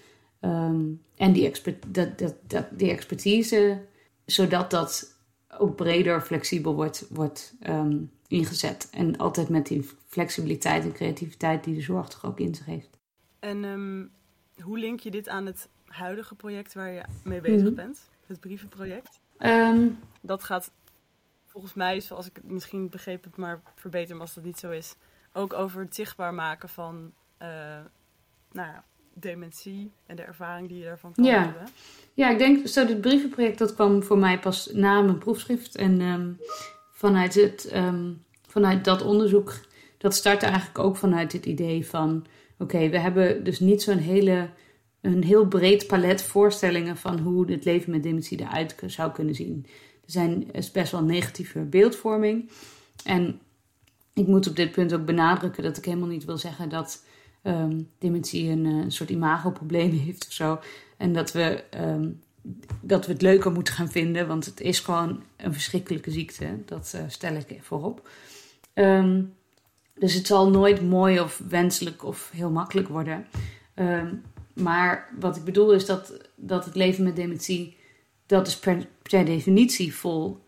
um, 0.50 1.02
en 1.16 1.32
die, 1.32 1.46
expert, 1.46 1.84
dat, 1.94 2.18
dat, 2.18 2.34
dat, 2.46 2.66
die 2.70 2.90
expertise, 2.90 3.82
zodat 4.24 4.70
dat 4.70 5.16
ook 5.58 5.76
breder, 5.76 6.20
flexibel 6.20 6.74
wordt, 6.74 7.06
wordt 7.10 7.54
um, 7.68 8.10
ingezet. 8.26 8.88
En 8.90 9.16
altijd 9.16 9.48
met 9.48 9.66
die 9.66 9.88
flexibiliteit 10.06 10.84
en 10.84 10.92
creativiteit 10.92 11.64
die 11.64 11.74
de 11.74 11.80
zorg 11.80 12.08
toch 12.08 12.24
ook 12.24 12.40
in 12.40 12.54
zich 12.54 12.66
heeft. 12.66 12.98
En 13.38 14.10
hoe 14.62 14.78
link 14.78 15.00
je 15.00 15.10
dit 15.10 15.28
aan 15.28 15.46
het 15.46 15.68
huidige 15.84 16.34
project 16.34 16.74
waar 16.74 16.92
je 16.92 17.02
mee 17.24 17.40
bezig 17.40 17.66
mhm. 17.66 17.74
bent? 17.74 18.08
het 18.26 18.40
brievenproject. 18.40 19.20
Ehm, 19.38 19.88
dat 20.20 20.44
gaat 20.44 20.70
volgens 21.44 21.74
mij, 21.74 22.00
zoals 22.00 22.26
ik 22.26 22.36
het 22.36 22.50
misschien 22.50 22.88
begreep 22.88 23.24
het 23.24 23.36
maar 23.36 23.62
verbeteren 23.74 24.20
als 24.20 24.34
dat 24.34 24.44
niet 24.44 24.58
zo 24.58 24.70
is, 24.70 24.94
ook 25.36 25.52
over 25.52 25.80
het 25.80 25.94
zichtbaar 25.94 26.34
maken 26.34 26.68
van 26.68 27.12
uh, 27.42 27.48
nou 28.52 28.68
ja, 28.68 28.84
dementie 29.14 29.92
en 30.06 30.16
de 30.16 30.22
ervaring 30.22 30.68
die 30.68 30.78
je 30.78 30.84
daarvan 30.84 31.12
kan 31.12 31.24
ja. 31.24 31.42
hebben. 31.42 31.68
Ja, 32.14 32.30
ik 32.30 32.38
denk, 32.38 32.66
zo 32.66 32.86
dit 32.86 33.00
brievenproject 33.00 33.58
dat 33.58 33.74
kwam 33.74 34.02
voor 34.02 34.18
mij 34.18 34.38
pas 34.38 34.70
na 34.72 35.00
mijn 35.00 35.18
proefschrift. 35.18 35.76
En 35.76 36.00
ehm, 36.00 36.32
vanuit, 36.92 37.34
het, 37.34 37.68
ehm, 37.68 38.12
vanuit 38.46 38.84
dat 38.84 39.02
onderzoek, 39.02 39.54
dat 39.98 40.14
startte 40.14 40.46
eigenlijk 40.46 40.78
ook 40.78 40.96
vanuit 40.96 41.32
het 41.32 41.46
idee 41.46 41.86
van... 41.86 42.26
Oké, 42.58 42.88
we 42.88 42.98
hebben 42.98 43.44
dus 43.44 43.60
niet 43.60 43.82
zo'n 43.82 43.98
hele 43.98 44.48
een 45.00 45.24
heel 45.24 45.46
breed 45.46 45.86
palet 45.86 46.22
voorstellingen 46.22 46.96
van 46.96 47.18
hoe 47.18 47.50
het 47.50 47.64
leven 47.64 47.90
met 47.90 48.02
dementie 48.02 48.40
eruit 48.40 48.76
zou 48.86 49.12
kunnen 49.12 49.34
zien. 49.34 49.66
Er 50.04 50.10
zijn 50.10 50.52
is 50.52 50.70
best 50.70 50.92
wel 50.92 51.02
negatieve 51.02 51.58
beeldvorming. 51.58 52.50
En 53.04 53.40
ik 54.16 54.26
moet 54.26 54.48
op 54.48 54.56
dit 54.56 54.72
punt 54.72 54.94
ook 54.94 55.04
benadrukken 55.04 55.62
dat 55.62 55.76
ik 55.76 55.84
helemaal 55.84 56.08
niet 56.08 56.24
wil 56.24 56.38
zeggen 56.38 56.68
dat 56.68 57.04
ehm, 57.42 57.80
dementie 57.98 58.50
een, 58.50 58.66
eh, 58.66 58.72
een, 58.72 58.92
soort 58.92 59.10
imagoprobleem 59.10 59.90
heeft 60.04 60.26
of 60.26 60.32
zo. 60.32 60.58
En 60.96 61.12
dat 61.12 61.32
we, 61.32 61.64
ehm, 61.70 62.10
dat 62.80 63.06
we 63.06 63.12
het 63.12 63.22
leuker 63.22 63.52
moeten 63.52 63.74
gaan 63.74 63.90
vinden, 63.90 64.26
want 64.26 64.44
het 64.44 64.60
is 64.60 64.80
gewoon 64.80 65.22
een 65.36 65.52
verschrikkelijke 65.52 66.10
ziekte. 66.10 66.58
Dat 66.64 66.92
uh, 66.96 67.00
stel 67.08 67.34
ik 67.34 67.58
voorop. 67.62 68.08
Um, 68.74 69.34
dus 69.94 70.14
het 70.14 70.26
zal 70.26 70.50
nooit 70.50 70.82
mooi 70.82 71.20
of 71.20 71.42
wenselijk 71.48 72.04
of 72.04 72.30
heel 72.34 72.50
makkelijk 72.50 72.88
worden. 72.88 73.26
Maar 74.52 75.08
wat 75.18 75.36
ik 75.36 75.44
bedoel 75.44 75.72
is 75.72 75.86
dat, 75.86 76.28
dat 76.34 76.64
het 76.64 76.74
leven 76.74 77.04
met 77.04 77.16
dementie, 77.16 77.76
dat 78.26 78.46
is 78.46 78.58
per, 78.58 78.86
per 79.02 79.24
definitie 79.24 79.94
vol, 79.94 80.38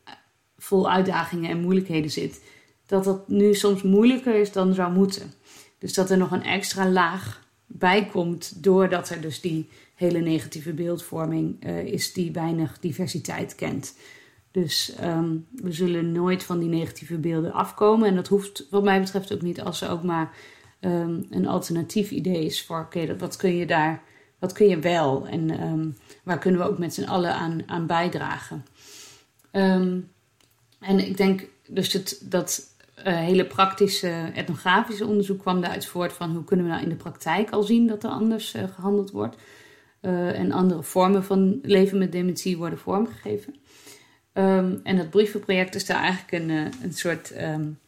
vol 0.58 0.90
uitdagingen 0.90 1.50
en 1.50 1.60
moeilijkheden 1.60 2.10
zit. 2.10 2.40
Dat 2.88 3.04
dat 3.04 3.28
nu 3.28 3.54
soms 3.54 3.82
moeilijker 3.82 4.34
is 4.34 4.52
dan 4.52 4.74
zou 4.74 4.92
moeten. 4.92 5.32
Dus 5.78 5.94
dat 5.94 6.10
er 6.10 6.18
nog 6.18 6.30
een 6.30 6.42
extra 6.42 6.88
laag 6.88 7.46
bij 7.66 8.06
komt, 8.06 8.62
doordat 8.62 9.08
er 9.08 9.20
dus 9.20 9.40
die 9.40 9.68
hele 9.94 10.18
negatieve 10.18 10.72
beeldvorming 10.72 11.64
uh, 11.66 11.84
is 11.84 12.12
die 12.12 12.32
weinig 12.32 12.78
diversiteit 12.80 13.54
kent. 13.54 13.94
Dus 14.50 14.92
um, 15.02 15.46
we 15.50 15.72
zullen 15.72 16.12
nooit 16.12 16.42
van 16.42 16.58
die 16.58 16.68
negatieve 16.68 17.16
beelden 17.16 17.52
afkomen. 17.52 18.08
En 18.08 18.14
dat 18.14 18.28
hoeft 18.28 18.66
wat 18.70 18.82
mij 18.82 19.00
betreft 19.00 19.32
ook 19.32 19.42
niet 19.42 19.60
als 19.60 19.80
er 19.80 19.90
ook 19.90 20.02
maar 20.02 20.30
um, 20.80 21.26
een 21.30 21.46
alternatief 21.46 22.10
idee 22.10 22.44
is 22.44 22.64
voor, 22.64 22.80
oké, 22.80 23.00
okay, 23.00 23.16
wat 23.16 23.36
kun 23.36 23.56
je 23.56 23.66
daar, 23.66 24.02
wat 24.38 24.52
kun 24.52 24.68
je 24.68 24.78
wel 24.78 25.26
en 25.26 25.62
um, 25.62 25.96
waar 26.22 26.38
kunnen 26.38 26.60
we 26.60 26.68
ook 26.68 26.78
met 26.78 26.94
z'n 26.94 27.04
allen 27.04 27.34
aan, 27.34 27.62
aan 27.66 27.86
bijdragen. 27.86 28.64
En 30.80 30.98
ik 30.98 31.16
denk 31.16 31.46
dus 31.68 31.90
dat, 31.90 32.20
dat 32.22 32.76
hele 33.02 33.46
praktische 33.46 34.30
etnografische 34.34 35.06
onderzoek 35.06 35.40
kwam 35.40 35.60
daaruit 35.60 35.86
voort 35.86 36.12
van 36.12 36.30
hoe 36.30 36.44
kunnen 36.44 36.66
we 36.66 36.72
nou 36.72 36.82
in 36.82 36.88
de 36.88 36.94
praktijk 36.94 37.50
al 37.50 37.62
zien 37.62 37.86
dat 37.86 38.04
er 38.04 38.10
anders 38.10 38.54
uh, 38.54 38.62
gehandeld 38.74 39.10
wordt. 39.10 39.36
Uh, 40.02 40.38
en 40.38 40.52
andere 40.52 40.82
vormen 40.82 41.24
van 41.24 41.58
leven 41.62 41.98
met 41.98 42.12
dementie 42.12 42.56
worden 42.56 42.78
vormgegeven. 42.78 43.54
Um, 44.32 44.80
en 44.82 44.96
dat 44.96 45.10
brievenproject 45.10 45.74
is 45.74 45.86
daar 45.86 46.02
eigenlijk 46.02 46.32
een, 46.32 46.50
een 46.82 46.92
soort 46.92 47.40
um, 47.40 47.78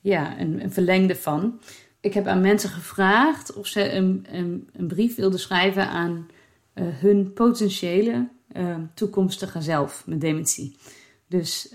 ja, 0.00 0.40
een, 0.40 0.62
een 0.62 0.72
verlengde 0.72 1.16
van 1.16 1.60
ik 2.00 2.14
heb 2.14 2.26
aan 2.26 2.40
mensen 2.40 2.70
gevraagd 2.70 3.54
of 3.54 3.66
ze 3.66 3.92
een, 3.92 4.26
een, 4.30 4.86
brief 4.86 5.16
wilden 5.16 5.40
schrijven 5.40 5.88
aan 5.88 6.26
hun 6.74 7.32
potentiële 7.32 8.28
uh, 8.56 8.76
toekomstige 8.94 9.62
zelf 9.62 10.02
met 10.06 10.20
dementie. 10.20 10.76
Dus 11.28 11.74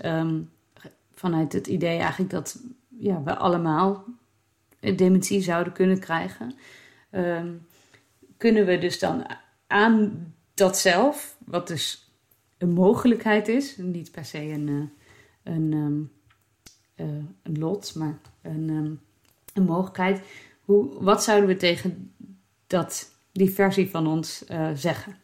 vanuit 1.20 1.52
het 1.52 1.66
idee 1.66 1.98
eigenlijk 1.98 2.30
dat 2.30 2.60
ja, 3.00 3.22
we 3.22 3.36
allemaal 3.36 4.04
dementie 4.80 5.40
zouden 5.42 5.72
kunnen 5.72 5.98
krijgen, 5.98 6.54
um, 7.10 7.66
kunnen 8.36 8.66
we 8.66 8.78
dus 8.78 8.98
dan 8.98 9.26
aan 9.66 10.34
dat 10.54 10.78
zelf, 10.78 11.36
wat 11.44 11.68
dus 11.68 12.12
een 12.58 12.72
mogelijkheid 12.72 13.48
is, 13.48 13.76
niet 13.76 14.10
per 14.10 14.24
se 14.24 14.38
een, 14.38 14.68
uh, 14.68 14.82
een, 15.42 15.72
um, 15.72 16.10
een 17.42 17.58
lot, 17.58 17.94
maar 17.94 18.18
een 18.42 19.00
een 19.52 19.64
mogelijkheid. 19.64 20.20
Hoe, 20.60 21.02
wat 21.02 21.22
zouden 21.22 21.48
we 21.48 21.56
tegen 21.56 22.12
dat, 22.66 23.12
die 23.32 23.50
versie 23.50 23.90
van 23.90 24.06
ons 24.06 24.44
uh, 24.50 24.70
zeggen? 24.74 25.16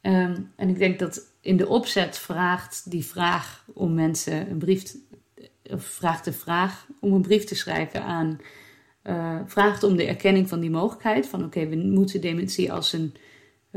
En 0.00 0.68
ik 0.68 0.78
denk 0.78 0.98
dat 0.98 1.32
in 1.40 1.56
de 1.56 1.68
opzet 1.68 2.18
vraagt 2.18 2.90
die 2.90 3.04
vraag 3.04 3.64
om 3.74 3.94
mensen 3.94 4.50
een 4.50 4.58
brief, 4.58 4.82
te, 4.82 5.00
vraagt 5.76 6.24
de 6.24 6.32
vraag 6.32 6.86
om 7.00 7.12
een 7.12 7.22
brief 7.22 7.44
te 7.44 7.54
schrijven 7.54 8.02
aan, 8.02 8.40
uh, 9.04 9.36
vraagt 9.46 9.82
om 9.82 9.96
de 9.96 10.06
erkenning 10.06 10.48
van 10.48 10.60
die 10.60 10.70
mogelijkheid. 10.70 11.26
Van 11.26 11.44
oké, 11.44 11.66
we 11.66 11.76
moeten 11.76 12.20
dementie 12.20 12.72
als 12.72 12.92
een, 12.92 13.14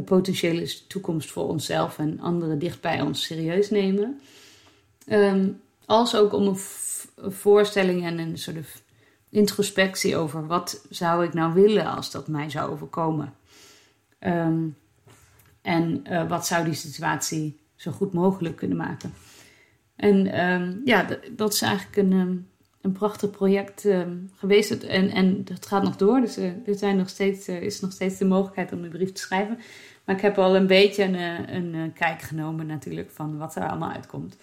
potentiële 0.05 0.87
toekomst 0.87 1.31
voor 1.31 1.47
onszelf 1.47 1.97
en 1.97 2.19
anderen 2.19 2.59
dicht 2.59 2.81
bij 2.81 3.01
ons 3.01 3.23
serieus 3.23 3.69
nemen. 3.69 4.19
Um, 5.07 5.61
als 5.85 6.15
ook 6.15 6.33
om 6.33 6.47
een, 6.47 6.57
voorstelling 7.31 8.05
en 8.05 8.17
een 8.17 8.37
soort 8.37 8.83
introspectie 9.29 10.17
over 10.17 10.47
wat 10.47 10.85
zou 10.89 11.25
ik 11.25 11.33
nou 11.33 11.53
willen 11.53 11.85
als 11.85 12.11
dat 12.11 12.27
mij 12.27 12.49
zou 12.49 12.71
overkomen. 12.71 13.33
Um, 14.19 14.75
en 15.61 16.03
uh, 16.11 16.29
wat 16.29 16.47
zou 16.47 16.65
die 16.65 16.73
situatie 16.73 17.59
zo 17.75 17.91
goed 17.91 18.13
mogelijk 18.13 18.55
kunnen 18.55 18.77
maken. 18.77 19.13
En 19.95 20.43
um, 20.51 20.81
ja, 20.85 21.07
dat 21.31 21.53
is 21.53 21.61
eigenlijk 21.61 21.97
een, 21.97 22.11
um, 22.11 22.47
een 22.81 22.91
prachtig 22.91 23.29
project 23.29 23.87
geweest. 24.35 24.71
En, 24.71 25.09
en 25.09 25.43
dat 25.43 25.65
gaat 25.65 25.83
nog 25.83 25.95
door, 25.95 26.21
dus 26.21 26.37
uh, 26.37 26.67
er 26.67 26.75
zijn 26.75 26.97
nog 26.97 27.09
steeds, 27.09 27.49
uh, 27.49 27.61
is 27.61 27.79
nog 27.79 27.91
steeds 27.91 28.17
de 28.17 28.25
mogelijkheid 28.25 28.71
om 28.71 28.83
een 28.83 28.89
brief 28.89 29.11
te 29.11 29.21
schrijven. 29.21 29.57
Maar 30.05 30.15
ik 30.15 30.21
heb 30.21 30.37
al 30.37 30.55
een 30.55 30.67
beetje 30.67 31.03
een, 31.03 31.73
een 31.73 31.93
kijk 31.93 32.21
genomen 32.21 32.65
natuurlijk 32.65 33.11
van 33.11 33.37
wat 33.37 33.55
er 33.55 33.69
allemaal 33.69 33.91
uitkomt. 33.91 34.37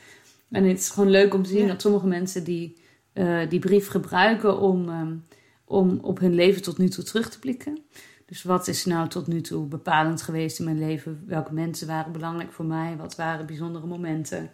En 0.51 0.65
het 0.65 0.79
is 0.79 0.91
gewoon 0.91 1.11
leuk 1.11 1.35
om 1.35 1.43
te 1.43 1.51
zien 1.51 1.63
ja. 1.63 1.67
dat 1.67 1.81
sommige 1.81 2.07
mensen 2.07 2.45
die 2.45 2.77
uh, 3.15 3.49
die 3.49 3.59
brief 3.59 3.89
gebruiken 3.89 4.61
om, 4.61 4.91
om 5.65 5.99
op 6.03 6.19
hun 6.19 6.35
leven 6.35 6.63
tot 6.63 6.79
nu 6.79 6.89
toe 6.89 7.05
terug 7.05 7.31
te 7.31 7.39
blikken. 7.39 7.79
Dus 8.31 8.43
wat 8.43 8.69
is 8.69 8.85
nou 8.85 9.09
tot 9.09 9.27
nu 9.27 9.41
toe 9.41 9.67
bepalend 9.67 10.23
geweest 10.23 10.59
in 10.59 10.65
mijn 10.65 10.79
leven? 10.79 11.25
Welke 11.27 11.53
mensen 11.53 11.87
waren 11.87 12.13
belangrijk 12.13 12.53
voor 12.53 12.65
mij? 12.65 12.97
Wat 12.97 13.17
waren 13.17 13.47
bijzondere 13.47 13.87
momenten? 13.87 14.51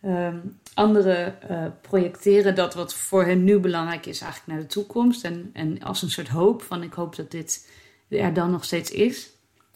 Ehm, 0.00 0.38
anderen 0.74 1.38
uh, 1.50 1.66
projecteren 1.80 2.54
dat 2.54 2.74
wat 2.74 2.94
voor 2.94 3.24
hen 3.24 3.44
nu 3.44 3.58
belangrijk 3.58 4.06
is, 4.06 4.20
eigenlijk 4.20 4.52
naar 4.52 4.60
de 4.60 4.72
toekomst. 4.72 5.24
En, 5.24 5.50
en 5.52 5.82
als 5.82 6.02
een 6.02 6.10
soort 6.10 6.28
hoop 6.28 6.62
van 6.62 6.82
ik 6.82 6.92
hoop 6.92 7.16
dat 7.16 7.30
dit 7.30 7.68
er 8.08 8.32
dan 8.32 8.50
nog 8.50 8.64
steeds 8.64 8.90
is. 8.90 9.30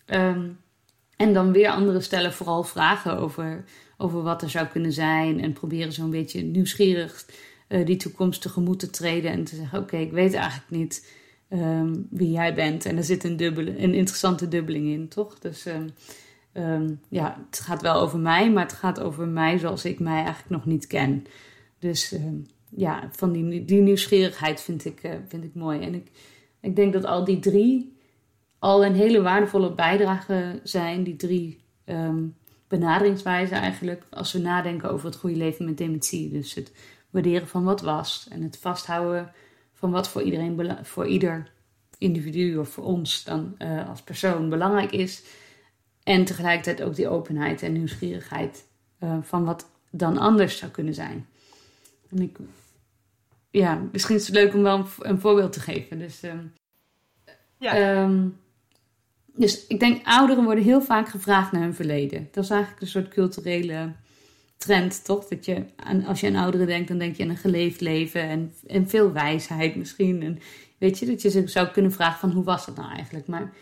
Ehm, 0.04 0.48
en 1.16 1.32
dan 1.32 1.52
weer 1.52 1.68
anderen 1.68 2.02
stellen 2.02 2.32
vooral 2.32 2.64
vragen 2.64 3.18
over, 3.18 3.64
over 3.96 4.22
wat 4.22 4.42
er 4.42 4.50
zou 4.50 4.66
kunnen 4.66 4.92
zijn. 4.92 5.40
En 5.40 5.52
proberen 5.52 5.92
zo'n 5.92 6.10
beetje 6.10 6.42
nieuwsgierig 6.42 7.26
uh, 7.68 7.86
die 7.86 7.96
toekomst 7.96 8.42
tegemoet 8.42 8.78
te 8.78 8.90
treden. 8.90 9.30
En 9.30 9.44
te 9.44 9.56
zeggen: 9.56 9.78
Oké, 9.78 9.96
ik 9.96 10.12
weet 10.12 10.34
eigenlijk 10.34 10.70
niet 10.70 11.10
um, 11.50 12.06
wie 12.10 12.30
jij 12.30 12.54
bent. 12.54 12.84
En 12.84 12.96
er 12.96 13.04
zit 13.04 13.24
een, 13.24 13.36
dubbele, 13.36 13.70
een 13.70 13.94
interessante 13.94 14.48
dubbeling 14.48 14.86
in, 14.86 15.08
toch? 15.08 15.38
Dus 15.38 15.66
um, 16.54 17.00
ja, 17.08 17.44
het 17.50 17.60
gaat 17.60 17.82
wel 17.82 17.94
over 17.94 18.18
mij, 18.18 18.52
maar 18.52 18.62
het 18.62 18.72
gaat 18.72 19.00
over 19.00 19.28
mij 19.28 19.58
zoals 19.58 19.84
ik 19.84 20.00
mij 20.00 20.22
eigenlijk 20.22 20.50
nog 20.50 20.64
niet 20.64 20.86
ken. 20.86 21.26
Dus 21.78 22.14
ja, 22.76 23.08
van 23.12 23.32
die, 23.32 23.64
die 23.64 23.80
nieuwsgierigheid 23.80 24.60
vind 24.60 24.84
ik, 24.84 25.02
uh, 25.02 25.12
vind 25.28 25.44
ik 25.44 25.54
mooi. 25.54 25.80
En 25.80 25.94
ik, 25.94 26.10
ik 26.60 26.76
denk 26.76 26.92
dat 26.92 27.04
al 27.04 27.24
die 27.24 27.38
drie 27.38 27.96
al 28.58 28.84
een 28.84 28.94
hele 28.94 29.22
waardevolle 29.22 29.74
bijdrage 29.74 30.60
zijn, 30.62 31.02
die 31.02 31.16
drie 31.16 31.60
um, 31.84 32.36
benaderingswijzen 32.68 33.56
eigenlijk, 33.56 34.02
als 34.10 34.32
we 34.32 34.38
nadenken 34.38 34.90
over 34.90 35.06
het 35.06 35.16
goede 35.16 35.36
leven 35.36 35.64
met 35.64 35.78
dementie. 35.78 36.30
Dus 36.30 36.54
het 36.54 36.72
waarderen 37.10 37.48
van 37.48 37.64
wat 37.64 37.80
was 37.80 38.26
en 38.30 38.42
het 38.42 38.58
vasthouden 38.58 39.32
van 39.72 39.90
wat 39.90 40.08
voor 40.08 40.22
iedereen, 40.22 40.78
voor 40.82 41.06
ieder 41.06 41.50
individu 41.98 42.56
of 42.56 42.68
voor 42.68 42.84
ons 42.84 43.24
dan 43.24 43.54
uh, 43.58 43.88
als 43.88 44.02
persoon 44.02 44.48
belangrijk 44.48 44.92
is. 44.92 45.22
En 46.04 46.24
tegelijkertijd 46.24 46.82
ook 46.82 46.94
die 46.94 47.08
openheid 47.08 47.62
en 47.62 47.72
nieuwsgierigheid 47.72 48.64
uh, 49.00 49.16
van 49.22 49.44
wat 49.44 49.70
dan 49.90 50.18
anders 50.18 50.58
zou 50.58 50.70
kunnen 50.70 50.94
zijn. 50.94 51.26
En 52.10 52.22
ik, 52.22 52.36
ja, 53.50 53.82
misschien 53.92 54.16
is 54.16 54.26
het 54.26 54.36
leuk 54.36 54.54
om 54.54 54.62
wel 54.62 54.78
een, 54.78 54.86
een 54.98 55.20
voorbeeld 55.20 55.52
te 55.52 55.60
geven. 55.60 55.98
Dus, 55.98 56.22
um, 56.22 56.52
ja. 57.58 58.02
Um, 58.02 58.36
dus 59.36 59.66
ik 59.66 59.80
denk, 59.80 60.06
ouderen 60.06 60.44
worden 60.44 60.64
heel 60.64 60.82
vaak 60.82 61.08
gevraagd 61.08 61.52
naar 61.52 61.62
hun 61.62 61.74
verleden. 61.74 62.28
Dat 62.32 62.44
is 62.44 62.50
eigenlijk 62.50 62.82
een 62.82 62.88
soort 62.88 63.08
culturele 63.08 63.92
trend, 64.56 65.04
toch? 65.04 65.24
Dat 65.28 65.44
je, 65.44 65.64
aan, 65.76 66.04
als 66.04 66.20
je 66.20 66.26
aan 66.26 66.42
ouderen 66.42 66.66
denkt, 66.66 66.88
dan 66.88 66.98
denk 66.98 67.16
je 67.16 67.22
aan 67.22 67.28
een 67.28 67.36
geleefd 67.36 67.80
leven 67.80 68.22
en, 68.22 68.54
en 68.66 68.88
veel 68.88 69.12
wijsheid 69.12 69.76
misschien. 69.76 70.22
En 70.22 70.38
weet 70.78 70.98
je, 70.98 71.06
dat 71.06 71.22
je 71.22 71.30
ze 71.30 71.48
zou 71.48 71.68
kunnen 71.68 71.92
vragen 71.92 72.18
van 72.18 72.30
hoe 72.30 72.44
was 72.44 72.66
dat 72.66 72.76
nou 72.76 72.92
eigenlijk? 72.92 73.26
Maar 73.26 73.52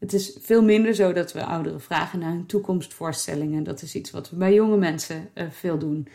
het 0.00 0.12
is 0.12 0.36
veel 0.40 0.62
minder 0.62 0.94
zo 0.94 1.12
dat 1.12 1.32
we 1.32 1.44
ouderen 1.44 1.80
vragen 1.80 2.18
naar 2.18 2.30
hun 2.30 2.46
toekomstvoorstellingen. 2.46 3.62
Dat 3.64 3.82
is 3.82 3.94
iets 3.94 4.10
wat 4.10 4.30
we 4.30 4.36
bij 4.36 4.54
jonge 4.54 4.76
mensen 4.76 5.28
uh, 5.34 5.44
veel 5.50 5.78
doen. 5.78 6.08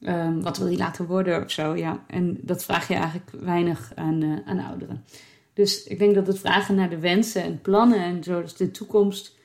Um, 0.00 0.42
wat 0.42 0.58
wil 0.58 0.66
je 0.66 0.76
laten 0.76 1.06
worden 1.06 1.44
of 1.44 1.50
zo, 1.50 1.74
ja. 1.74 2.04
En 2.06 2.38
dat 2.42 2.64
vraag 2.64 2.88
je 2.88 2.94
eigenlijk 2.94 3.30
weinig 3.30 3.92
aan, 3.94 4.22
uh, 4.22 4.38
aan 4.44 4.58
ouderen. 4.58 5.04
Dus 5.52 5.84
ik 5.84 5.98
denk 5.98 6.14
dat 6.14 6.26
het 6.26 6.38
vragen 6.38 6.74
naar 6.74 6.90
de 6.90 6.98
wensen 6.98 7.42
en 7.42 7.60
plannen 7.60 7.98
en 7.98 8.24
zo, 8.24 8.42
dus 8.42 8.54
de 8.54 8.70
toekomst 8.70 9.36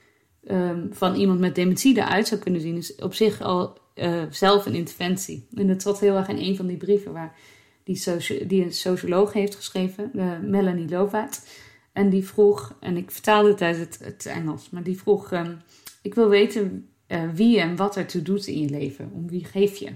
um, 0.49 0.89
van 0.91 1.15
iemand 1.15 1.39
met 1.39 1.55
dementie 1.55 1.97
eruit 1.97 2.27
zou 2.27 2.41
kunnen 2.41 2.61
zien, 2.61 2.77
is 2.77 2.95
op 2.95 3.13
zich 3.13 3.41
al 3.41 3.77
uh, 3.95 4.23
zelf 4.29 4.65
een 4.65 4.75
interventie. 4.75 5.47
En 5.53 5.67
dat 5.67 5.79
trad 5.79 5.99
heel 5.99 6.15
erg 6.15 6.27
in 6.27 6.37
een 6.37 6.55
van 6.55 6.67
die 6.67 6.77
brieven 6.77 7.13
waar 7.13 7.35
die, 7.83 8.03
die 8.47 8.63
een 8.63 8.73
socioloog 8.73 9.33
heeft 9.33 9.55
geschreven, 9.55 10.11
Melanie 10.41 10.89
Lovaat. 10.89 11.45
En 11.93 12.09
die 12.09 12.25
vroeg, 12.25 12.75
en 12.79 12.97
ik 12.97 13.11
vertaalde 13.11 13.49
het 13.49 13.61
uit 13.61 13.99
het, 13.99 14.25
Engels, 14.25 14.69
maar 14.69 14.83
die 14.83 14.97
vroeg: 14.97 15.31
um, 15.31 15.61
Ik 16.01 16.13
wil 16.13 16.29
weten 16.29 16.89
uh, 17.07 17.29
wie 17.33 17.59
en 17.59 17.75
wat 17.75 17.97
ertoe 17.97 18.21
doet 18.21 18.47
in 18.47 18.59
je 18.59 18.69
leven. 18.69 19.11
Om 19.13 19.29
wie 19.29 19.45
geef 19.45 19.77
je? 19.77 19.91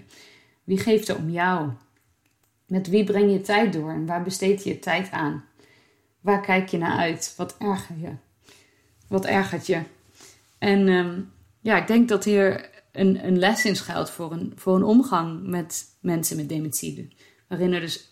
Wie 0.63 0.77
geeft 0.77 1.07
er 1.07 1.15
om 1.15 1.29
jou? 1.29 1.69
Met 2.67 2.87
wie 2.87 3.03
breng 3.03 3.31
je 3.31 3.41
tijd 3.41 3.73
door 3.73 3.89
en 3.89 4.05
waar 4.05 4.23
besteed 4.23 4.63
je 4.63 4.79
tijd 4.79 5.11
aan? 5.11 5.43
Waar 6.19 6.41
kijk 6.41 6.69
je 6.69 6.77
naar 6.77 6.97
uit? 6.97 7.33
Wat 7.37 7.55
erger 7.57 7.97
je? 7.99 8.11
Wat 9.07 9.25
ergert 9.25 9.67
je? 9.67 9.81
En 10.57 10.87
um, 10.87 11.31
ja, 11.61 11.77
ik 11.77 11.87
denk 11.87 12.07
dat 12.07 12.23
hier 12.23 12.69
een, 12.91 13.27
een 13.27 13.39
les 13.39 13.65
in 13.65 13.75
schuilt 13.75 14.09
voor 14.09 14.31
een, 14.31 14.53
voor 14.55 14.75
een 14.75 14.83
omgang 14.83 15.47
met 15.47 15.85
mensen 16.01 16.37
met 16.37 16.49
dementie. 16.49 17.15
Waarin 17.47 17.73
er 17.73 17.79
dus 17.79 18.09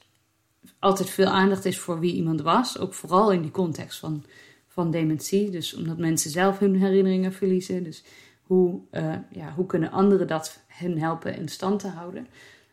altijd 0.80 1.09
veel 1.09 1.28
aandacht 1.28 1.66
is 1.66 1.80
voor 1.80 1.99
wie 1.99 2.14
iemand 2.14 2.41
was. 2.41 2.80
Ook 2.80 2.93
vooral 2.93 3.32
in 3.32 3.41
die 3.41 3.51
context 3.51 3.99
van, 3.99 4.24
van 4.68 4.91
dementie. 4.91 5.49
Dus 5.49 5.74
omdat 5.76 5.97
mensen 5.97 6.32
zelf 6.32 6.59
hun 6.59 6.76
herinneringen 6.76 7.34
verliezen. 7.34 7.84
Dus 7.84 8.03
hoe, 8.41 8.80
uh, 8.91 9.16
ja, 9.32 9.53
hoe 9.53 9.66
kunnen 9.66 9.91
anderen 9.91 10.28
dat 10.28 10.64
hen 10.68 10.97
helpen 10.97 11.36
in 11.36 11.47
stand 11.47 11.80
te 11.80 11.88
houden? 11.88 12.28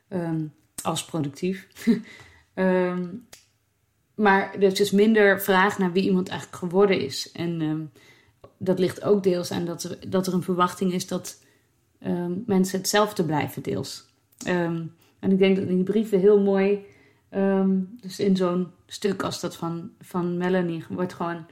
Um, 0.09 0.53
als 0.83 1.05
productief. 1.05 1.69
um, 2.55 3.27
maar 4.15 4.55
er 4.55 4.63
is 4.63 4.75
dus 4.75 4.91
minder 4.91 5.41
vraag 5.41 5.79
naar 5.79 5.93
wie 5.93 6.03
iemand 6.03 6.29
eigenlijk 6.29 6.59
geworden 6.59 7.01
is. 7.01 7.33
En 7.33 7.61
um, 7.61 7.91
dat 8.57 8.79
ligt 8.79 9.03
ook 9.03 9.23
deels 9.23 9.51
aan 9.51 9.65
dat 9.65 9.83
er, 9.83 10.11
dat 10.11 10.27
er 10.27 10.35
een 10.35 10.43
verwachting 10.43 10.93
is 10.93 11.07
dat 11.07 11.39
mensen 12.47 12.79
hetzelfde 12.79 13.25
blijven, 13.25 13.63
deels. 13.63 14.09
En 15.21 15.31
ik 15.31 15.39
denk 15.39 15.57
dat 15.57 15.69
in 15.69 15.75
die 15.75 15.85
brieven 15.85 16.21
heel 16.21 16.41
mooi, 16.41 16.87
dus 18.01 18.19
in 18.19 18.37
zo'n 18.37 18.71
stuk 18.87 19.23
als 19.23 19.41
dat 19.41 19.57
van, 19.57 19.91
van 20.01 20.37
Melanie, 20.37 20.85
wordt 20.89 21.15
gewoon 21.15 21.47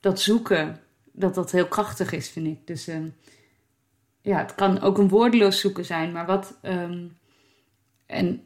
dat 0.00 0.20
zoeken, 0.20 0.80
dat 1.12 1.34
dat 1.34 1.50
heel 1.50 1.66
krachtig 1.66 2.12
is, 2.12 2.28
vind 2.28 2.46
ik. 2.46 2.66
Dus 2.66 2.88
ja, 4.20 4.38
het 4.38 4.54
kan 4.54 4.80
ook 4.80 4.98
een 4.98 5.08
woordeloos 5.08 5.60
zoeken 5.60 5.84
zijn, 5.84 6.12
maar 6.12 6.26
wat. 6.26 6.58
en 8.06 8.42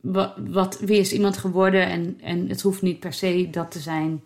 wat, 0.00 0.34
wat, 0.36 0.78
wie 0.78 0.98
is 0.98 1.12
iemand 1.12 1.36
geworden 1.36 1.86
en, 1.86 2.20
en 2.20 2.48
het 2.48 2.62
hoeft 2.62 2.82
niet 2.82 3.00
per 3.00 3.12
se 3.12 3.48
dat 3.50 3.70
te 3.70 3.78
zijn 3.78 4.22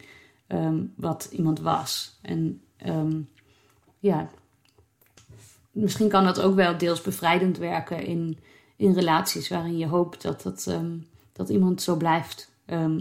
wat 0.97 1.29
iemand 1.33 1.61
was. 1.61 2.19
En 2.23 2.61
ja, 3.99 4.31
misschien 5.71 6.09
kan 6.09 6.25
dat 6.25 6.41
ook 6.41 6.55
wel 6.55 6.79
deels 6.79 7.03
bevrijdend 7.03 7.59
werken 7.59 8.05
in, 8.05 8.39
in 8.79 8.93
relaties 8.93 9.49
waarin 9.49 9.79
je 9.79 9.87
hoopt 9.87 10.23
dat, 10.23 10.43
dat, 10.43 10.67
um, 10.67 11.07
dat 11.33 11.49
iemand 11.49 11.83
zo 11.83 11.97
blijft. 11.97 12.51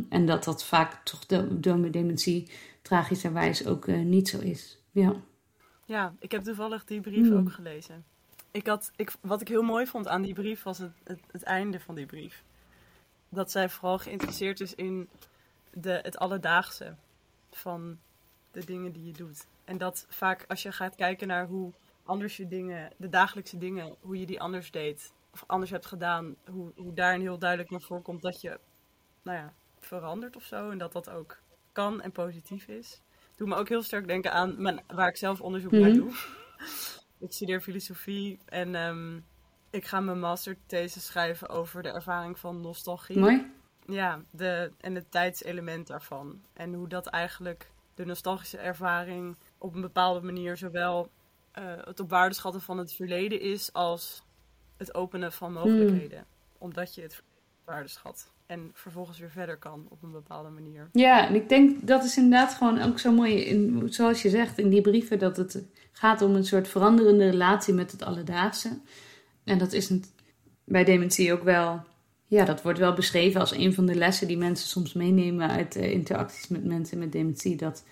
en 0.10 0.26
dat 0.26 0.44
dat 0.44 0.64
vaak 0.64 1.04
toch 1.04 1.26
de, 1.26 1.60
door 1.60 1.78
mijn 1.78 1.92
dementie 1.92 2.50
tragischerwijs 2.82 3.66
ook 3.66 3.88
uh, 3.88 4.00
niet 4.00 4.30
zo 4.30 4.40
is. 4.40 4.78
Ja. 4.92 5.16
ja, 5.86 6.14
ik 6.20 6.32
heb 6.32 6.44
toevallig 6.44 6.86
die 6.86 7.02
brief 7.02 7.30
mm. 7.30 7.38
ook 7.38 7.52
gelezen. 7.52 8.06
Ik 8.52 8.68
had, 8.68 8.92
ik, 8.96 9.14
wat 9.22 9.42
ik 9.42 9.48
heel 9.48 9.62
mooi 9.62 9.88
vond 9.88 10.08
aan 10.08 10.22
die 10.22 10.34
brief 10.34 10.64
was 10.64 10.78
het, 10.78 10.92
het, 11.04 11.20
het 11.32 11.44
einde 11.44 11.80
van 11.80 11.96
die 11.96 12.06
brief 12.06 12.44
dat 13.30 13.52
zij 13.52 13.70
vooral 13.70 13.98
geïnteresseerd 13.98 14.60
is 14.60 14.76
in 14.76 15.10
de, 15.74 16.00
het 16.04 16.18
alledaagse 16.18 16.96
van 17.52 17.98
de 18.52 18.66
dingen 18.66 18.92
die 18.92 19.06
je 19.06 19.12
doet. 19.12 19.48
En 19.64 19.78
dat 19.78 20.06
vaak 20.10 20.46
als 20.48 20.64
je 20.64 20.72
gaat 20.72 20.96
kijken 20.96 21.28
naar 21.28 21.48
hoe 21.48 21.72
anders 22.04 22.38
je 22.38 22.48
dingen, 22.48 22.92
de 22.98 23.10
dagelijkse 23.10 23.58
dingen, 23.58 23.96
hoe 24.02 24.20
je 24.20 24.26
die 24.26 24.42
anders 24.42 24.72
deed 24.72 25.12
of 25.42 25.48
anders 25.48 25.72
hebt 25.72 25.86
gedaan, 25.86 26.36
hoe, 26.52 26.72
hoe 26.76 26.94
daarin 26.94 27.22
heel 27.22 27.38
duidelijk 27.38 27.70
naar 27.70 27.82
voren 27.82 28.04
komt 28.04 28.22
dat 28.22 28.42
je, 28.42 28.60
nou 29.22 29.38
ja, 29.38 29.54
verandert 29.80 30.36
of 30.36 30.44
zo. 30.44 30.70
En 30.70 30.78
dat 30.78 30.92
dat 30.92 31.10
ook 31.10 31.38
kan 31.72 32.02
en 32.02 32.12
positief 32.12 32.68
is. 32.68 33.02
Doe 33.36 33.48
me 33.48 33.56
ook 33.56 33.70
heel 33.70 33.84
sterk 33.84 34.08
denken 34.08 34.32
aan 34.32 34.62
mijn, 34.62 34.84
waar 34.88 35.08
ik 35.08 35.18
zelf 35.18 35.42
onderzoek 35.42 35.72
naar 35.72 35.90
mhm. 35.90 35.98
doe. 35.98 36.14
ik 37.28 37.32
studeer 37.32 37.62
filosofie 37.62 38.40
en 38.46 38.76
um, 38.76 39.26
ik 39.70 39.86
ga 39.86 40.00
mijn 40.00 40.20
masterthesis 40.20 41.06
schrijven 41.06 41.50
over 41.50 41.84
de 41.84 41.90
ervaring 41.90 42.40
van 42.40 42.62
nostalgie. 42.62 43.20
Mooi. 43.20 43.52
Ja, 43.86 44.22
de, 44.32 44.72
en 44.80 44.96
het 44.96 45.12
tijdselement 45.12 45.88
daarvan. 45.88 46.42
En 46.54 46.74
hoe 46.74 46.88
dat 46.88 47.08
eigenlijk 47.08 47.72
de 47.96 48.06
nostalgische 48.06 48.58
ervaring 48.58 49.38
op 49.58 49.76
een 49.76 49.82
bepaalde 49.82 50.22
manier 50.22 50.58
zowel 50.58 51.12
uh, 51.60 51.64
het 51.84 52.00
op 52.00 52.10
waarde 52.10 52.36
schatten 52.36 52.62
van 52.62 52.78
het 52.78 52.94
verleden 52.94 53.42
is 53.42 53.74
als 53.74 54.24
het 54.78 54.96
openen 54.96 55.32
van 55.32 55.54
mogelijkheden. 55.54 56.18
Hmm. 56.18 56.58
Omdat 56.58 56.96
je 56.96 57.02
het 57.02 57.24
waarde 57.66 57.90
schat. 57.90 58.32
En 58.46 58.72
vervolgens 58.74 59.20
weer 59.20 59.32
verder 59.32 59.58
kan 59.58 59.86
op 59.90 60.04
een 60.04 60.12
bepaalde 60.12 60.50
manier. 60.50 60.90
Ja, 60.92 61.28
en 61.28 61.36
ik 61.36 61.50
denk 61.50 61.88
dat 61.88 62.04
is 62.04 62.18
inderdaad 62.18 62.54
gewoon 62.54 62.82
ook 62.82 63.00
zo 63.00 63.12
mooi, 63.12 63.34
in, 63.34 63.88
zoals 63.90 64.22
je 64.22 64.30
zegt 64.30 64.58
in 64.58 64.70
die 64.70 64.82
brieven, 64.82 65.20
dat 65.20 65.38
het 65.38 65.64
gaat 65.92 66.22
om 66.22 66.36
een 66.36 66.46
soort 66.46 66.68
veranderende 66.68 67.30
relatie 67.30 67.74
met 67.74 67.92
het 67.92 68.04
alledaagse. 68.04 68.80
En 69.44 69.58
dat 69.58 69.74
is 69.74 69.90
een, 69.90 70.04
bij 70.64 70.84
dementie 70.84 71.34
ook 71.34 71.44
wel, 71.44 71.84
ja, 72.26 72.46
dat 72.46 72.62
wordt 72.62 72.80
wel 72.80 72.94
beschreven 72.94 73.40
als 73.40 73.52
een 73.52 73.74
van 73.74 73.86
de 73.86 73.96
lessen 73.96 74.28
die 74.28 74.38
mensen 74.38 74.68
soms 74.68 74.94
meenemen 74.94 75.50
uit 75.50 75.76
uh, 75.76 75.92
interacties 75.92 76.48
met 76.48 76.66
mensen 76.66 77.00
met 77.00 77.12
dementie. 77.12 77.56
Dat 77.56 77.84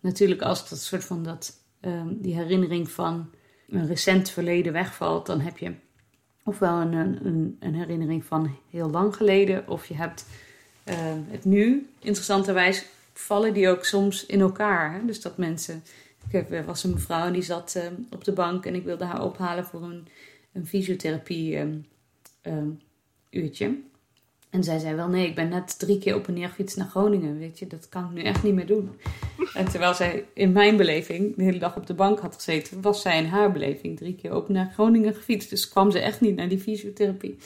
natuurlijk 0.00 0.42
als 0.42 0.68
dat 0.68 0.80
soort 0.80 1.04
van 1.04 1.22
dat, 1.22 1.64
um, 1.80 2.20
die 2.20 2.34
herinnering 2.34 2.90
van 2.90 3.30
een 3.68 3.86
recent 3.86 4.30
verleden 4.30 4.72
wegvalt, 4.72 5.26
dan 5.26 5.40
heb 5.40 5.58
je 5.58 5.74
ofwel 6.44 6.80
een, 6.80 7.56
een, 7.60 7.74
herinnering 7.74 8.24
van 8.24 8.56
heel 8.70 8.90
lang 8.90 9.16
geleden, 9.16 9.68
of 9.68 9.86
je 9.86 9.94
hebt 9.94 10.26
uh, 10.84 10.94
het 11.28 11.44
nu. 11.44 11.88
Interessanterwijs 11.98 12.86
vallen 13.12 13.54
die 13.54 13.68
ook 13.68 13.84
soms 13.84 14.26
in 14.26 14.40
elkaar. 14.40 14.92
Hè? 14.92 15.04
Dus 15.06 15.20
dat 15.20 15.36
mensen. 15.36 15.82
Ik 16.26 16.32
heb, 16.32 16.52
er 16.52 16.64
was 16.64 16.84
een 16.84 16.92
mevrouw 16.92 17.30
die 17.30 17.42
zat 17.42 17.74
uh, 17.76 17.82
op 18.10 18.24
de 18.24 18.32
bank 18.32 18.66
en 18.66 18.74
ik 18.74 18.84
wilde 18.84 19.04
haar 19.04 19.24
ophalen 19.24 19.64
voor 19.64 19.82
een 19.82 20.06
een 20.52 20.66
fysiotherapie 20.66 21.56
ehm, 21.56 21.76
ehm, 22.40 22.70
uurtje. 23.30 23.78
En 24.52 24.64
zij 24.64 24.78
zei 24.78 24.94
wel, 24.94 25.08
nee, 25.08 25.26
ik 25.26 25.34
ben 25.34 25.48
net 25.48 25.78
drie 25.78 25.98
keer 25.98 26.14
op 26.14 26.28
en 26.28 26.34
neer 26.34 26.48
gefietst 26.48 26.76
naar 26.76 26.88
Groningen. 26.88 27.38
Weet 27.38 27.58
je, 27.58 27.66
dat 27.66 27.88
kan 27.88 28.04
ik 28.04 28.10
nu 28.10 28.22
echt 28.22 28.42
niet 28.42 28.54
meer 28.54 28.66
doen. 28.66 28.90
En 29.54 29.64
terwijl 29.64 29.94
zij 29.94 30.24
in 30.34 30.52
mijn 30.52 30.76
beleving 30.76 31.36
de 31.36 31.42
hele 31.42 31.58
dag 31.58 31.76
op 31.76 31.86
de 31.86 31.94
bank 31.94 32.18
had 32.18 32.34
gezeten, 32.34 32.80
was 32.80 33.02
zij 33.02 33.18
in 33.18 33.26
haar 33.26 33.52
beleving 33.52 33.96
drie 33.96 34.14
keer 34.14 34.34
op 34.34 34.48
naar 34.48 34.70
Groningen 34.72 35.14
gefietst. 35.14 35.50
Dus 35.50 35.68
kwam 35.68 35.90
ze 35.90 35.98
echt 35.98 36.20
niet 36.20 36.36
naar 36.36 36.48
die 36.48 36.58
fysiotherapie. 36.58 37.38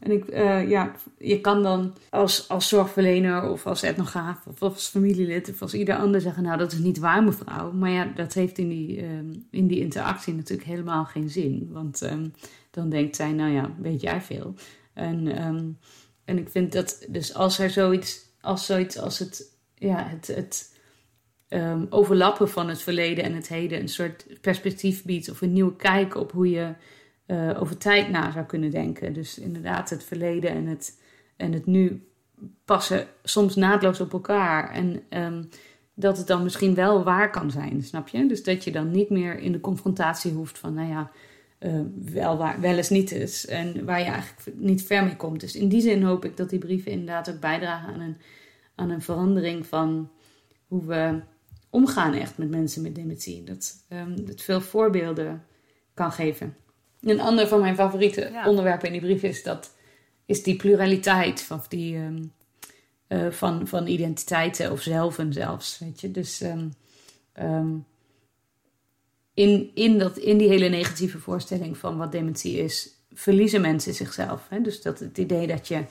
En 0.00 0.10
ik, 0.10 0.24
uh, 0.32 0.68
ja, 0.68 0.92
je 1.18 1.40
kan 1.40 1.62
dan 1.62 1.94
als, 2.10 2.48
als 2.48 2.68
zorgverlener 2.68 3.50
of 3.50 3.66
als 3.66 3.82
etnograaf 3.82 4.46
of 4.46 4.62
als 4.62 4.88
familielid 4.88 5.50
of 5.50 5.62
als 5.62 5.74
ieder 5.74 5.96
ander 5.96 6.20
zeggen, 6.20 6.42
nou 6.42 6.58
dat 6.58 6.72
is 6.72 6.78
niet 6.78 6.98
waar 6.98 7.24
mevrouw. 7.24 7.72
Maar 7.72 7.90
ja, 7.90 8.12
dat 8.14 8.32
heeft 8.32 8.58
in 8.58 8.68
die, 8.68 9.02
um, 9.02 9.46
in 9.50 9.66
die 9.66 9.80
interactie 9.80 10.34
natuurlijk 10.34 10.68
helemaal 10.68 11.04
geen 11.04 11.30
zin. 11.30 11.68
Want 11.72 12.02
um, 12.02 12.32
dan 12.70 12.88
denkt 12.88 13.16
zij, 13.16 13.32
nou 13.32 13.52
ja, 13.52 13.70
weet 13.78 14.00
jij 14.00 14.20
veel. 14.20 14.54
En, 14.92 15.46
um, 15.46 15.78
en 16.24 16.38
ik 16.38 16.48
vind 16.48 16.72
dat, 16.72 17.06
dus 17.08 17.34
als 17.34 17.58
er 17.58 17.70
zoiets, 17.70 18.20
als 18.40 18.66
zoiets 18.66 18.98
als 18.98 19.18
het, 19.18 19.56
ja, 19.74 20.06
het, 20.08 20.26
het 20.26 20.72
overlappen 21.90 22.50
van 22.50 22.68
het 22.68 22.82
verleden 22.82 23.24
en 23.24 23.34
het 23.34 23.48
heden 23.48 23.80
een 23.80 23.88
soort 23.88 24.40
perspectief 24.40 25.04
biedt 25.04 25.30
of 25.30 25.40
een 25.40 25.52
nieuwe 25.52 25.76
kijk 25.76 26.16
op 26.16 26.32
hoe 26.32 26.50
je 26.50 26.74
uh, 27.26 27.60
over 27.60 27.76
tijd 27.76 28.10
na 28.10 28.30
zou 28.30 28.44
kunnen 28.44 28.70
denken. 28.70 29.12
Dus 29.12 29.38
inderdaad, 29.38 29.90
het 29.90 30.04
verleden 30.04 30.50
en 30.50 30.66
het, 30.66 31.00
en 31.36 31.52
het 31.52 31.66
nu 31.66 32.08
passen 32.64 33.06
soms 33.22 33.54
naadloos 33.54 34.00
op 34.00 34.12
elkaar. 34.12 34.70
En 34.70 35.02
um, 35.10 35.48
dat 35.94 36.16
het 36.16 36.26
dan 36.26 36.42
misschien 36.42 36.74
wel 36.74 37.04
waar 37.04 37.30
kan 37.30 37.50
zijn, 37.50 37.82
snap 37.82 38.08
je? 38.08 38.26
Dus 38.26 38.42
dat 38.42 38.64
je 38.64 38.72
dan 38.72 38.90
niet 38.90 39.10
meer 39.10 39.38
in 39.38 39.52
de 39.52 39.60
confrontatie 39.60 40.32
hoeft 40.32 40.58
van, 40.58 40.74
nou 40.74 40.88
ja, 40.88 41.10
uh, 41.64 41.80
wel, 42.12 42.36
waar, 42.36 42.60
wel 42.60 42.76
eens 42.76 42.88
niet 42.88 43.12
is. 43.12 43.46
En 43.46 43.84
waar 43.84 43.98
je 43.98 44.04
eigenlijk 44.04 44.58
niet 44.58 44.82
ver 44.82 45.04
mee 45.04 45.16
komt. 45.16 45.40
Dus 45.40 45.56
in 45.56 45.68
die 45.68 45.80
zin 45.80 46.02
hoop 46.02 46.24
ik 46.24 46.36
dat 46.36 46.50
die 46.50 46.58
brieven 46.58 46.92
inderdaad 46.92 47.30
ook 47.30 47.40
bijdragen 47.40 47.94
aan 47.94 48.00
een, 48.00 48.16
aan 48.74 48.90
een 48.90 49.02
verandering 49.02 49.66
van 49.66 50.10
hoe 50.66 50.84
we 50.84 51.20
omgaan 51.70 52.14
echt 52.14 52.38
met 52.38 52.50
mensen 52.50 52.82
met 52.82 52.94
dementie. 52.94 53.44
Dat 53.44 53.84
um, 53.88 54.14
het 54.26 54.42
veel 54.42 54.60
voorbeelden 54.60 55.44
kan 55.94 56.12
geven. 56.12 56.56
Een 57.00 57.20
ander 57.20 57.48
van 57.48 57.60
mijn 57.60 57.74
favoriete 57.74 58.28
ja. 58.32 58.48
onderwerpen 58.48 58.86
in 58.86 58.92
die 58.92 59.00
brief 59.00 59.22
is, 59.22 59.42
dat, 59.42 59.74
is 60.26 60.42
die 60.42 60.56
pluraliteit 60.56 61.42
van, 61.42 61.62
die, 61.68 61.96
um, 61.96 62.32
uh, 63.08 63.30
van, 63.30 63.66
van 63.66 63.86
identiteiten 63.86 64.72
of 64.72 64.80
zelven 64.82 65.32
zelfs. 65.32 65.78
Weet 65.78 66.00
je? 66.00 66.10
Dus 66.10 66.42
um, 67.38 67.84
in, 69.34 69.70
in, 69.74 69.98
dat, 69.98 70.16
in 70.16 70.38
die 70.38 70.48
hele 70.48 70.68
negatieve 70.68 71.18
voorstelling 71.18 71.78
van 71.78 71.96
wat 71.96 72.12
dementie 72.12 72.56
is, 72.56 72.88
verliezen 73.12 73.60
mensen 73.60 73.94
zichzelf. 73.94 74.46
Hè? 74.48 74.60
Dus 74.60 74.82
dat 74.82 74.98
het 74.98 75.18
idee 75.18 75.46
dat 75.46 75.68
je, 75.68 75.84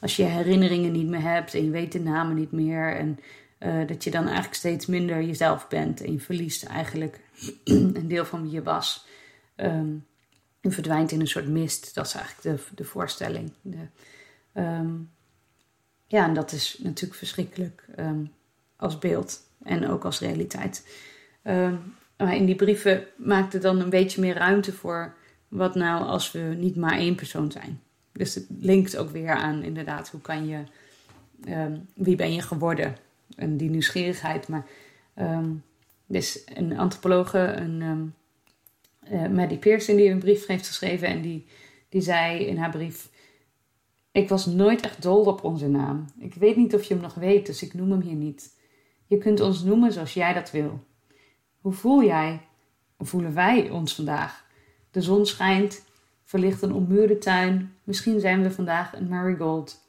als 0.00 0.16
je 0.16 0.22
herinneringen 0.22 0.92
niet 0.92 1.08
meer 1.08 1.22
hebt 1.22 1.54
en 1.54 1.64
je 1.64 1.70
weet 1.70 1.92
de 1.92 2.00
namen 2.00 2.36
niet 2.36 2.52
meer, 2.52 2.96
en 2.96 3.18
uh, 3.60 3.86
dat 3.86 4.04
je 4.04 4.10
dan 4.10 4.24
eigenlijk 4.24 4.54
steeds 4.54 4.86
minder 4.86 5.22
jezelf 5.22 5.68
bent 5.68 6.00
en 6.00 6.12
je 6.12 6.20
verliest 6.20 6.64
eigenlijk 6.64 7.20
een 7.64 8.08
deel 8.08 8.24
van 8.24 8.42
wie 8.42 8.50
je 8.50 8.62
was. 8.62 9.06
Um, 9.56 10.06
en 10.60 10.72
verdwijnt 10.72 11.12
in 11.12 11.20
een 11.20 11.26
soort 11.26 11.48
mist. 11.48 11.94
Dat 11.94 12.06
is 12.06 12.14
eigenlijk 12.14 12.58
de, 12.58 12.74
de 12.74 12.84
voorstelling. 12.84 13.52
De, 13.62 13.86
um, 14.54 15.10
ja, 16.06 16.24
en 16.26 16.34
dat 16.34 16.52
is 16.52 16.78
natuurlijk 16.82 17.18
verschrikkelijk 17.18 17.84
um, 17.98 18.32
als 18.76 18.98
beeld 18.98 19.42
en 19.62 19.88
ook 19.88 20.04
als 20.04 20.20
realiteit. 20.20 20.86
Um, 21.44 21.94
maar 22.24 22.36
in 22.36 22.46
die 22.46 22.54
brieven 22.54 23.06
maakte 23.16 23.58
dan 23.58 23.80
een 23.80 23.90
beetje 23.90 24.20
meer 24.20 24.34
ruimte 24.34 24.72
voor 24.72 25.14
wat 25.48 25.74
nou 25.74 26.04
als 26.04 26.32
we 26.32 26.38
niet 26.38 26.76
maar 26.76 26.98
één 26.98 27.14
persoon 27.14 27.50
zijn. 27.50 27.80
Dus 28.12 28.34
het 28.34 28.46
linkt 28.60 28.96
ook 28.96 29.10
weer 29.10 29.30
aan 29.30 29.62
inderdaad, 29.62 30.08
hoe 30.08 30.20
kan 30.20 30.46
je, 30.46 30.58
wie 31.94 32.16
ben 32.16 32.32
je 32.32 32.42
geworden? 32.42 32.96
En 33.36 33.56
die 33.56 33.70
nieuwsgierigheid. 33.70 34.48
Maar 34.48 34.66
dus 36.06 36.42
een 36.54 36.78
antropologe, 36.78 37.38
een 37.38 38.12
uh, 39.12 39.26
Maddie 39.28 39.58
Pearson 39.58 39.96
die 39.96 40.10
een 40.10 40.18
brief 40.18 40.46
heeft 40.46 40.66
geschreven. 40.66 41.08
En 41.08 41.20
die, 41.20 41.46
die 41.88 42.00
zei 42.00 42.44
in 42.44 42.56
haar 42.56 42.70
brief: 42.70 43.10
Ik 44.12 44.28
was 44.28 44.46
nooit 44.46 44.80
echt 44.80 45.02
dol 45.02 45.24
op 45.24 45.44
onze 45.44 45.68
naam. 45.68 46.04
Ik 46.18 46.34
weet 46.34 46.56
niet 46.56 46.74
of 46.74 46.82
je 46.82 46.94
hem 46.94 47.02
nog 47.02 47.14
weet, 47.14 47.46
dus 47.46 47.62
ik 47.62 47.74
noem 47.74 47.90
hem 47.90 48.00
hier 48.00 48.14
niet. 48.14 48.58
Je 49.06 49.18
kunt 49.18 49.40
ons 49.40 49.62
noemen 49.62 49.92
zoals 49.92 50.14
jij 50.14 50.32
dat 50.32 50.50
wil. 50.50 50.80
Hoe 51.60 51.72
voel 51.72 52.04
jij? 52.04 52.46
Hoe 52.96 53.06
voelen 53.06 53.34
wij 53.34 53.70
ons 53.70 53.94
vandaag? 53.94 54.44
De 54.90 55.00
zon 55.00 55.26
schijnt, 55.26 55.84
verlicht 56.24 56.62
een 56.62 56.72
ommuurde 56.72 57.18
tuin. 57.18 57.74
Misschien 57.84 58.20
zijn 58.20 58.42
we 58.42 58.50
vandaag 58.50 58.94
een 58.94 59.08
marigold. 59.08 59.88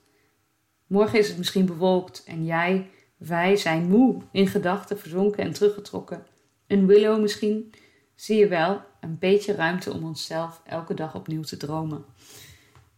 Morgen 0.87 1.19
is 1.19 1.27
het 1.27 1.37
misschien 1.37 1.65
bewolkt 1.65 2.23
en 2.23 2.45
jij, 2.45 2.89
wij 3.17 3.55
zijn 3.55 3.87
moe, 3.87 4.21
in 4.31 4.47
gedachten 4.47 4.99
verzonken 4.99 5.43
en 5.43 5.53
teruggetrokken. 5.53 6.25
Een 6.67 6.85
willow 6.85 7.21
misschien, 7.21 7.73
zie 8.15 8.37
je 8.37 8.47
wel, 8.47 8.81
een 8.99 9.17
beetje 9.19 9.55
ruimte 9.55 9.91
om 9.91 10.03
onszelf 10.03 10.61
elke 10.65 10.93
dag 10.93 11.15
opnieuw 11.15 11.43
te 11.43 11.57
dromen. 11.57 12.05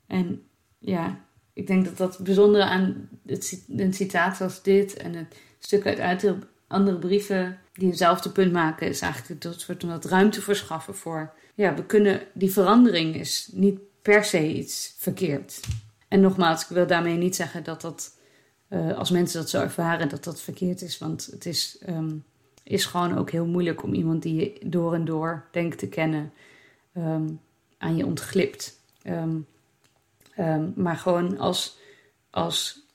En 0.07 0.47
ja, 0.79 1.25
ik 1.53 1.67
denk 1.67 1.85
dat 1.85 1.97
dat 1.97 2.19
bijzondere 2.19 2.63
aan 2.63 3.09
het, 3.25 3.65
een 3.67 3.93
citaat 3.93 4.37
zoals 4.37 4.63
dit 4.63 4.93
en 4.93 5.13
het 5.13 5.37
stuk 5.59 5.99
uit 5.99 6.35
andere 6.67 6.97
brieven 6.97 7.59
die 7.73 7.87
eenzelfde 7.87 8.29
punt 8.29 8.51
maken, 8.51 8.87
is 8.87 9.01
eigenlijk 9.01 9.41
dat 9.41 9.59
soort 9.59 9.83
wat 9.83 10.05
ruimte 10.05 10.41
verschaffen 10.41 10.95
voor. 10.95 11.33
Ja, 11.55 11.75
we 11.75 11.85
kunnen, 11.85 12.21
die 12.33 12.51
verandering 12.51 13.15
is 13.15 13.49
niet 13.51 13.79
per 14.01 14.23
se 14.23 14.53
iets 14.53 14.95
verkeerd. 14.97 15.59
En 16.07 16.21
nogmaals, 16.21 16.61
ik 16.61 16.67
wil 16.67 16.87
daarmee 16.87 17.17
niet 17.17 17.35
zeggen 17.35 17.63
dat 17.63 17.81
dat, 17.81 18.17
uh, 18.69 18.97
als 18.97 19.09
mensen 19.09 19.39
dat 19.39 19.49
zo 19.49 19.61
ervaren, 19.61 20.09
dat 20.09 20.23
dat 20.23 20.41
verkeerd 20.41 20.81
is. 20.81 20.97
Want 20.97 21.25
het 21.31 21.45
is 21.45 21.77
um, 21.89 22.23
is 22.63 22.85
gewoon 22.85 23.17
ook 23.17 23.31
heel 23.31 23.45
moeilijk 23.45 23.83
om 23.83 23.93
iemand 23.93 24.21
die 24.21 24.35
je 24.35 24.69
door 24.69 24.93
en 24.93 25.05
door 25.05 25.45
denkt 25.51 25.77
te 25.77 25.87
kennen 25.87 26.33
um, 26.97 27.39
aan 27.77 27.95
je 27.95 28.05
ontglipt. 28.05 28.79
Um, 29.03 29.47
maar 30.75 30.95
gewoon 30.95 31.37
als, 31.37 31.77
als 32.29 32.85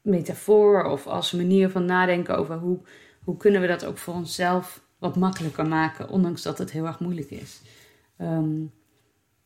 metafoor 0.00 0.84
of 0.84 1.06
als 1.06 1.32
manier 1.32 1.70
van 1.70 1.84
nadenken 1.84 2.36
over 2.36 2.56
hoe, 2.56 2.78
hoe 3.24 3.36
kunnen 3.36 3.60
we 3.60 3.66
dat 3.66 3.84
ook 3.84 3.98
voor 3.98 4.14
onszelf 4.14 4.82
wat 4.98 5.16
makkelijker 5.16 5.66
maken, 5.66 6.08
ondanks 6.08 6.42
dat 6.42 6.58
het 6.58 6.70
heel 6.70 6.86
erg 6.86 7.00
moeilijk 7.00 7.30
is. 7.30 7.60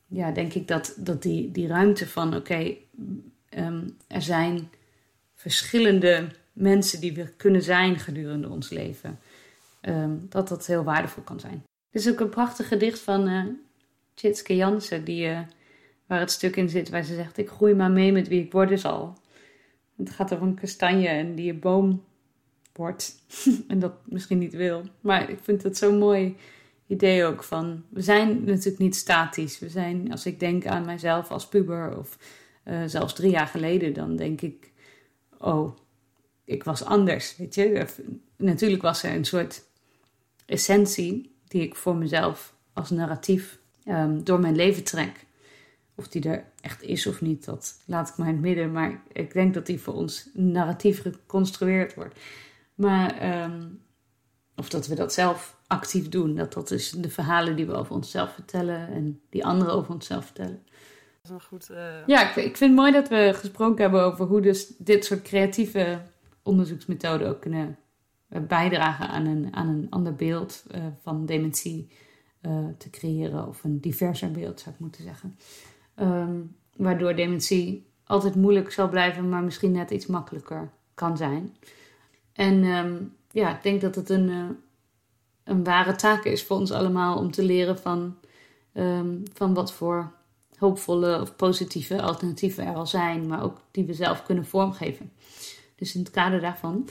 ja, 0.07 0.31
denk 0.31 0.53
ik 0.55 0.69
dat, 0.69 0.95
dat 0.97 1.23
die, 1.23 1.51
die 1.51 1.67
ruimte 1.67 2.07
van 2.07 2.29
oké, 2.29 2.37
okay, 2.37 2.79
er 4.07 4.23
zijn 4.23 4.71
verschillende 5.35 6.29
mensen 6.53 7.01
die 7.01 7.13
we 7.13 7.33
kunnen 7.37 7.63
zijn 7.63 7.99
gedurende 7.99 8.49
ons 8.49 8.71
leven 8.71 9.19
um, 9.83 10.27
dat 10.29 10.49
dat 10.49 10.67
heel 10.67 10.85
waardevol 10.85 11.23
kan 11.23 11.41
zijn. 11.41 11.65
Er 11.91 12.01
is 12.01 12.09
ook 12.09 12.21
een 12.21 12.29
prachtig 12.29 12.69
gedicht 12.69 13.01
van 13.01 13.29
uh, 13.29 13.45
Tjitske 14.15 14.57
Jansen, 14.57 15.05
die, 15.05 15.27
uh, 15.27 15.41
waar 16.07 16.21
het 16.21 16.31
stuk 16.31 16.57
in 16.57 16.69
zit 16.69 16.89
waar 16.89 17.03
ze 17.03 17.15
zegt: 17.15 17.39
Ik 17.39 17.49
groei 17.49 17.75
maar 17.75 17.91
mee 17.91 18.13
met 18.13 18.29
wie 18.29 18.43
ik 18.43 18.53
worden 18.53 18.79
zal. 18.79 19.19
Het 19.97 20.11
gaat 20.11 20.35
over 20.35 20.47
een 20.47 20.55
kastanje 20.55 21.09
en 21.09 21.35
die 21.35 21.55
boom 21.55 22.05
wordt 22.79 23.15
en 23.69 23.79
dat 23.79 23.93
misschien 24.05 24.39
niet 24.39 24.55
wil. 24.55 24.83
Maar 25.01 25.31
ik 25.31 25.39
vind 25.43 25.63
het 25.63 25.77
zo'n 25.77 25.99
mooi 25.99 26.37
idee 26.87 27.25
ook 27.25 27.45
van: 27.45 27.85
we 27.89 28.01
zijn 28.01 28.45
natuurlijk 28.45 28.79
niet 28.79 28.97
statisch. 28.97 29.59
We 29.59 29.69
zijn, 29.69 30.11
als 30.11 30.27
ik 30.27 30.41
denk 30.41 30.67
aan 30.67 30.85
mijzelf 30.85 31.31
als 31.31 31.49
puber 31.49 31.99
of 31.99 32.19
uh, 32.65 32.83
zelfs 32.87 33.15
drie 33.15 33.31
jaar 33.31 33.47
geleden, 33.47 33.93
dan 33.93 34.17
denk 34.17 34.41
ik: 34.41 34.73
Oh, 35.39 35.77
ik 36.45 36.65
was 36.65 36.85
anders. 36.85 37.37
Weet 37.37 37.55
je, 37.55 37.87
natuurlijk 38.37 38.83
was 38.83 39.03
er 39.03 39.15
een 39.15 39.25
soort 39.25 39.65
essentie 40.47 41.37
die 41.49 41.63
ik 41.63 41.75
voor 41.75 41.97
mezelf 41.97 42.55
als 42.73 42.91
narratief 42.91 43.59
um, 43.87 44.25
door 44.25 44.41
mijn 44.41 44.57
leven 44.57 44.85
trek. 44.85 45.27
Of 45.95 46.09
die 46.09 46.29
er 46.29 46.45
echt 46.61 46.83
is 46.83 47.07
of 47.07 47.21
niet, 47.21 47.45
dat 47.45 47.83
laat 47.85 48.09
ik 48.09 48.17
maar 48.17 48.29
in 48.29 48.33
het 48.33 48.43
midden. 48.43 48.73
Maar 48.73 49.03
ik 49.13 49.33
denk 49.33 49.55
dat 49.55 49.67
die 49.67 49.81
voor 49.81 49.95
ons 49.95 50.29
narratief 50.33 51.03
geconstrueerd 51.03 51.95
wordt. 51.95 52.19
Maar, 52.79 53.43
um, 53.45 53.81
of 54.57 54.69
dat 54.69 54.87
we 54.87 54.95
dat 54.95 55.13
zelf 55.13 55.61
actief 55.67 56.09
doen. 56.09 56.35
Dat 56.35 56.53
dat 56.53 56.71
is 56.71 56.91
de 56.91 57.11
verhalen 57.11 57.57
die 57.57 57.67
we 57.67 57.73
over 57.73 57.95
onszelf 57.95 58.33
vertellen 58.33 58.89
en 58.89 59.21
die 59.31 59.45
anderen 59.45 59.75
over 59.75 59.95
onszelf 59.95 60.25
vertellen. 60.25 60.63
Dat 60.65 61.25
is 61.25 61.31
een 61.31 61.41
goed. 61.41 61.69
Uh... 61.71 62.07
Ja, 62.07 62.29
ik, 62.29 62.37
ik, 62.37 62.57
vind 62.57 62.71
het 62.71 62.81
mooi 62.81 62.93
dat 62.93 63.09
we 63.09 63.31
gesproken 63.35 63.83
hebben 63.83 64.03
over 64.03 64.27
hoe 64.27 64.41
dus 64.41 64.67
dit 64.77 65.05
soort 65.05 65.23
creatieve 65.23 66.01
onderzoeksmethoden 66.43 67.29
ook 67.29 67.41
kunnen 67.41 67.79
eh, 68.29 68.41
bijdragen 68.43 69.09
aan 69.09 69.27
een, 69.27 69.55
aan 69.55 69.69
een 69.69 69.87
ander 69.91 70.15
beeld 70.15 70.65
uh, 70.75 70.87
van 71.03 71.27
dementie 71.27 71.91
uh, 72.43 72.67
te 72.79 72.91
creëren, 72.91 73.49
of 73.49 73.65
een 73.65 73.81
diverser 73.81 74.31
beeld 74.31 74.61
zou 74.61 74.75
ik 74.75 74.81
moeten 74.81 75.03
zeggen. 75.03 75.39
Um, 75.97 76.57
waardoor 76.77 77.15
dementie 77.15 77.93
altijd 78.05 78.35
moeilijk 78.35 78.71
zal 78.71 78.89
blijven, 78.89 79.29
maar 79.29 79.43
misschien 79.43 79.73
net 79.73 79.91
iets 79.91 80.07
makkelijker 80.07 80.71
kan 80.95 81.17
zijn. 81.17 81.57
En 82.39 82.65
um, 82.65 83.17
ja, 83.31 83.57
ik 83.57 83.63
denk 83.63 83.81
dat 83.81 83.95
het 83.95 84.09
een, 84.09 84.57
een 85.45 85.65
ware 85.65 85.97
taak 85.97 86.25
is 86.25 86.45
voor 86.45 86.57
ons 86.57 86.71
allemaal 86.71 87.19
om 87.19 87.31
te 87.31 87.43
leren 87.43 87.79
van 87.79 88.17
ehm, 88.73 89.17
van 89.33 89.55
wat 89.55 89.73
voor 89.73 90.13
hoopvolle 90.59 91.21
of 91.21 91.37
positieve 91.37 92.03
alternatieven 92.03 92.67
er 92.67 92.75
al 92.75 92.87
zijn, 92.87 93.27
maar 93.27 93.43
ook 93.43 93.61
die 93.71 93.85
we 93.85 93.95
zelf 93.95 94.23
kunnen 94.23 94.47
vormgeven. 94.47 95.13
Dus 95.77 95.95
in 95.95 96.01
het 96.01 96.11
kader 96.11 96.41
daarvan 96.41 96.89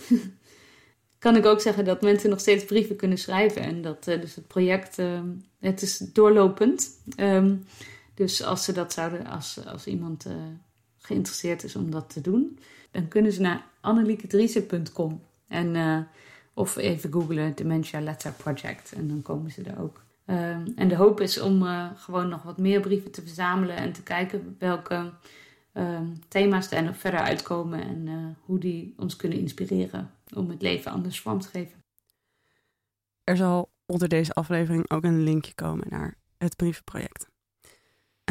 kan 1.20 1.36
ik 1.36 1.46
ook 1.46 1.62
zeggen 1.62 1.86
dat 1.86 2.02
mensen 2.02 2.30
nog 2.30 2.40
steeds 2.40 2.66
brieven 2.66 2.96
kunnen 2.96 3.18
schrijven. 3.18 3.62
En 3.62 3.82
dat 3.82 4.08
uh, 4.08 4.22
dus 4.22 4.36
het 4.36 4.48
project, 4.48 5.00
uh, 5.00 5.22
het 5.60 5.82
is 5.82 5.98
doorlopend. 5.98 6.90
Dus 8.14 8.44
als 8.44 8.64
ze 8.64 8.72
dat 8.72 8.94
zouden, 8.94 9.26
als, 9.26 9.66
als 9.66 9.88
iemand 9.88 10.26
uh, 10.28 10.34
geïnteresseerd 10.98 11.64
is 11.64 11.76
om 11.76 11.92
dat 11.92 12.10
te 12.10 12.22
doen, 12.22 12.60
dan 12.92 13.08
kunnen 13.08 13.32
ze 13.32 13.42
naar 13.42 13.66
annelieke 13.82 14.28
en 15.48 16.08
of 16.54 16.76
even 16.76 17.12
googlen 17.12 17.56
Dementia 17.56 18.02
Letter 18.02 18.32
Project 18.32 18.92
en 18.92 19.08
dan 19.08 19.22
komen 19.22 19.52
ze 19.52 19.64
er 19.64 19.82
ook. 19.82 20.06
Um, 20.26 20.74
en 20.76 20.88
de 20.88 20.96
hoop 20.96 21.22
is 21.22 21.40
om 21.40 21.64
gewoon 21.96 22.30
nog 22.30 22.44
wat 22.44 22.58
meer 22.58 22.80
brieven 22.80 23.12
te 23.12 23.22
verzamelen 23.22 23.76
en 23.76 23.92
te 23.92 24.04
kijken 24.04 24.56
welke 24.60 25.12
Ehm, 25.78 26.16
thema's 26.28 26.72
er 26.72 26.84
nog 26.84 26.98
verder 26.98 27.20
uitkomen 27.20 27.82
en 27.82 28.08
eh, 28.08 28.46
hoe 28.46 28.60
die 28.60 28.94
ons 28.98 29.16
kunnen 29.16 29.38
inspireren 29.38 30.12
om 30.34 30.50
het 30.50 30.62
leven 30.62 30.92
anders 30.92 31.22
vorm 31.22 31.40
te 31.40 31.48
geven. 31.48 31.84
Er 33.24 33.38
zal 33.38 33.72
onder 33.86 34.08
deze 34.08 34.34
aflevering 34.34 34.90
ook 34.90 35.04
een 35.04 35.24
linkje 35.24 35.54
komen 35.54 35.88
naar 35.90 36.18
het 36.38 36.56
brievenproject. 36.56 37.30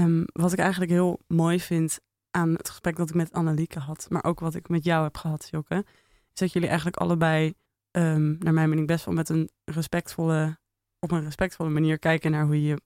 Um, 0.00 0.24
wat 0.32 0.52
ik 0.52 0.58
eigenlijk 0.58 0.90
heel 0.90 1.20
mooi 1.26 1.60
vind 1.60 2.00
aan 2.30 2.52
het 2.52 2.68
gesprek 2.68 2.96
dat 2.96 3.08
ik 3.08 3.14
met 3.14 3.32
Annelieke 3.32 3.78
had, 3.78 4.06
maar 4.10 4.24
ook 4.24 4.40
wat 4.40 4.54
ik 4.54 4.68
met 4.68 4.84
jou 4.84 5.04
heb 5.04 5.16
gehad, 5.16 5.48
Jokke, 5.50 5.84
is 6.36 6.42
dat 6.42 6.52
jullie 6.52 6.68
eigenlijk 6.68 6.96
allebei, 6.96 7.54
um, 7.90 8.36
naar 8.38 8.52
mijn 8.52 8.68
mening, 8.68 8.86
best 8.86 9.04
wel 9.04 9.14
met 9.14 9.28
een 9.28 9.50
respectvolle, 9.64 10.58
op 10.98 11.10
een 11.10 11.24
respectvolle 11.24 11.70
manier 11.70 11.98
kijken 11.98 12.30
naar 12.30 12.44
hoe 12.44 12.62
je 12.62 12.80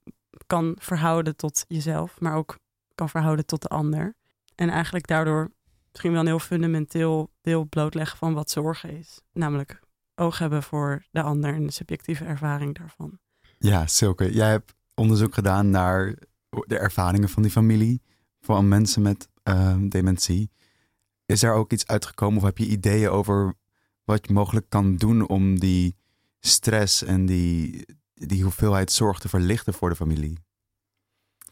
kan 0.46 0.76
verhouden 0.78 1.36
tot 1.36 1.64
jezelf, 1.68 2.20
maar 2.20 2.34
ook 2.34 2.58
kan 2.94 3.08
verhouden 3.08 3.46
tot 3.46 3.62
de 3.62 3.68
ander. 3.68 4.14
En 4.54 4.68
eigenlijk 4.68 5.06
daardoor 5.06 5.50
misschien 5.90 6.12
wel 6.12 6.20
een 6.20 6.26
heel 6.26 6.38
fundamenteel 6.38 7.30
deel 7.40 7.64
blootleggen 7.64 8.18
van 8.18 8.34
wat 8.34 8.50
zorgen 8.50 8.98
is. 8.98 9.20
Namelijk 9.32 9.80
oog 10.14 10.38
hebben 10.38 10.62
voor 10.62 11.04
de 11.10 11.22
ander 11.22 11.54
en 11.54 11.66
de 11.66 11.72
subjectieve 11.72 12.24
ervaring 12.24 12.78
daarvan. 12.78 13.18
Ja, 13.58 13.86
Silke, 13.86 14.32
jij 14.32 14.50
hebt 14.50 14.74
onderzoek 14.94 15.34
gedaan 15.34 15.70
naar 15.70 16.14
de 16.66 16.78
ervaringen 16.78 17.28
van 17.28 17.42
die 17.42 17.50
familie, 17.50 18.02
van 18.40 18.68
mensen 18.68 19.02
met 19.02 19.28
uh, 19.44 19.76
dementie. 19.80 20.50
Is 21.30 21.42
er 21.42 21.52
ook 21.52 21.72
iets 21.72 21.86
uitgekomen 21.86 22.38
of 22.38 22.44
heb 22.44 22.58
je 22.58 22.66
ideeën 22.66 23.08
over 23.08 23.54
wat 24.04 24.26
je 24.26 24.32
mogelijk 24.32 24.68
kan 24.68 24.96
doen 24.96 25.28
om 25.28 25.58
die 25.58 25.96
stress 26.40 27.02
en 27.02 27.26
die, 27.26 27.86
die 28.14 28.42
hoeveelheid 28.42 28.92
zorg 28.92 29.18
te 29.18 29.28
verlichten 29.28 29.74
voor 29.74 29.88
de 29.88 29.96
familie? 29.96 30.38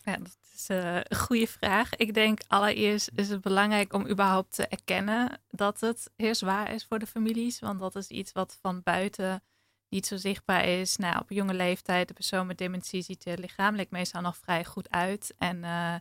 Ja, 0.02 0.16
dat 0.16 0.36
is 0.54 0.70
uh, 0.70 0.94
een 0.94 1.16
goede 1.16 1.46
vraag. 1.46 1.96
Ik 1.96 2.14
denk 2.14 2.40
allereerst 2.46 3.10
is 3.14 3.28
het 3.28 3.40
belangrijk 3.40 3.92
om 3.92 4.08
überhaupt 4.08 4.54
te 4.54 4.66
erkennen 4.66 5.40
dat 5.48 5.80
het 5.80 6.10
heel 6.16 6.34
zwaar 6.34 6.72
is 6.74 6.84
voor 6.84 6.98
de 6.98 7.06
families. 7.06 7.58
Want 7.58 7.80
dat 7.80 7.96
is 7.96 8.08
iets 8.08 8.32
wat 8.32 8.58
van 8.60 8.80
buiten 8.82 9.42
niet 9.88 10.06
zo 10.06 10.16
zichtbaar 10.16 10.64
is. 10.64 10.96
Nou, 10.96 11.18
op 11.20 11.30
jonge 11.30 11.54
leeftijd, 11.54 12.08
de 12.08 12.14
persoon 12.14 12.46
met 12.46 12.58
dementie 12.58 13.02
ziet 13.02 13.26
er 13.26 13.38
lichamelijk 13.38 13.90
meestal 13.90 14.20
nog 14.20 14.36
vrij 14.36 14.64
goed 14.64 14.90
uit. 14.90 15.34
En 15.38 15.56
uh, 15.56 15.94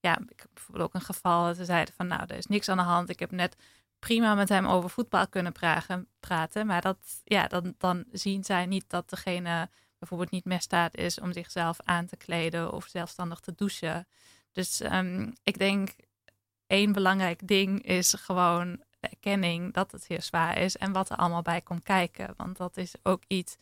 ja, 0.00 0.18
ik 0.18 0.40
heb 0.40 0.48
bijvoorbeeld 0.54 0.86
ook 0.86 0.94
een 0.94 1.00
geval 1.00 1.44
dat 1.44 1.56
ze 1.56 1.64
zeiden 1.64 1.94
van 1.94 2.06
nou, 2.06 2.22
er 2.22 2.36
is 2.36 2.46
niks 2.46 2.68
aan 2.68 2.76
de 2.76 2.82
hand. 2.82 3.08
Ik 3.08 3.18
heb 3.18 3.30
net 3.30 3.56
prima 3.98 4.34
met 4.34 4.48
hem 4.48 4.66
over 4.66 4.90
voetbal 4.90 5.28
kunnen 5.28 5.52
praten. 6.20 6.66
maar 6.66 6.80
dat, 6.80 6.98
ja, 7.24 7.46
dan, 7.46 7.74
dan 7.78 8.04
zien 8.12 8.44
zij 8.44 8.66
niet 8.66 8.84
dat 8.88 9.10
degene 9.10 9.68
bijvoorbeeld 9.98 10.30
niet 10.30 10.44
meer 10.44 10.60
staat 10.60 10.96
is 10.96 11.20
om 11.20 11.32
zichzelf 11.32 11.78
aan 11.84 12.06
te 12.06 12.16
kleden 12.16 12.72
of 12.72 12.86
zelfstandig 12.86 13.40
te 13.40 13.54
douchen. 13.56 14.06
Dus 14.52 14.80
um, 14.80 15.32
ik 15.42 15.58
denk 15.58 15.90
één 16.66 16.92
belangrijk 16.92 17.48
ding 17.48 17.82
is 17.82 18.14
gewoon 18.14 18.82
de 19.00 19.08
erkenning 19.08 19.72
dat 19.72 19.92
het 19.92 20.06
heel 20.06 20.22
zwaar 20.22 20.58
is 20.58 20.76
en 20.76 20.92
wat 20.92 21.10
er 21.10 21.16
allemaal 21.16 21.42
bij 21.42 21.60
komt 21.60 21.82
kijken. 21.82 22.34
Want 22.36 22.56
dat 22.56 22.76
is 22.76 22.94
ook 23.02 23.22
iets 23.26 23.56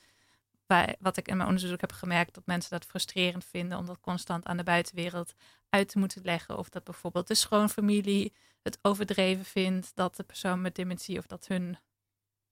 wat 0.98 1.16
ik 1.16 1.28
in 1.28 1.36
mijn 1.36 1.48
onderzoek 1.48 1.80
heb 1.80 1.92
gemerkt, 1.92 2.34
dat 2.34 2.46
mensen 2.46 2.70
dat 2.70 2.84
frustrerend 2.84 3.44
vinden 3.44 3.78
om 3.78 3.86
dat 3.86 4.00
constant 4.00 4.46
aan 4.46 4.56
de 4.56 4.62
buitenwereld 4.62 5.34
uit 5.70 5.88
te 5.88 5.98
moeten 5.98 6.22
leggen. 6.24 6.58
Of 6.58 6.68
dat 6.68 6.84
bijvoorbeeld 6.84 7.26
de 7.26 7.34
schoonfamilie 7.34 8.32
het 8.62 8.78
overdreven 8.82 9.44
vindt 9.44 9.90
dat 9.94 10.16
de 10.16 10.22
persoon 10.22 10.60
met 10.60 10.74
dementie 10.74 11.18
of 11.18 11.26
dat 11.26 11.46
hun 11.46 11.78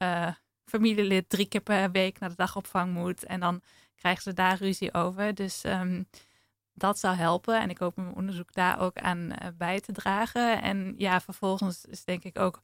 uh, 0.02 0.34
familielid 0.64 1.28
drie 1.28 1.46
keer 1.46 1.60
per 1.60 1.90
week 1.90 2.18
naar 2.18 2.28
de 2.28 2.36
dagopvang 2.36 2.92
moet. 2.92 3.24
En 3.24 3.40
dan 3.40 3.62
krijgen 3.94 4.22
ze 4.22 4.32
daar 4.32 4.58
ruzie 4.58 4.94
over. 4.94 5.34
Dus 5.34 5.64
um, 5.64 6.08
dat 6.72 6.98
zou 6.98 7.16
helpen. 7.16 7.60
En 7.60 7.70
ik 7.70 7.78
hoop 7.78 7.96
mijn 7.96 8.14
onderzoek 8.14 8.52
daar 8.52 8.80
ook 8.80 8.98
aan 8.98 9.18
uh, 9.18 9.48
bij 9.58 9.80
te 9.80 9.92
dragen. 9.92 10.62
En 10.62 10.94
ja, 10.96 11.20
vervolgens 11.20 11.84
is 11.84 12.04
denk 12.04 12.24
ik 12.24 12.38
ook 12.38 12.62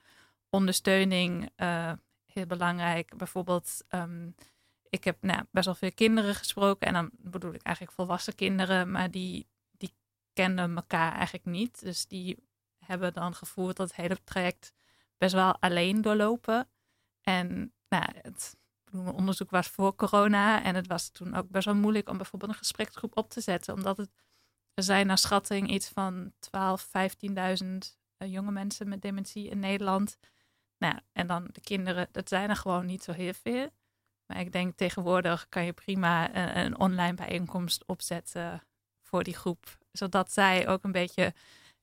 ondersteuning 0.50 1.50
uh, 1.56 1.92
heel 2.26 2.46
belangrijk. 2.46 3.16
Bijvoorbeeld, 3.16 3.84
um, 3.90 4.34
ik 4.88 5.04
heb 5.04 5.16
nou, 5.20 5.42
best 5.50 5.64
wel 5.64 5.74
veel 5.74 5.92
kinderen 5.94 6.34
gesproken. 6.34 6.86
En 6.86 6.92
dan 6.92 7.10
bedoel 7.12 7.54
ik 7.54 7.62
eigenlijk 7.62 7.96
volwassen 7.96 8.34
kinderen. 8.34 8.90
Maar 8.90 9.10
die 9.10 9.46
kenden 10.32 10.76
elkaar 10.76 11.12
eigenlijk 11.12 11.44
niet. 11.44 11.80
Dus 11.80 12.06
die 12.06 12.38
hebben 12.78 13.12
dan 13.12 13.34
gevoeld 13.34 13.76
dat 13.76 13.86
het 13.86 13.96
hele 13.96 14.18
traject 14.24 14.72
best 15.18 15.34
wel 15.34 15.56
alleen 15.60 16.00
doorlopen. 16.00 16.68
En 17.20 17.72
nou, 17.88 18.04
het 18.22 18.56
mijn 18.92 19.14
onderzoek 19.14 19.50
was 19.50 19.68
voor 19.68 19.94
corona 19.94 20.62
en 20.62 20.74
het 20.74 20.86
was 20.86 21.08
toen 21.08 21.34
ook 21.34 21.48
best 21.48 21.64
wel 21.64 21.74
moeilijk 21.74 22.08
om 22.08 22.16
bijvoorbeeld 22.16 22.50
een 22.50 22.58
gespreksgroep 22.58 23.16
op 23.16 23.30
te 23.30 23.40
zetten, 23.40 23.74
omdat 23.74 23.96
het, 23.96 24.10
er 24.74 24.82
zijn 24.82 25.06
naar 25.06 25.18
schatting 25.18 25.70
iets 25.70 25.88
van 25.88 26.32
12, 26.38 26.86
15.000 26.86 26.92
uh, 27.32 28.32
jonge 28.32 28.50
mensen 28.50 28.88
met 28.88 29.02
dementie 29.02 29.48
in 29.48 29.58
Nederland. 29.58 30.18
Nou, 30.78 30.98
en 31.12 31.26
dan 31.26 31.48
de 31.52 31.60
kinderen, 31.60 32.08
dat 32.12 32.28
zijn 32.28 32.50
er 32.50 32.56
gewoon 32.56 32.86
niet 32.86 33.02
zo 33.02 33.12
heel 33.12 33.32
veel. 33.32 33.70
Maar 34.26 34.40
ik 34.40 34.52
denk 34.52 34.76
tegenwoordig 34.76 35.48
kan 35.48 35.64
je 35.64 35.72
prima 35.72 36.34
een, 36.34 36.58
een 36.58 36.78
online 36.78 37.14
bijeenkomst 37.14 37.86
opzetten 37.86 38.62
voor 39.12 39.22
die 39.24 39.36
groep, 39.36 39.78
zodat 39.92 40.32
zij 40.32 40.68
ook 40.68 40.82
een 40.84 40.92
beetje 40.92 41.34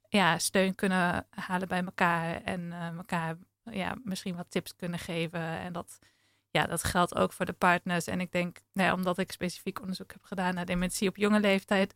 ja, 0.08 0.38
steun 0.38 0.76
kunnen 0.76 1.26
halen 1.30 1.68
bij 1.68 1.84
elkaar 1.84 2.42
en 2.44 2.62
uh, 2.62 2.88
elkaar 2.88 3.38
ja, 3.64 3.96
misschien 4.04 4.36
wat 4.36 4.52
tips 4.52 4.76
kunnen 4.76 5.00
geven. 5.00 5.40
En 5.40 5.74
dat, 5.74 6.00
ja, 6.50 6.66
dat 6.66 6.84
geldt 6.84 7.16
ook 7.16 7.34
voor 7.34 7.46
de 7.46 7.54
partners. 7.54 8.08
En 8.08 8.20
ik 8.20 8.32
denk, 8.32 8.58
nou 8.74 8.94
omdat 8.94 9.18
ik 9.18 9.32
specifiek 9.32 9.82
onderzoek 9.82 10.12
heb 10.12 10.24
gedaan 10.24 10.54
naar 10.54 10.66
dementie 10.66 11.10
op 11.10 11.18
jonge 11.18 11.40
leeftijd, 11.40 11.94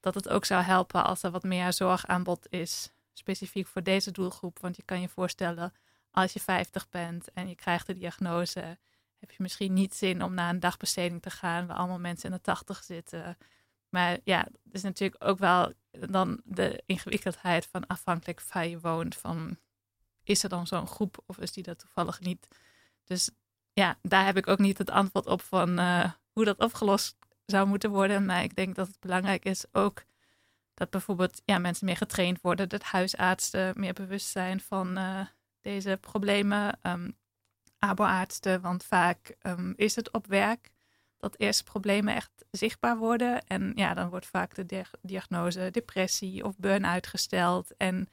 dat 0.00 0.14
het 0.14 0.28
ook 0.28 0.44
zou 0.44 0.62
helpen 0.62 1.04
als 1.04 1.22
er 1.22 1.30
wat 1.30 1.42
meer 1.42 1.72
zorgaanbod 1.72 2.46
is, 2.50 2.92
specifiek 3.12 3.66
voor 3.66 3.82
deze 3.82 4.10
doelgroep. 4.10 4.58
Want 4.58 4.76
je 4.76 4.82
kan 4.82 5.00
je 5.00 5.08
voorstellen, 5.08 5.72
als 6.10 6.32
je 6.32 6.40
50 6.40 6.88
bent 6.88 7.32
en 7.32 7.48
je 7.48 7.54
krijgt 7.54 7.86
de 7.86 7.94
diagnose, 7.94 8.78
heb 9.18 9.30
je 9.30 9.42
misschien 9.42 9.72
niet 9.72 9.94
zin 9.94 10.22
om 10.22 10.34
naar 10.34 10.50
een 10.50 10.60
dagbesteding 10.60 11.22
te 11.22 11.30
gaan 11.30 11.66
waar 11.66 11.76
allemaal 11.76 11.98
mensen 11.98 12.30
in 12.30 12.36
de 12.36 12.42
80 12.42 12.84
zitten. 12.84 13.36
Maar 13.88 14.18
ja, 14.24 14.38
het 14.38 14.74
is 14.74 14.82
natuurlijk 14.82 15.24
ook 15.24 15.38
wel 15.38 15.72
dan 15.90 16.40
de 16.44 16.82
ingewikkeldheid 16.86 17.66
van 17.66 17.86
afhankelijk 17.86 18.42
waar 18.52 18.66
je 18.66 18.80
woont. 18.80 19.14
Van 19.14 19.58
is 20.22 20.42
er 20.42 20.48
dan 20.48 20.66
zo'n 20.66 20.86
groep 20.86 21.22
of 21.26 21.38
is 21.38 21.52
die 21.52 21.62
dat 21.62 21.78
toevallig 21.78 22.20
niet? 22.20 22.48
Dus 23.04 23.30
ja, 23.72 23.98
daar 24.02 24.24
heb 24.24 24.36
ik 24.36 24.48
ook 24.48 24.58
niet 24.58 24.78
het 24.78 24.90
antwoord 24.90 25.26
op 25.26 25.42
van 25.42 25.80
uh, 25.80 26.12
hoe 26.32 26.44
dat 26.44 26.58
opgelost 26.58 27.16
zou 27.46 27.66
moeten 27.66 27.90
worden. 27.90 28.26
Maar 28.26 28.42
ik 28.42 28.56
denk 28.56 28.74
dat 28.74 28.86
het 28.86 29.00
belangrijk 29.00 29.44
is 29.44 29.64
ook 29.72 30.04
dat 30.74 30.90
bijvoorbeeld 30.90 31.42
ja, 31.44 31.58
mensen 31.58 31.86
meer 31.86 31.96
getraind 31.96 32.40
worden, 32.40 32.68
dat 32.68 32.82
huisartsen 32.82 33.72
meer 33.76 33.92
bewust 33.92 34.28
zijn 34.28 34.60
van 34.60 34.98
uh, 34.98 35.26
deze 35.60 35.98
problemen. 36.00 36.78
Um, 36.82 37.16
aboartsen, 37.78 38.60
want 38.60 38.84
vaak 38.84 39.36
um, 39.42 39.72
is 39.76 39.96
het 39.96 40.12
op 40.12 40.26
werk 40.26 40.70
dat 41.18 41.38
eerst 41.38 41.64
problemen 41.64 42.14
echt 42.14 42.44
zichtbaar 42.50 42.96
worden. 42.96 43.46
En 43.46 43.72
ja, 43.74 43.94
dan 43.94 44.08
wordt 44.08 44.26
vaak 44.26 44.54
de 44.54 44.84
diagnose 45.02 45.68
depressie 45.70 46.44
of 46.44 46.56
burn-out 46.58 47.06
gesteld. 47.06 47.76
En 47.76 48.08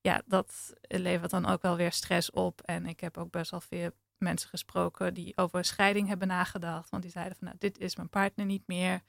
ja, 0.00 0.22
dat 0.26 0.74
levert 0.80 1.30
dan 1.30 1.46
ook 1.46 1.62
wel 1.62 1.76
weer 1.76 1.92
stress 1.92 2.30
op. 2.30 2.60
En 2.60 2.86
ik 2.86 3.00
heb 3.00 3.18
ook 3.18 3.30
best 3.30 3.50
wel 3.50 3.60
veel 3.60 3.90
mensen 4.18 4.48
gesproken 4.48 5.14
die 5.14 5.36
over 5.36 5.58
een 5.58 5.64
scheiding 5.64 6.08
hebben 6.08 6.28
nagedacht. 6.28 6.90
Want 6.90 7.02
die 7.02 7.12
zeiden 7.12 7.36
van 7.36 7.46
nou, 7.46 7.58
dit 7.58 7.78
is 7.78 7.96
mijn 7.96 8.08
partner 8.08 8.46
niet 8.46 8.66
meer. 8.66 9.02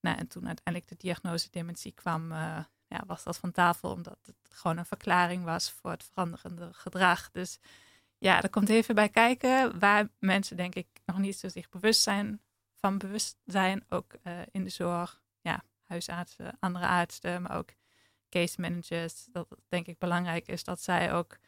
Nou, 0.00 0.18
en 0.18 0.28
toen 0.28 0.46
uiteindelijk 0.46 0.88
de 0.88 0.96
diagnose 0.96 1.48
dementie 1.50 1.92
kwam, 1.92 2.32
uh, 2.32 2.58
ja, 2.86 3.02
was 3.06 3.22
dat 3.22 3.36
van 3.36 3.52
tafel. 3.52 3.90
Omdat 3.90 4.18
het 4.22 4.36
gewoon 4.50 4.78
een 4.78 4.86
verklaring 4.86 5.44
was 5.44 5.70
voor 5.70 5.90
het 5.90 6.04
veranderende 6.04 6.68
gedrag. 6.72 7.30
Dus 7.30 7.58
ja, 8.18 8.42
er 8.42 8.50
komt 8.50 8.68
even 8.68 8.94
bij 8.94 9.08
kijken 9.08 9.78
waar 9.78 10.08
mensen 10.18 10.56
denk 10.56 10.74
ik 10.74 10.86
nog 11.06 11.18
niet 11.18 11.38
zo 11.38 11.48
zich 11.48 11.68
bewust 11.68 12.02
zijn 12.02 12.40
van 12.82 12.98
bewust 12.98 13.36
zijn. 13.44 13.84
Ook 13.88 14.14
uh, 14.22 14.40
in 14.50 14.64
de 14.64 14.70
zorg, 14.70 15.22
ja, 15.40 15.64
huisartsen, 15.82 16.56
andere 16.60 16.86
artsen, 16.86 17.42
maar 17.42 17.56
ook 17.56 17.70
case 18.28 18.60
managers. 18.60 19.26
Dat 19.32 19.48
denk 19.68 19.86
ik 19.86 19.98
belangrijk 19.98 20.46
is 20.46 20.64
dat 20.64 20.80
zij 20.80 21.12
ook 21.12 21.38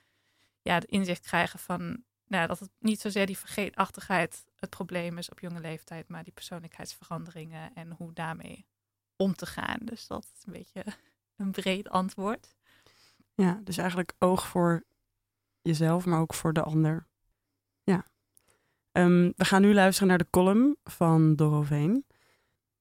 ja, 0.62 0.74
het 0.74 0.84
inzicht 0.84 1.26
krijgen 1.26 1.58
van 1.58 2.04
nou, 2.26 2.46
dat 2.46 2.58
het 2.58 2.70
niet 2.78 3.00
zozeer 3.00 3.26
die 3.26 3.38
vergeetachtigheid 3.38 4.44
het 4.56 4.70
probleem 4.70 5.18
is 5.18 5.30
op 5.30 5.40
jonge 5.40 5.60
leeftijd, 5.60 6.08
maar 6.08 6.24
die 6.24 6.32
persoonlijkheidsveranderingen 6.32 7.74
en 7.74 7.92
hoe 7.92 8.12
daarmee 8.12 8.66
om 9.16 9.34
te 9.34 9.46
gaan. 9.46 9.78
Dus 9.80 10.06
dat 10.06 10.30
is 10.36 10.46
een 10.46 10.52
beetje 10.52 10.84
een 11.36 11.50
breed 11.50 11.88
antwoord. 11.88 12.54
Ja, 13.34 13.60
dus 13.64 13.76
eigenlijk 13.76 14.12
oog 14.18 14.46
voor 14.46 14.84
jezelf, 15.62 16.04
maar 16.04 16.20
ook 16.20 16.34
voor 16.34 16.52
de 16.52 16.62
ander. 16.62 17.06
Ehm, 18.94 19.30
we 19.36 19.44
gaan 19.44 19.62
nu 19.62 19.74
luisteren 19.74 20.08
naar 20.08 20.18
de 20.18 20.30
column 20.30 20.76
van 20.84 21.34
Doroveen. 21.36 22.04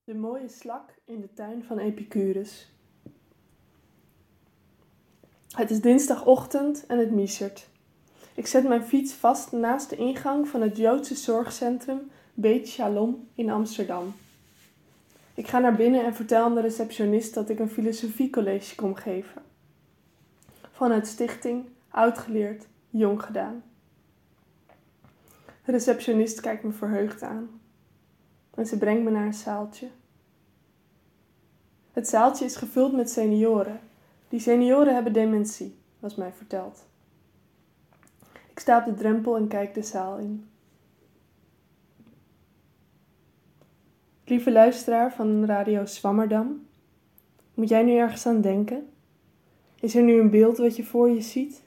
De 0.04 0.16
mooie 0.16 0.50
slak 0.50 0.94
in 1.06 1.22
de 1.22 1.34
tuin 1.34 1.64
van 1.64 1.78
Epicurus. 1.78 2.72
Het 5.50 5.72
is 5.72 5.82
dinsdagochtend 5.82 6.86
en 6.86 7.00
het 7.00 7.12
miezert. 7.12 7.70
Ik 8.36 8.48
zet 8.48 8.68
mijn 8.68 8.84
fiets 8.84 9.14
vast 9.14 9.52
naast 9.52 9.90
de 9.90 9.96
ingang 9.96 10.48
van 10.48 10.62
het 10.62 10.78
Joodse 10.78 11.16
zorgcentrum 11.16 12.12
Beit 12.34 12.68
Shalom 12.68 13.28
in 13.36 13.50
Amsterdam. 13.50 14.14
Ik 15.34 15.48
ga 15.48 15.60
naar 15.60 15.76
binnen 15.76 16.06
en 16.06 16.16
vertel 16.16 16.44
aan 16.44 16.56
de 16.56 16.62
receptionist 16.62 17.34
dat 17.34 17.50
ik 17.50 17.60
een 17.60 17.70
filosofiecollege 17.70 18.76
kom 18.76 18.96
geven. 18.96 19.42
Vanuit 20.72 21.08
stichting, 21.08 21.66
oud 21.90 22.18
geleerd, 22.18 22.68
jong 22.90 23.24
gedaan. 23.24 23.64
De 25.66 25.72
receptionist 25.72 26.40
kijkt 26.40 26.64
me 26.64 26.72
verheugd 26.72 27.22
aan. 27.22 27.62
En 28.54 28.66
ze 28.66 28.78
brengt 28.78 29.04
me 29.04 29.10
naar 29.10 29.26
een 29.26 29.34
zaaltje. 29.34 29.90
Het 31.92 32.08
zaaltje 32.08 32.46
is 32.46 32.56
gevuld 32.56 32.94
met 32.94 33.10
senioren. 33.10 33.80
Die 34.30 34.40
senioren 34.40 34.94
hebben 34.94 35.14
dementie, 35.14 35.76
was 36.00 36.16
mij 36.16 36.32
verteld. 36.32 36.86
Ik 38.50 38.60
sta 38.60 38.80
op 38.80 38.86
de 38.86 38.94
drempel 38.94 39.38
en 39.38 39.48
kijk 39.48 39.74
de 39.74 39.84
zaal 39.84 40.18
in. 40.18 40.48
Lieve 44.26 44.52
luisteraar 44.52 45.14
van 45.14 45.46
Radio 45.46 45.86
Swammerdam, 45.86 46.68
moet 47.54 47.70
jij 47.70 47.84
nu 47.84 47.96
ergens 47.96 48.26
aan 48.26 48.42
denken? 48.42 48.90
Is 49.80 49.96
er 49.96 50.04
nu 50.04 50.20
een 50.20 50.30
beeld 50.30 50.58
wat 50.58 50.76
je 50.76 50.84
voor 50.84 51.10
je 51.10 51.22
ziet? 51.22 51.63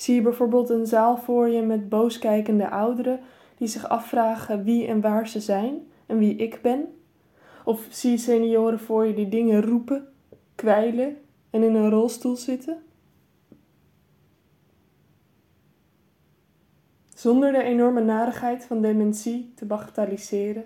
Zie 0.00 0.14
je 0.14 0.22
bijvoorbeeld 0.22 0.70
een 0.70 0.86
zaal 0.86 1.16
voor 1.16 1.48
je 1.48 1.62
met 1.62 1.88
booskijkende 1.88 2.70
ouderen 2.70 3.20
die 3.56 3.68
zich 3.68 3.88
afvragen 3.88 4.64
wie 4.64 4.86
en 4.86 5.00
waar 5.00 5.28
ze 5.28 5.40
zijn 5.40 5.86
en 6.06 6.18
wie 6.18 6.36
ik 6.36 6.58
ben? 6.62 6.94
Of 7.64 7.86
zie 7.90 8.10
je 8.10 8.18
senioren 8.18 8.80
voor 8.80 9.06
je 9.06 9.14
die 9.14 9.28
dingen 9.28 9.62
roepen, 9.62 10.08
kwijlen 10.54 11.16
en 11.50 11.62
in 11.62 11.74
een 11.74 11.90
rolstoel 11.90 12.36
zitten? 12.36 12.82
Zonder 17.14 17.52
de 17.52 17.62
enorme 17.62 18.00
narigheid 18.00 18.64
van 18.64 18.82
dementie 18.82 19.52
te 19.54 19.64
bagatelliseren, 19.64 20.64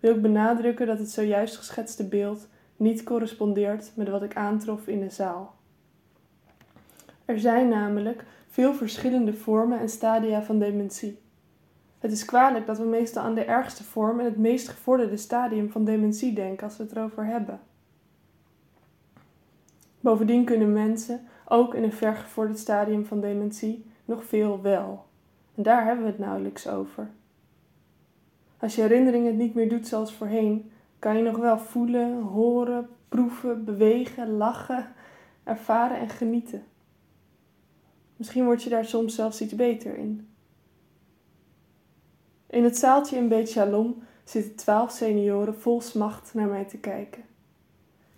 wil 0.00 0.14
ik 0.14 0.22
benadrukken 0.22 0.86
dat 0.86 0.98
het 0.98 1.10
zojuist 1.10 1.56
geschetste 1.56 2.08
beeld 2.08 2.48
niet 2.76 3.02
correspondeert 3.02 3.92
met 3.94 4.08
wat 4.08 4.22
ik 4.22 4.36
aantrof 4.36 4.86
in 4.86 5.00
de 5.00 5.10
zaal. 5.10 5.54
Er 7.24 7.38
zijn 7.38 7.68
namelijk 7.68 8.24
veel 8.54 8.74
verschillende 8.74 9.32
vormen 9.32 9.80
en 9.80 9.88
stadia 9.88 10.42
van 10.42 10.58
dementie. 10.58 11.18
Het 11.98 12.12
is 12.12 12.24
kwalijk 12.24 12.66
dat 12.66 12.78
we 12.78 12.84
meestal 12.84 13.22
aan 13.22 13.34
de 13.34 13.44
ergste 13.44 13.84
vorm 13.84 14.18
en 14.18 14.24
het 14.24 14.36
meest 14.36 14.68
gevorderde 14.68 15.16
stadium 15.16 15.70
van 15.70 15.84
dementie 15.84 16.32
denken 16.32 16.64
als 16.64 16.76
we 16.76 16.82
het 16.82 16.92
erover 16.92 17.24
hebben. 17.26 17.60
Bovendien 20.00 20.44
kunnen 20.44 20.72
mensen, 20.72 21.20
ook 21.48 21.74
in 21.74 21.82
een 21.82 21.92
vergevorderd 21.92 22.58
stadium 22.58 23.06
van 23.06 23.20
dementie, 23.20 23.86
nog 24.04 24.24
veel 24.24 24.62
wel. 24.62 25.04
En 25.54 25.62
daar 25.62 25.84
hebben 25.84 26.04
we 26.04 26.10
het 26.10 26.18
nauwelijks 26.18 26.68
over. 26.68 27.10
Als 28.58 28.74
je 28.74 28.80
herinnering 28.80 29.26
het 29.26 29.36
niet 29.36 29.54
meer 29.54 29.68
doet 29.68 29.86
zoals 29.86 30.12
voorheen, 30.12 30.70
kan 30.98 31.16
je 31.16 31.22
nog 31.22 31.36
wel 31.36 31.58
voelen, 31.58 32.22
horen, 32.22 32.88
proeven, 33.08 33.64
bewegen, 33.64 34.36
lachen, 34.36 34.92
ervaren 35.44 35.98
en 35.98 36.08
genieten. 36.08 36.62
Misschien 38.24 38.44
word 38.44 38.62
je 38.62 38.70
daar 38.70 38.84
soms 38.84 39.14
zelfs 39.14 39.40
iets 39.40 39.54
beter 39.54 39.96
in. 39.96 40.28
In 42.50 42.64
het 42.64 42.76
zaaltje 42.76 43.16
in 43.16 43.28
Beit 43.28 43.48
Shalom 43.48 44.02
zitten 44.24 44.54
twaalf 44.54 44.90
senioren 44.90 45.54
vol 45.54 45.80
smacht 45.80 46.34
naar 46.34 46.48
mij 46.48 46.64
te 46.64 46.78
kijken. 46.78 47.22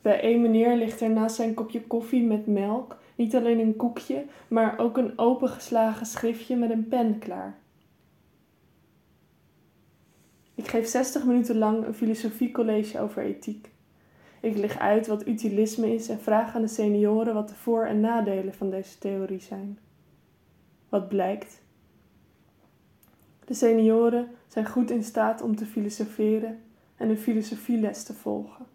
Bij 0.02 0.20
één 0.20 0.40
meneer 0.40 0.76
ligt 0.76 1.00
er 1.00 1.10
naast 1.10 1.36
zijn 1.36 1.54
kopje 1.54 1.82
koffie 1.82 2.22
met 2.22 2.46
melk 2.46 2.96
niet 3.14 3.34
alleen 3.34 3.58
een 3.58 3.76
koekje, 3.76 4.24
maar 4.48 4.78
ook 4.78 4.96
een 4.96 5.18
opengeslagen 5.18 6.06
schriftje 6.06 6.56
met 6.56 6.70
een 6.70 6.88
pen 6.88 7.18
klaar. 7.18 7.58
Ik 10.54 10.68
geef 10.68 10.86
60 10.86 11.24
minuten 11.24 11.58
lang 11.58 11.86
een 11.86 11.94
filosofiecollege 11.94 13.00
over 13.00 13.22
ethiek. 13.22 13.70
Ik 14.40 14.56
leg 14.56 14.78
uit 14.78 15.06
wat 15.06 15.26
utilisme 15.26 15.94
is 15.94 16.08
en 16.08 16.20
vraag 16.20 16.54
aan 16.54 16.62
de 16.62 16.68
senioren 16.68 17.34
wat 17.34 17.48
de 17.48 17.54
voor- 17.54 17.86
en 17.86 18.00
nadelen 18.00 18.54
van 18.54 18.70
deze 18.70 18.98
theorie 18.98 19.40
zijn. 19.40 19.78
Wat 20.96 21.08
blijkt? 21.08 21.62
De 23.44 23.54
senioren 23.54 24.28
zijn 24.48 24.66
goed 24.66 24.90
in 24.90 25.04
staat 25.04 25.42
om 25.42 25.56
te 25.56 25.66
filosoferen 25.66 26.62
en 26.96 27.08
een 27.08 27.18
filosofieles 27.18 28.04
te 28.04 28.14
volgen. 28.14 28.66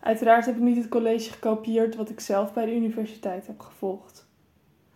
Uiteraard 0.00 0.46
heb 0.46 0.56
ik 0.56 0.62
niet 0.62 0.76
het 0.76 0.88
college 0.88 1.30
gekopieerd 1.30 1.96
wat 1.96 2.10
ik 2.10 2.20
zelf 2.20 2.52
bij 2.52 2.64
de 2.64 2.74
universiteit 2.74 3.46
heb 3.46 3.60
gevolgd. 3.60 4.26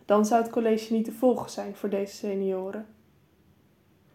Dan 0.05 0.25
zou 0.25 0.41
het 0.41 0.51
college 0.51 0.93
niet 0.93 1.05
te 1.05 1.11
volgen 1.11 1.49
zijn 1.49 1.75
voor 1.75 1.89
deze 1.89 2.15
senioren. 2.15 2.85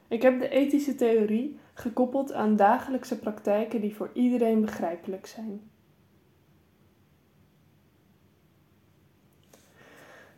Ik 0.08 0.22
heb 0.22 0.40
de 0.40 0.48
ethische 0.48 0.94
theorie 0.94 1.58
gekoppeld 1.74 2.32
aan 2.32 2.56
dagelijkse 2.56 3.18
praktijken 3.18 3.80
die 3.80 3.94
voor 3.94 4.10
iedereen 4.14 4.60
begrijpelijk 4.60 5.26
zijn. 5.26 5.71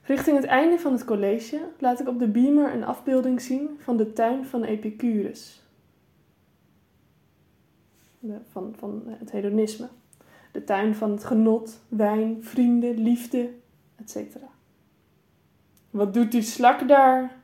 Richting 0.05 0.36
het 0.36 0.46
einde 0.46 0.78
van 0.78 0.92
het 0.92 1.05
college 1.05 1.68
laat 1.78 2.00
ik 2.00 2.09
op 2.09 2.18
de 2.18 2.28
beamer 2.28 2.74
een 2.74 2.84
afbeelding 2.84 3.40
zien 3.40 3.76
van 3.78 3.96
de 3.96 4.12
tuin 4.12 4.44
van 4.46 4.64
Epicurus. 4.64 5.62
van, 8.50 8.74
van 8.76 9.02
het 9.07 9.30
hedonisme. 9.30 9.88
De 10.52 10.64
tuin 10.64 10.94
van 10.94 11.11
het 11.11 11.24
genot, 11.24 11.80
wijn, 11.88 12.44
vrienden, 12.44 12.98
liefde, 12.98 13.50
etc. 13.96 14.36
Wat 15.90 16.14
doet 16.14 16.32
die 16.32 16.42
slak 16.42 16.88
daar? 16.88 17.42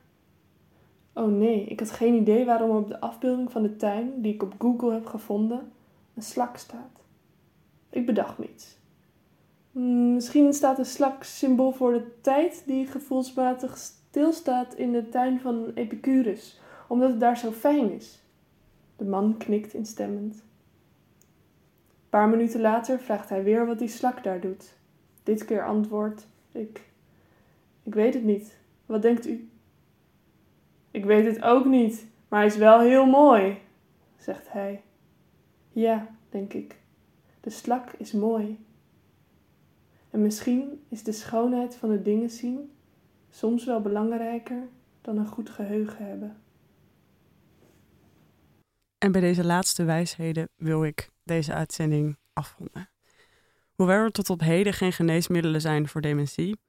Oh 1.13 1.31
nee, 1.31 1.65
ik 1.65 1.79
had 1.79 1.91
geen 1.91 2.13
idee 2.13 2.45
waarom 2.45 2.69
op 2.69 2.87
de 2.87 2.99
afbeelding 2.99 3.51
van 3.51 3.61
de 3.61 3.75
tuin, 3.75 4.21
die 4.21 4.33
ik 4.33 4.43
op 4.43 4.53
Google 4.59 4.93
heb 4.93 5.05
gevonden, 5.05 5.71
een 6.13 6.21
slak 6.21 6.57
staat. 6.57 7.01
Ik 7.89 8.05
bedacht 8.05 8.37
niets. 8.37 8.65
Hmm, 8.65 8.80
misschien 9.71 10.53
staat 10.53 10.77
een 10.77 10.85
slak 10.85 11.23
symbool 11.23 11.71
voor 11.71 11.91
de 11.91 12.21
tijd 12.21 12.63
die 12.65 12.87
gevoelsmatig 12.87 13.77
stilstaat 13.77 14.73
in 14.73 14.91
de 14.91 15.09
tuin 15.09 15.39
van 15.39 15.71
Epicurus, 15.73 16.59
omdat 16.87 17.09
het 17.09 17.19
daar 17.19 17.37
zo 17.37 17.51
fijn 17.51 17.91
is. 17.91 18.23
De 18.95 19.05
man 19.05 19.37
knikt 19.37 19.73
instemmend. 19.73 20.33
Een 20.35 22.09
paar 22.09 22.29
minuten 22.29 22.61
later 22.61 22.99
vraagt 22.99 23.29
hij 23.29 23.43
weer 23.43 23.65
wat 23.65 23.79
die 23.79 23.87
slak 23.87 24.23
daar 24.23 24.39
doet. 24.39 24.73
Dit 25.23 25.45
keer 25.45 25.65
antwoordt 25.65 26.27
ik. 26.51 26.81
Ik 27.83 27.93
weet 27.93 28.13
het 28.13 28.23
niet. 28.23 28.57
Wat 28.85 29.01
denkt 29.01 29.27
u? 29.27 29.49
Ik 30.91 31.05
weet 31.05 31.25
het 31.25 31.43
ook 31.43 31.65
niet, 31.65 32.07
maar 32.27 32.39
hij 32.39 32.47
is 32.47 32.57
wel 32.57 32.79
heel 32.79 33.05
mooi, 33.05 33.57
zegt 34.17 34.51
hij. 34.51 34.81
Ja, 35.71 36.07
denk 36.29 36.53
ik. 36.53 36.75
De 37.41 37.49
slak 37.49 37.91
is 37.97 38.11
mooi. 38.11 38.59
En 40.11 40.21
misschien 40.21 40.83
is 40.89 41.03
de 41.03 41.11
schoonheid 41.11 41.75
van 41.75 41.89
de 41.89 42.01
dingen 42.01 42.29
zien 42.29 42.71
soms 43.29 43.65
wel 43.65 43.81
belangrijker 43.81 44.67
dan 45.01 45.17
een 45.17 45.27
goed 45.27 45.49
geheugen 45.49 46.05
hebben. 46.05 46.37
En 48.97 49.11
bij 49.11 49.21
deze 49.21 49.45
laatste 49.45 49.83
wijsheden 49.83 50.49
wil 50.55 50.83
ik 50.83 51.09
deze 51.23 51.53
uitzending 51.53 52.17
afronden. 52.33 52.89
Hoewel 53.75 53.97
er 53.97 54.11
tot 54.11 54.29
op 54.29 54.39
heden 54.39 54.73
geen 54.73 54.93
geneesmiddelen 54.93 55.61
zijn 55.61 55.87
voor 55.87 56.01
dementie, 56.01 56.59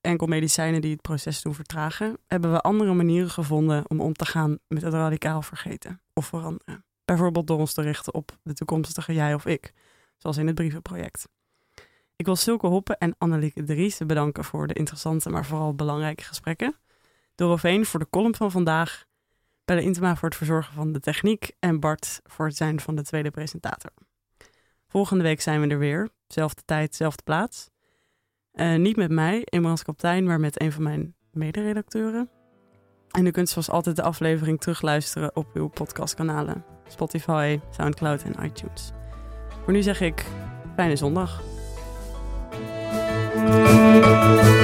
enkel 0.00 0.26
medicijnen 0.26 0.80
die 0.80 0.92
het 0.92 1.02
proces 1.02 1.42
doen 1.42 1.54
vertragen, 1.54 2.18
hebben 2.26 2.52
we 2.52 2.60
andere 2.60 2.92
manieren 2.92 3.30
gevonden 3.30 3.90
om 3.90 4.00
om 4.00 4.12
te 4.12 4.26
gaan 4.26 4.58
met 4.68 4.82
het 4.82 4.92
radicaal 4.92 5.42
vergeten 5.42 6.00
of 6.12 6.26
veranderen. 6.26 6.84
Bijvoorbeeld 7.04 7.46
door 7.46 7.58
ons 7.58 7.74
te 7.74 7.82
richten 7.82 8.14
op 8.14 8.38
de 8.42 8.52
toekomstige 8.52 9.12
jij 9.12 9.34
of 9.34 9.46
ik, 9.46 9.72
zoals 10.16 10.36
in 10.36 10.46
het 10.46 10.54
brievenproject. 10.54 11.28
Ik 12.20 12.26
wil 12.26 12.36
Silke 12.36 12.66
Hoppen 12.66 12.98
en 12.98 13.14
Annelieke 13.18 13.62
Driessen 13.62 14.06
bedanken 14.06 14.44
voor 14.44 14.66
de 14.66 14.74
interessante, 14.74 15.30
maar 15.30 15.44
vooral 15.44 15.74
belangrijke 15.74 16.22
gesprekken. 16.22 16.76
Doroveen 17.34 17.86
voor 17.86 18.00
de 18.00 18.10
column 18.10 18.34
van 18.34 18.50
vandaag. 18.50 19.04
Belle 19.64 19.82
Intema 19.82 20.16
voor 20.16 20.28
het 20.28 20.38
verzorgen 20.38 20.74
van 20.74 20.92
de 20.92 21.00
techniek. 21.00 21.50
En 21.58 21.80
Bart 21.80 22.20
voor 22.24 22.46
het 22.46 22.56
zijn 22.56 22.80
van 22.80 22.94
de 22.94 23.02
tweede 23.02 23.30
presentator. 23.30 23.90
Volgende 24.88 25.22
week 25.22 25.40
zijn 25.40 25.60
we 25.60 25.66
er 25.66 25.78
weer. 25.78 26.08
Zelfde 26.26 26.62
tijd, 26.64 26.94
zelfde 26.94 27.22
plaats. 27.22 27.70
Uh, 28.52 28.76
niet 28.76 28.96
met 28.96 29.10
mij, 29.10 29.44
Emrans 29.44 29.82
Kaptein, 29.82 30.24
maar 30.24 30.40
met 30.40 30.60
een 30.60 30.72
van 30.72 30.82
mijn 30.82 31.14
mederedacteuren. 31.32 32.30
En 33.10 33.26
u 33.26 33.30
kunt 33.30 33.48
zoals 33.48 33.70
altijd 33.70 33.96
de 33.96 34.02
aflevering 34.02 34.60
terugluisteren 34.60 35.36
op 35.36 35.46
uw 35.54 35.68
podcastkanalen. 35.68 36.64
Spotify, 36.88 37.60
Soundcloud 37.70 38.22
en 38.22 38.44
iTunes. 38.44 38.90
Voor 39.64 39.72
nu 39.72 39.82
zeg 39.82 40.00
ik 40.00 40.24
fijne 40.74 40.96
zondag. 40.96 41.59
Música 43.80 44.59